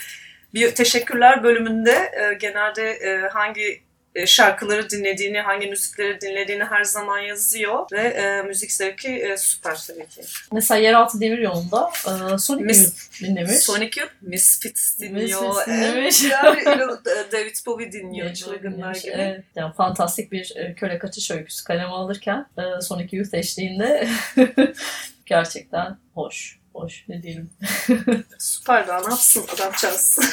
bir 0.55 0.75
teşekkürler 0.75 1.43
bölümünde 1.43 1.93
e, 1.93 2.35
genelde 2.35 2.91
e, 2.91 3.29
hangi 3.29 3.86
şarkıları 4.27 4.91
dinlediğini, 4.91 5.41
hangi 5.41 5.67
müzikleri 5.67 6.21
dinlediğini 6.21 6.65
her 6.65 6.85
zaman 6.85 7.19
yazıyor 7.19 7.87
ve 7.93 8.01
e, 8.01 8.43
müzik 8.43 8.73
zevki 8.73 9.09
e, 9.09 9.37
süper 9.37 9.79
tabii 9.87 10.09
ki. 10.09 10.23
Mesela 10.53 10.79
Yeraltı 10.79 11.21
Demir 11.21 11.39
Yolu'nda 11.39 11.91
e, 12.07 12.39
Sonic 12.39 12.65
Mis- 12.65 13.23
dinlemiş. 13.23 13.53
Sonic 13.53 14.01
Youth 14.01 14.13
Misfits 14.21 14.99
dinliyor. 14.99 15.43
Misfits 15.43 15.67
dinlemiş. 15.67 16.23
yani 16.31 16.61
e, 16.61 17.33
David 17.33 17.57
Bowie 17.67 17.93
dinliyor 17.93 18.35
çılgınlar 18.35 18.95
gibi. 18.95 19.13
Evet, 19.17 19.45
yani 19.57 19.75
fantastik 19.75 20.33
bir 20.33 20.53
e, 20.57 20.75
köle 20.75 20.99
kaçış 20.99 21.31
öyküsü 21.31 21.65
kaleme 21.65 21.89
alırken 21.89 22.47
e, 22.59 22.81
Sonic 22.81 23.17
Youth 23.17 23.35
eşliğinde 23.35 24.09
gerçekten 25.27 25.99
hoş. 26.15 26.59
Hoş 26.77 27.05
ne 27.09 27.23
diyelim. 27.23 27.51
Süper 28.39 28.89
daha 28.89 28.99
ne 29.01 29.05
yapsın 29.09 29.45
adamcağız. 29.55 30.19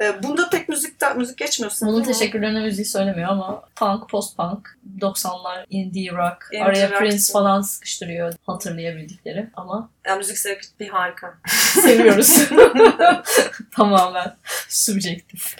Ee, 0.00 0.22
Bunda 0.22 0.50
pek 0.50 0.68
müzikten 0.68 1.18
müzik 1.18 1.38
geçmiyorsun. 1.38 1.88
Bunun 1.88 2.02
teşekkürlerine 2.02 2.60
müziği 2.60 2.84
söylemiyor 2.84 3.28
ama 3.28 3.62
punk, 3.76 4.10
post-punk, 4.10 4.78
90'lar, 5.00 5.64
indie 5.70 6.12
rock, 6.12 6.48
Indie 6.52 6.64
araya 6.64 6.90
rock. 6.90 6.98
Prince 6.98 7.32
falan 7.32 7.62
sıkıştırıyor 7.62 8.32
hatırlayabildikleri 8.46 9.50
ama 9.56 9.90
Yani 10.06 10.18
müzik 10.18 10.38
zevki 10.38 10.66
bir 10.80 10.88
harika. 10.88 11.38
seviyoruz. 11.82 12.48
Tamamen 13.76 14.36
subjektif. 14.68 15.56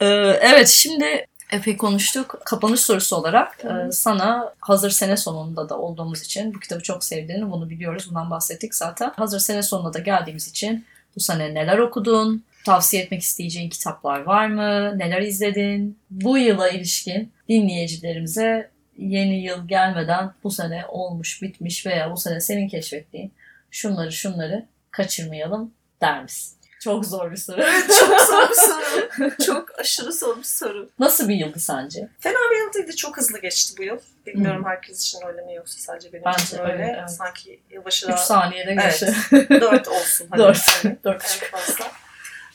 Ee, 0.00 0.06
evet 0.40 0.68
şimdi 0.68 1.26
epey 1.52 1.76
konuştuk. 1.76 2.40
Kapanış 2.44 2.80
sorusu 2.80 3.16
olarak 3.16 3.64
e, 3.64 3.92
sana 3.92 4.54
hazır 4.60 4.90
sene 4.90 5.16
sonunda 5.16 5.68
da 5.68 5.78
olduğumuz 5.78 6.22
için 6.22 6.54
bu 6.54 6.60
kitabı 6.60 6.82
çok 6.82 7.04
sevdiğini 7.04 7.50
bunu 7.50 7.70
biliyoruz. 7.70 8.06
Bundan 8.08 8.30
bahsettik 8.30 8.74
zaten. 8.74 9.12
Hazır 9.16 9.40
sene 9.40 9.62
sonuna 9.62 9.94
da 9.94 9.98
geldiğimiz 9.98 10.48
için 10.48 10.84
bu 11.16 11.20
sene 11.20 11.54
neler 11.54 11.78
okudun? 11.78 12.44
Tavsiye 12.64 13.02
etmek 13.02 13.22
isteyeceğin 13.22 13.70
kitaplar 13.70 14.20
var 14.20 14.46
mı? 14.46 14.98
Neler 14.98 15.22
izledin? 15.22 15.98
Bu 16.10 16.38
yıla 16.38 16.68
ilişkin 16.68 17.32
dinleyicilerimize 17.48 18.70
yeni 18.98 19.42
yıl 19.42 19.68
gelmeden 19.68 20.32
bu 20.44 20.50
sene 20.50 20.84
olmuş, 20.88 21.42
bitmiş 21.42 21.86
veya 21.86 22.12
bu 22.12 22.16
sene 22.16 22.40
senin 22.40 22.68
keşfettiğin 22.68 23.32
şunları 23.70 24.12
şunları 24.12 24.66
kaçırmayalım 24.90 25.72
der 26.00 26.22
misin? 26.22 26.59
Çok 26.80 27.04
zor 27.06 27.30
bir 27.30 27.36
soru. 27.36 27.62
Çok 28.00 28.20
zor 28.20 28.50
bir 28.50 28.54
soru. 28.54 29.30
Çok 29.46 29.78
aşırı 29.80 30.12
zor 30.12 30.38
bir 30.38 30.42
soru. 30.42 30.90
Nasıl 30.98 31.28
bir 31.28 31.34
yıldı 31.34 31.58
sence? 31.60 32.08
Fena 32.20 32.34
bir 32.50 32.56
yıl 32.56 32.72
değildi. 32.72 32.96
Çok 32.96 33.16
hızlı 33.16 33.38
geçti 33.40 33.74
bu 33.78 33.82
yıl. 33.82 33.98
Bilmiyorum 34.26 34.64
herkes 34.66 35.00
için 35.02 35.18
öyle 35.26 35.42
mi 35.42 35.54
yoksa 35.54 35.78
sadece 35.80 36.12
benim 36.12 36.24
Bence 36.24 36.42
için 36.44 36.58
öyle. 36.58 36.72
öyle, 36.72 36.96
evet. 36.98 37.10
Sanki 37.10 37.60
yılbaşı 37.70 38.06
3 38.06 38.10
daha 38.12 38.16
saniyede 38.18 38.70
Evet. 38.70 39.00
geçti. 39.00 39.16
dört 39.60 39.88
olsun. 39.88 40.26
Hadi. 40.30 40.42
Dört. 40.42 40.84
Yani 40.84 40.96
Dört. 41.04 41.38
en 41.42 41.50
fazla. 41.58 41.92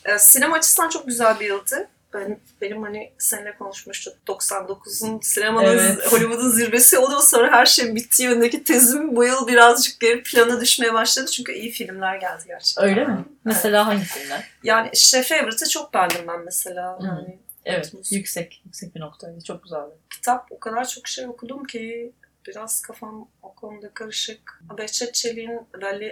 Ee, 0.04 0.18
sinema 0.18 0.56
açısından 0.56 0.88
çok 0.88 1.06
güzel 1.06 1.40
bir 1.40 1.46
yıldı. 1.46 1.88
Ben, 2.14 2.40
benim 2.60 2.82
hani 2.82 3.12
seninle 3.18 3.56
konuşmuştuk 3.58 4.14
99'un 4.26 5.20
sinemanın 5.20 5.66
Evet. 5.66 6.12
Hollywood'un 6.12 6.50
zirvesi 6.50 6.98
ondan 6.98 7.20
sonra 7.20 7.52
her 7.52 7.66
şey 7.66 7.94
bittiği 7.94 8.28
yönündeki 8.28 8.64
tezim 8.64 9.16
bu 9.16 9.24
yıl 9.24 9.46
birazcık 9.46 10.00
geri 10.00 10.22
plana 10.22 10.60
düşmeye 10.60 10.94
başladı. 10.94 11.30
Çünkü 11.30 11.52
iyi 11.52 11.70
filmler 11.70 12.16
geldi 12.16 12.42
gerçekten. 12.46 12.84
Öyle 12.84 13.04
mi? 13.04 13.24
Mesela 13.44 13.86
hangi 13.86 14.04
filmler? 14.04 14.50
Yani 14.62 14.90
işte 14.92 15.22
Favorite'ı 15.22 15.68
çok 15.68 15.94
beğendim 15.94 16.28
ben 16.28 16.40
mesela. 16.44 16.98
Hı. 17.00 17.06
Yani 17.06 17.38
Evet, 17.64 17.90
Evet. 17.94 18.12
yüksek, 18.12 18.62
yüksek 18.64 18.94
bir 18.94 19.00
noktaydı. 19.00 19.44
Çok 19.44 19.62
güzeldi. 19.62 19.90
kitap 20.10 20.46
o 20.50 20.60
kadar 20.60 20.88
çok 20.88 21.08
şey 21.08 21.26
okudum 21.26 21.64
ki 21.64 22.12
biraz 22.46 22.82
kafam 22.82 23.28
o 23.42 23.54
konuda 23.54 23.90
karışık. 23.94 24.62
Behçet 24.78 25.14
Çelik'in 25.14 25.60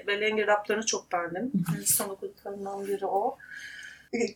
Belleğin 0.07 0.37
Girdaplarını 0.37 0.87
çok 0.87 1.13
beğendim. 1.13 1.53
En 1.79 1.83
son 1.85 2.09
okuduklarımdan 2.09 2.87
biri 2.87 3.07
o. 3.07 3.39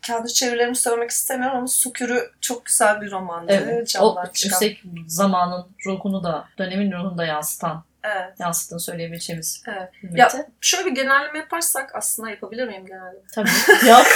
Kendi 0.03 0.33
çevirilerimi 0.33 0.77
söylemek 0.77 1.11
istemiyorum 1.11 1.59
ama 1.59 1.67
Sukürü 1.67 2.31
çok 2.41 2.67
güzel 2.67 3.01
bir 3.01 3.11
romandı. 3.11 3.53
Evet. 3.53 3.97
O 4.01 4.15
Camdan 4.15 4.33
çıkan. 4.33 4.61
yüksek 4.61 4.83
zamanın 5.07 5.67
ruhunu 5.87 6.25
da, 6.25 6.49
dönemin 6.59 6.93
ruhunu 6.93 7.19
da 7.19 7.25
yansıtan, 7.25 7.85
Evet. 8.05 8.41
yansıttığını 8.41 8.81
söyleyebileceğimiz 8.81 9.63
Evet. 9.69 9.89
Ya-. 10.15 10.47
Şöyle 10.61 10.87
bir 10.87 10.95
genelleme 10.95 11.39
yaparsak 11.39 11.91
aslında 11.95 12.31
yapabilir 12.31 12.69
miyim 12.69 12.87
genelleme? 12.87 13.19
Tabii. 13.35 13.49
Yap. 13.87 14.07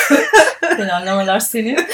Genellemeler 0.77 1.41
senin. 1.41 1.77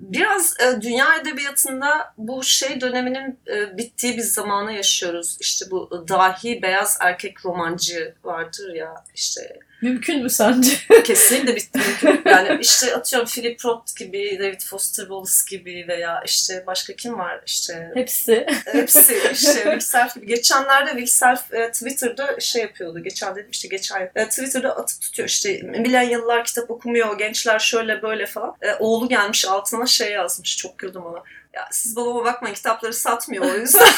Biraz 0.00 0.54
e, 0.60 0.80
dünya 0.80 1.16
edebiyatında 1.16 2.12
bu 2.18 2.42
şey 2.44 2.80
döneminin 2.80 3.38
e, 3.48 3.76
bittiği 3.78 4.16
bir 4.16 4.22
zamanı 4.22 4.72
yaşıyoruz. 4.72 5.36
İşte 5.40 5.66
bu 5.70 6.04
dahi 6.08 6.62
beyaz 6.62 6.98
erkek 7.00 7.46
romancı 7.46 8.14
vardır 8.24 8.74
ya 8.74 8.94
işte 9.14 9.58
Mümkün 9.82 10.22
mü 10.22 10.30
sence? 10.30 10.70
kesinlikle 11.04 11.56
bitti. 11.56 11.80
Yani 12.24 12.58
işte 12.60 12.94
atıyorum 12.96 13.28
Philip 13.28 13.64
Roth 13.64 13.96
gibi, 13.96 14.38
David 14.40 14.60
Foster 14.60 15.02
Wallace 15.02 15.56
gibi 15.56 15.84
veya 15.88 16.22
işte 16.26 16.64
başka 16.66 16.92
kim 16.92 17.18
var 17.18 17.40
işte 17.46 17.90
Hepsi. 17.94 18.46
hepsi 18.64 19.14
işte 19.32 19.52
Will 19.52 19.80
Self 19.80 20.14
gibi. 20.14 20.26
Geçenlerde 20.26 20.90
Will 20.90 21.06
Self 21.06 21.54
e, 21.54 21.72
Twitter'da 21.72 22.40
şey 22.40 22.62
yapıyordu. 22.62 23.02
Geçen 23.02 23.36
dedim 23.36 23.50
işte 23.50 23.68
geçen 23.68 24.10
e, 24.14 24.28
Twitter'da 24.28 24.76
atıp 24.76 25.00
tutuyor 25.00 25.28
işte 25.28 25.60
milenyallar 25.62 26.44
kitap 26.44 26.70
okumuyor, 26.70 27.18
gençler 27.18 27.58
şöyle 27.58 28.02
böyle 28.02 28.26
falan. 28.26 28.54
E, 28.62 28.74
oğlu 28.74 29.08
gelmiş 29.08 29.44
altına 29.46 29.86
şey 29.86 30.12
yazmış. 30.12 30.56
Çok 30.56 30.78
güldüm 30.78 31.02
ona. 31.06 31.22
Ya 31.56 31.68
siz 31.70 31.96
babama 31.96 32.24
bakmayın 32.24 32.54
kitapları 32.54 32.92
satmıyor 32.92 33.44
o 33.44 33.58
yüzden. 33.58 33.88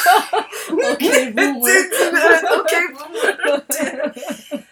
Okey, 0.93 1.37
boomer. 1.37 1.85
evet 2.13 2.43
okey 2.43 2.81
boomer 2.95 3.61
diye. 3.71 4.13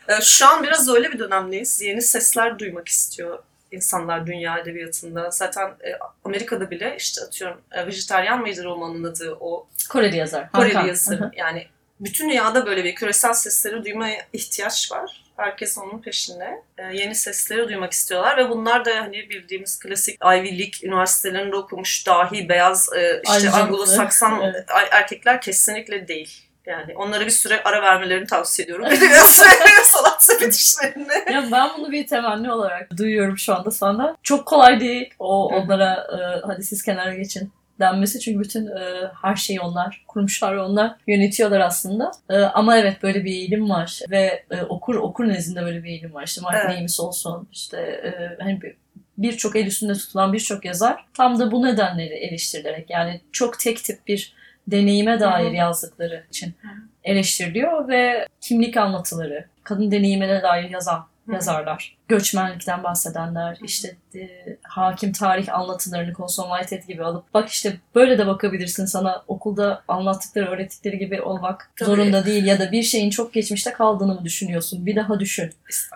E, 0.07 0.21
Şu 0.21 0.47
an 0.47 0.63
biraz 0.63 0.89
öyle 0.89 1.11
bir 1.11 1.19
dönemdeyiz. 1.19 1.81
Yeni 1.81 2.01
sesler 2.01 2.59
duymak 2.59 2.87
istiyor 2.87 3.39
insanlar 3.71 4.27
dünya 4.27 4.57
edebiyatında. 4.57 5.31
Zaten 5.31 5.67
e, 5.67 5.89
Amerika'da 6.25 6.71
bile 6.71 6.95
işte 6.99 7.21
atıyorum 7.21 7.61
e, 7.71 7.87
vejetaryen 7.87 8.41
mıydı 8.41 8.63
romanın 8.63 9.03
adı 9.03 9.37
o 9.39 9.67
Koreli 9.89 10.17
yazar. 10.17 10.51
Koreli 10.51 10.73
hı. 11.15 11.31
Yani 11.35 11.67
bütün 11.99 12.29
dünyada 12.29 12.65
böyle 12.65 12.83
bir 12.83 12.95
küresel 12.95 13.33
sesleri 13.33 13.85
duymaya 13.85 14.27
ihtiyaç 14.33 14.91
var. 14.91 15.26
Herkes 15.37 15.77
onun 15.77 16.01
peşinde. 16.01 16.61
E, 16.77 16.83
yeni 16.83 17.15
sesleri 17.15 17.67
duymak 17.67 17.91
istiyorlar 17.91 18.37
ve 18.37 18.49
bunlar 18.49 18.85
da 18.85 18.91
hani 18.95 19.29
bildiğimiz 19.29 19.79
klasik 19.79 20.19
Ivy 20.25 20.49
League 20.59 20.79
üniversitelerinde 20.83 21.55
okumuş 21.55 22.07
dahi 22.07 22.49
beyaz 22.49 22.89
e, 22.95 23.21
işte. 23.23 23.49
Anglo-Sakson 23.49 24.41
Evet. 24.43 24.65
er- 24.67 24.89
erkekler 24.91 25.41
kesinlikle 25.41 26.07
değil. 26.07 26.43
Yani 26.65 26.93
onlara 26.95 27.25
bir 27.25 27.31
süre 27.31 27.63
ara 27.63 27.81
vermelerini 27.81 28.27
tavsiye 28.27 28.63
ediyorum. 28.63 28.85
Biraz 29.01 29.29
sanat 29.83 30.23
sepetişlerinde. 30.23 31.25
Ya 31.33 31.43
ben 31.51 31.69
bunu 31.77 31.91
bir 31.91 32.07
temenni 32.07 32.51
olarak 32.51 32.97
duyuyorum 32.97 33.37
şu 33.37 33.55
anda 33.55 33.71
sana. 33.71 34.15
Çok 34.23 34.45
kolay 34.45 34.79
değil 34.79 35.09
o 35.19 35.47
onlara 35.47 35.93
e, 35.93 36.17
hadi 36.47 36.63
siz 36.63 36.83
kenara 36.83 37.13
geçin 37.13 37.51
denmesi 37.79 38.19
çünkü 38.19 38.39
bütün 38.39 38.67
e, 38.67 39.11
her 39.21 39.35
şeyi 39.35 39.61
onlar 39.61 40.03
kurmuşlar 40.07 40.55
ve 40.57 40.61
onlar 40.61 40.95
yönetiyorlar 41.07 41.59
aslında. 41.59 42.11
E, 42.29 42.37
ama 42.37 42.77
evet 42.77 43.03
böyle 43.03 43.25
bir 43.25 43.31
eğilim 43.31 43.69
var 43.69 43.99
ve 44.09 44.43
e, 44.51 44.61
okur 44.61 44.95
okur 44.95 45.27
nezdinde 45.27 45.61
böyle 45.61 45.83
bir 45.83 45.89
eğilim 45.89 46.13
var. 46.13 46.23
İşte 46.27 46.41
Martin 46.41 46.67
Evet. 46.69 46.79
Amis 46.79 46.99
olsun 46.99 47.47
işte 47.51 47.77
e, 47.81 48.43
hani 48.43 48.61
bir- 48.61 48.75
birçok 49.17 49.55
el 49.55 49.65
üstünde 49.65 49.93
tutulan 49.93 50.33
birçok 50.33 50.65
yazar 50.65 51.05
tam 51.13 51.39
da 51.39 51.51
bu 51.51 51.65
nedenleri 51.65 52.13
eleştirilerek 52.13 52.89
yani 52.89 53.21
çok 53.31 53.59
tek 53.59 53.83
tip 53.83 54.07
bir 54.07 54.33
deneyime 54.67 55.19
dair 55.19 55.45
Hı 55.45 55.49
hı. 55.49 55.55
yazdıkları 55.55 56.23
için 56.29 56.47
Hı. 56.61 56.67
eleştiriliyor 57.03 57.87
ve 57.87 58.27
kimlik 58.41 58.77
anlatıları, 58.77 59.45
kadın 59.63 59.91
deneyimine 59.91 60.41
dair 60.41 60.69
yazan. 60.69 61.05
Yazarlar, 61.33 61.97
göçmenlikten 62.07 62.83
bahsedenler, 62.83 63.57
işte 63.63 63.95
e, 64.15 64.29
hakim 64.63 65.11
tarih 65.11 65.55
anlatılarını 65.55 66.13
Conson 66.13 66.57
Whitehead 66.57 66.87
gibi 66.87 67.03
alıp 67.03 67.33
bak 67.33 67.49
işte 67.49 67.77
böyle 67.95 68.17
de 68.17 68.27
bakabilirsin 68.27 68.85
sana 68.85 69.23
okulda 69.27 69.83
anlattıkları, 69.87 70.49
öğrettikleri 70.49 70.97
gibi 70.97 71.21
olmak 71.21 71.71
Tabii. 71.75 71.89
zorunda 71.89 72.25
değil 72.25 72.45
ya 72.45 72.59
da 72.59 72.71
bir 72.71 72.83
şeyin 72.83 73.09
çok 73.09 73.33
geçmişte 73.33 73.73
kaldığını 73.73 74.15
mı 74.15 74.25
düşünüyorsun? 74.25 74.85
Bir 74.85 74.95
daha 74.95 75.19
düşün. 75.19 75.53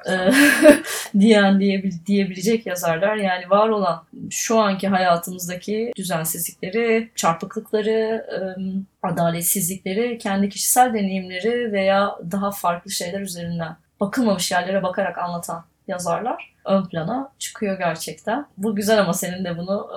E, 0.09 0.13
diyen 1.19 1.59
diyebil- 1.59 2.05
diyebilecek 2.05 2.65
yazarlar. 2.65 3.15
Yani 3.15 3.49
var 3.49 3.69
olan 3.69 4.03
şu 4.29 4.59
anki 4.59 4.87
hayatımızdaki 4.87 5.91
düzensizlikleri, 5.97 7.11
çarpıklıkları, 7.15 8.25
adaletsizlikleri, 9.03 10.17
kendi 10.17 10.49
kişisel 10.49 10.93
deneyimleri 10.93 11.71
veya 11.71 12.15
daha 12.31 12.51
farklı 12.51 12.91
şeyler 12.91 13.21
üzerinden 13.21 13.75
bakılmamış 14.01 14.51
yerlere 14.51 14.83
bakarak 14.83 15.17
anlatan 15.17 15.65
yazarlar 15.87 16.51
ön 16.65 16.85
plana 16.85 17.31
çıkıyor 17.39 17.77
gerçekten. 17.77 18.45
Bu 18.57 18.75
güzel 18.75 18.99
ama 18.99 19.13
senin 19.13 19.45
de 19.45 19.57
bunu 19.57 19.89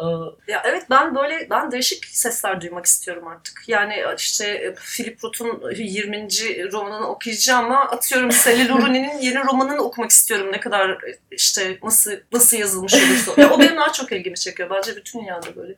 Ya 0.49 0.63
evet 0.65 0.87
ben 0.91 1.15
böyle 1.15 1.51
ben 1.51 1.71
değişik 1.71 2.05
sesler 2.05 2.61
duymak 2.61 2.87
istiyorum 2.87 3.27
artık. 3.27 3.63
Yani 3.69 3.95
işte 4.17 4.47
e, 4.47 4.75
Philip 4.75 5.25
Roth'un 5.25 5.71
20. 5.77 6.29
romanını 6.73 7.07
okuyacağım 7.07 7.65
ama 7.65 7.81
atıyorum 7.81 8.33
Sally 8.33 8.69
Rooney'nin 8.69 9.19
yeni 9.19 9.45
romanını 9.45 9.81
okumak 9.83 10.11
istiyorum. 10.11 10.53
Ne 10.53 10.61
kadar 10.61 10.91
e, 10.91 11.19
işte 11.31 11.79
nasıl 11.83 12.13
nasıl 12.33 12.57
yazılmış 12.57 12.95
olursa. 12.95 13.43
Ya 13.43 13.51
o 13.51 13.61
benim 13.61 13.77
daha 13.77 13.93
çok 13.93 14.13
ilgimi 14.13 14.37
çekiyor. 14.37 14.71
Bence 14.71 14.97
bütün 14.97 15.21
dünyada 15.21 15.57
böyle 15.57 15.75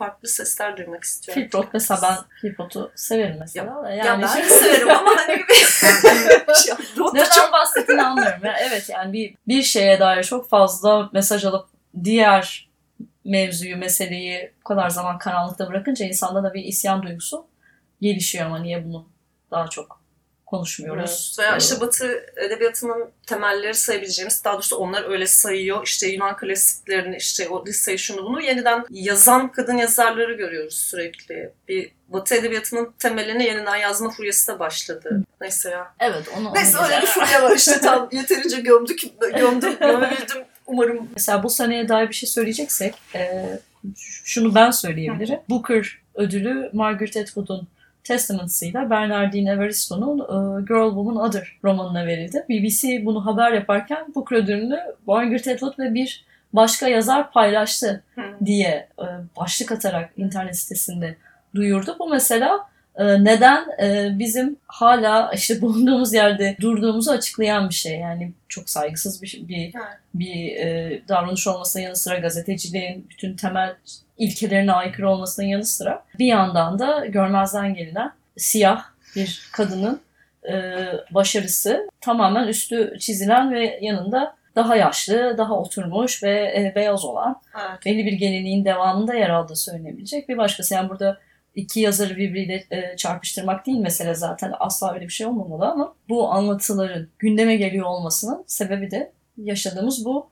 farklı 0.00 0.28
sesler 0.28 0.76
duymak 0.76 1.04
istiyorum. 1.04 1.42
Philip 1.42 1.54
Roth 1.54 1.68
mesela 1.72 2.00
ben 2.02 2.38
Philip 2.40 2.60
Roth'u 2.60 2.92
severim 2.94 3.36
mesela. 3.40 3.90
ya 3.90 3.94
Yani 3.94 4.22
ben 4.22 4.42
de 4.42 4.48
severim 4.50 4.90
ama 4.90 5.10
hani 5.16 5.32
ya, 6.68 6.78
Roth 6.98 7.14
da 7.14 7.18
Neden 7.18 7.52
bahsettiğini 7.52 8.02
anlıyorum. 8.02 8.44
Ya 8.44 8.56
evet 8.60 8.88
yani 8.88 9.12
bir 9.12 9.34
bir 9.48 9.62
şeye 9.62 10.00
dair 10.00 10.22
çok 10.24 10.48
fazla 10.48 11.10
mesaj 11.12 11.44
alıp 11.44 11.68
diğer 12.04 12.70
mevzuyu, 13.24 13.76
meseleyi 13.76 14.52
bu 14.60 14.64
kadar 14.64 14.90
zaman 14.90 15.18
karanlıkta 15.18 15.68
bırakınca 15.68 16.06
insanda 16.06 16.42
da 16.42 16.54
bir 16.54 16.64
isyan 16.64 17.02
duygusu 17.02 17.46
gelişiyor 18.00 18.46
ama 18.46 18.58
niye 18.58 18.84
bunu 18.84 19.08
daha 19.50 19.68
çok 19.68 19.99
konuşmuyoruz. 20.50 21.36
Veya 21.38 21.56
işte 21.56 21.80
Batı 21.80 22.26
edebiyatının 22.36 23.10
temelleri 23.26 23.74
sayabileceğimiz, 23.74 24.44
daha 24.44 24.54
doğrusu 24.54 24.76
onlar 24.76 25.10
öyle 25.10 25.26
sayıyor. 25.26 25.86
İşte 25.86 26.08
Yunan 26.08 26.36
klasiklerini, 26.36 27.16
işte 27.16 27.48
o 27.48 27.66
liseyi 27.66 27.98
şunu 27.98 28.24
bunu 28.24 28.42
yeniden 28.42 28.84
yazan 28.90 29.52
kadın 29.52 29.76
yazarları 29.76 30.32
görüyoruz 30.32 30.74
sürekli. 30.74 31.52
Bir 31.68 31.92
Batı 32.08 32.34
edebiyatının 32.34 32.92
temelini 32.98 33.44
yeniden 33.44 33.76
yazma 33.76 34.10
furyası 34.10 34.52
da 34.52 34.58
başladı. 34.58 35.22
Neyse 35.40 35.70
ya. 35.70 35.94
Evet 36.00 36.28
onu 36.38 36.54
Neyse 36.54 36.78
onu 36.78 36.86
öyle 36.86 37.02
bir 37.02 37.06
furya 37.06 37.42
var 37.42 37.56
işte 37.56 37.80
tam 37.80 38.08
yeterince 38.12 38.60
gömdük, 38.60 39.02
gömdüm, 39.36 39.76
gömebildim. 39.80 40.44
Umarım 40.66 41.08
Mesela 41.14 41.42
bu 41.42 41.50
seneye 41.50 41.88
dair 41.88 42.08
bir 42.08 42.14
şey 42.14 42.28
söyleyeceksek 42.28 42.94
e, 43.14 43.44
şunu 44.24 44.54
ben 44.54 44.70
söyleyebilirim. 44.70 45.40
Booker 45.48 45.98
ödülü 46.14 46.70
Margaret 46.72 47.16
Atwood'un 47.16 47.68
Testaments'ıyla 48.04 48.90
Bernardine 48.90 49.50
Evaristo'nun 49.50 50.18
e, 50.18 50.64
Girl 50.64 50.88
Woman 50.88 51.16
Other 51.16 51.56
romanına 51.64 52.06
verildi. 52.06 52.44
BBC 52.48 53.06
bunu 53.06 53.26
haber 53.26 53.52
yaparken 53.52 54.06
Booker 54.14 54.36
ödülünü 54.36 54.78
Margaret 55.06 55.48
Atwood 55.48 55.78
ve 55.78 55.94
bir 55.94 56.24
başka 56.52 56.88
yazar 56.88 57.32
paylaştı 57.32 58.02
diye 58.44 58.88
e, 58.98 59.06
başlık 59.36 59.72
atarak 59.72 60.10
internet 60.16 60.56
sitesinde 60.56 61.16
duyurdu. 61.54 61.96
Bu 61.98 62.08
mesela 62.08 62.70
e, 62.96 63.24
neden 63.24 63.64
bizim 64.18 64.56
hala 64.66 65.32
işte 65.34 65.60
bulunduğumuz 65.60 66.12
yerde 66.14 66.56
durduğumuzu 66.60 67.10
açıklayan 67.10 67.68
bir 67.68 67.74
şey. 67.74 67.98
Yani 67.98 68.32
çok 68.48 68.70
saygısız 68.70 69.22
bir 69.22 69.40
bir, 69.48 69.64
Evet. 69.74 69.98
bir 70.14 70.56
e, 70.56 71.00
davranış 71.08 71.46
olmasının 71.46 71.82
yanı 71.82 71.96
sıra 71.96 72.18
gazeteciliğin 72.18 73.06
bütün 73.10 73.36
temel 73.36 73.76
ilkelerine 74.20 74.72
aykırı 74.72 75.10
olmasının 75.10 75.46
yanı 75.46 75.64
sıra 75.64 76.04
bir 76.18 76.26
yandan 76.26 76.78
da 76.78 77.06
görmezden 77.06 77.74
gelinen 77.74 78.12
siyah 78.36 78.84
bir 79.16 79.48
kadının 79.52 80.00
e, 80.48 80.84
başarısı 81.10 81.88
tamamen 82.00 82.48
üstü 82.48 82.96
çizilen 83.00 83.52
ve 83.52 83.78
yanında 83.82 84.36
daha 84.56 84.76
yaşlı, 84.76 85.38
daha 85.38 85.54
oturmuş 85.54 86.22
ve 86.22 86.30
e, 86.30 86.72
beyaz 86.74 87.04
olan 87.04 87.40
evet. 87.54 87.86
belli 87.86 88.06
bir 88.06 88.12
geleneğin 88.12 88.64
devamında 88.64 89.14
yer 89.14 89.30
aldığı 89.30 89.56
söylenebilecek 89.56 90.28
bir 90.28 90.36
başkası. 90.36 90.74
Yani 90.74 90.88
burada 90.88 91.18
iki 91.54 91.80
yazarı 91.80 92.16
birbiriyle 92.16 92.64
e, 92.70 92.96
çarpıştırmak 92.96 93.66
değil 93.66 93.78
mesele 93.78 94.14
zaten 94.14 94.52
asla 94.58 94.94
öyle 94.94 95.04
bir 95.04 95.12
şey 95.12 95.26
olmamalı 95.26 95.66
ama 95.66 95.94
bu 96.08 96.32
anlatıların 96.32 97.08
gündeme 97.18 97.56
geliyor 97.56 97.86
olmasının 97.86 98.44
sebebi 98.46 98.90
de 98.90 99.12
yaşadığımız 99.36 100.04
bu 100.04 100.30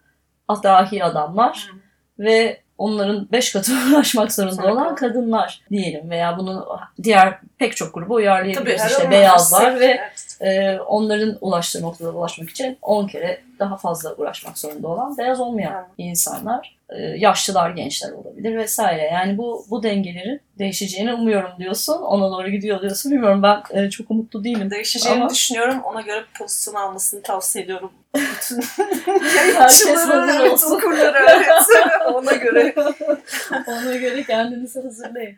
dahi 0.63 1.05
adamlar 1.05 1.71
Hı. 1.73 1.79
ve 2.25 2.61
onların 2.79 3.29
beş 3.33 3.53
katı 3.53 3.73
uğraşmak 3.91 4.33
zorunda 4.33 4.55
Sonra 4.55 4.73
olan 4.73 4.95
kadınlar 4.95 5.61
diyelim 5.71 6.11
veya 6.11 6.39
bunu 6.39 6.67
diğer 7.03 7.39
pek 7.59 7.77
çok 7.77 7.95
gruba 7.95 8.15
uyarlayabiliriz. 8.15 8.81
her 8.83 8.91
işte 8.91 9.11
beyazlar 9.11 9.81
ve 9.81 10.01
e, 10.41 10.79
onların 10.79 11.39
ulaştığı 11.41 11.83
noktada 11.83 12.11
ulaşmak 12.11 12.51
için 12.51 12.79
10 12.83 13.07
kere 13.07 13.41
daha 13.59 13.77
fazla 13.77 14.15
uğraşmak 14.15 14.59
zorunda 14.59 14.89
olan 14.89 15.19
beyaz 15.19 15.41
olmayan 15.41 15.73
Evet. 15.75 15.87
insanlar, 15.99 16.78
yaşlılar, 17.17 17.71
gençler 17.71 18.13
olabilir 18.13 18.57
vesaire. 18.57 19.03
Yani 19.03 19.39
bu 19.39 19.67
bu 19.71 19.83
dengelerin 19.83 20.41
değişeceğini 20.59 21.15
umuyorum 21.15 21.51
diyorsun. 21.59 22.03
Ona 22.03 22.31
doğru 22.31 22.49
gidiyor 22.49 22.81
diyorsun. 22.83 23.13
Bilmiyorum 23.13 23.43
ben 23.43 23.63
e, 23.83 23.91
çok 23.91 24.11
umutlu 24.11 24.45
değilim. 24.45 24.71
Değişeceğini 24.71 25.21
Ama- 25.21 25.31
düşünüyorum. 25.31 25.81
Ona 25.85 26.01
göre 26.01 26.25
pozisyon 26.39 26.75
almasını 26.75 27.23
tavsiye 27.23 27.65
ediyorum. 27.65 27.93
Bütün 28.15 28.61
yayıncıları, 29.37 30.31
evet, 30.43 30.65
okurları 30.65 31.19
evet. 31.29 31.53
Ona 32.15 32.33
göre. 32.33 32.75
Ona 33.67 33.97
göre 33.97 34.23
kendinizi 34.23 34.81
hazırlayın. 34.83 35.37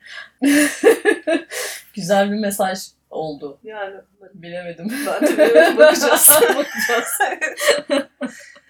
Güzel 1.95 2.33
bir 2.33 2.39
mesaj 2.39 2.79
oldu. 3.11 3.59
Yani 3.65 3.95
Bilemedim. 4.35 4.93
ben 5.07 5.29
de 5.29 5.39
böyle 5.39 5.79
bakacağız. 5.79 6.29
Bakacağız. 6.31 7.19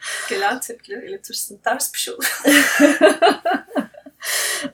Gelen 0.28 0.60
tepkileri 0.60 1.06
iletirsin. 1.08 1.60
Ters 1.64 1.94
bir 1.94 1.98
şey 1.98 2.14
olur. 2.14 2.40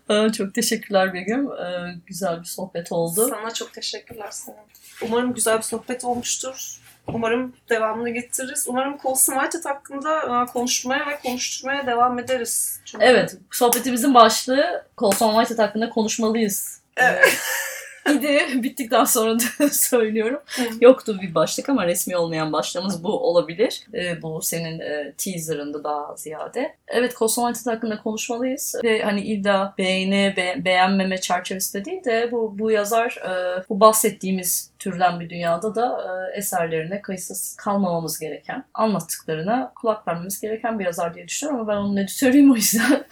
Çok 0.36 0.54
teşekkürler 0.54 1.14
Begüm. 1.14 1.52
Ee, 1.52 1.94
Güzel 2.06 2.40
bir 2.40 2.44
sohbet 2.44 2.92
oldu. 2.92 3.28
Sana 3.28 3.50
çok 3.54 3.72
teşekkürler 3.72 4.28
sana. 4.30 4.56
Umarım 5.02 5.34
güzel 5.34 5.56
bir 5.58 5.62
sohbet 5.62 6.04
olmuştur. 6.04 6.80
Umarım 7.06 7.56
devamını 7.68 8.10
getiririz. 8.10 8.64
Umarım 8.68 8.98
Colson 8.98 9.32
Whitehead 9.40 9.64
hakkında 9.76 10.42
e, 10.42 10.46
konuşmaya 10.52 11.06
ve 11.06 11.18
konuşturmaya 11.18 11.86
devam 11.86 12.18
ederiz. 12.18 12.80
Çünkü- 12.84 13.04
Evet, 13.04 13.36
sohbetimizin 13.50 14.14
başlığı 14.14 14.86
Colson 14.98 15.34
Whitehead 15.34 15.68
hakkında 15.68 15.90
konuşmalıyız. 15.90 16.80
Evet. 16.96 17.38
İdi 18.12 18.62
bittikten 18.62 19.04
sonra 19.04 19.38
da 19.38 19.68
söylüyorum. 19.72 20.40
Yoktu 20.80 21.18
bir 21.22 21.34
başlık 21.34 21.68
ama 21.68 21.86
resmi 21.86 22.16
olmayan 22.16 22.52
başlığımız 22.52 23.04
bu 23.04 23.28
olabilir. 23.28 23.86
Ee, 23.94 24.22
bu 24.22 24.42
senin 24.42 24.80
e, 24.80 25.12
teaserında 25.18 25.84
daha 25.84 26.16
ziyade. 26.16 26.76
Evet 26.88 27.10
Whitehead 27.18 27.66
hakkında 27.66 28.02
konuşmalıyız. 28.02 28.74
Ve 28.84 29.02
hani 29.02 29.20
illa 29.20 29.74
beğeni, 29.78 30.34
be- 30.36 30.64
beğenmeme 30.64 31.20
çerçevesinde 31.20 31.84
değil 31.84 32.04
de 32.04 32.28
bu, 32.32 32.58
bu 32.58 32.70
yazar 32.70 33.18
e, 33.28 33.62
bu 33.68 33.80
bahsettiğimiz 33.80 34.70
türden 34.78 35.20
bir 35.20 35.30
dünyada 35.30 35.74
da 35.74 36.02
e, 36.02 36.38
eserlerine 36.38 37.02
kayıtsız 37.02 37.56
kalmamamız 37.56 38.18
gereken, 38.18 38.64
anlattıklarına 38.74 39.72
kulak 39.74 40.08
vermemiz 40.08 40.40
gereken 40.40 40.78
bir 40.78 40.84
yazar 40.84 41.14
diye 41.14 41.28
düşünüyorum 41.28 41.60
ama 41.60 41.72
ben 41.72 41.76
onun 41.76 41.96
editörüyüm 41.96 42.52
o 42.52 42.54
yüzden 42.54 43.04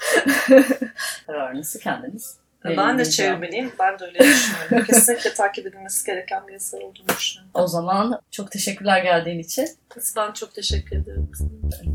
kararınızı 1.26 1.78
kendiniz 1.78 2.43
Ben 2.64 2.98
de 2.98 3.04
çevirmeliyim. 3.04 3.72
Ben 3.80 3.98
de 3.98 4.04
öyle 4.04 4.18
düşünüyorum. 4.18 4.86
Kesinlikle 4.86 5.34
takip 5.34 5.66
edilmesi 5.66 6.06
gereken 6.06 6.48
bir 6.48 6.52
eser 6.52 6.78
olduğunu 6.78 7.08
düşünüyorum. 7.18 7.50
O 7.54 7.66
zaman 7.66 8.20
çok 8.30 8.50
teşekkürler 8.50 9.02
geldiğin 9.02 9.38
için. 9.38 9.68
Ben 10.16 10.32
çok 10.32 10.54
teşekkür 10.54 10.96
ederim. 10.96 11.30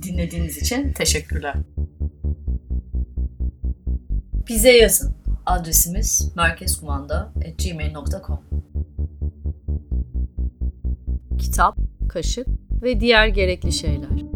dinlediğiniz 0.03 0.57
için 0.57 0.93
teşekkürler. 0.93 1.55
Bize 4.47 4.72
yazın. 4.72 5.15
Adresimiz 5.45 6.32
merkezkumanda.gmail.com 6.36 8.43
Kitap, 11.39 11.76
kaşık 12.09 12.47
ve 12.82 12.99
diğer 12.99 13.28
gerekli 13.28 13.72
şeyler. 13.72 14.28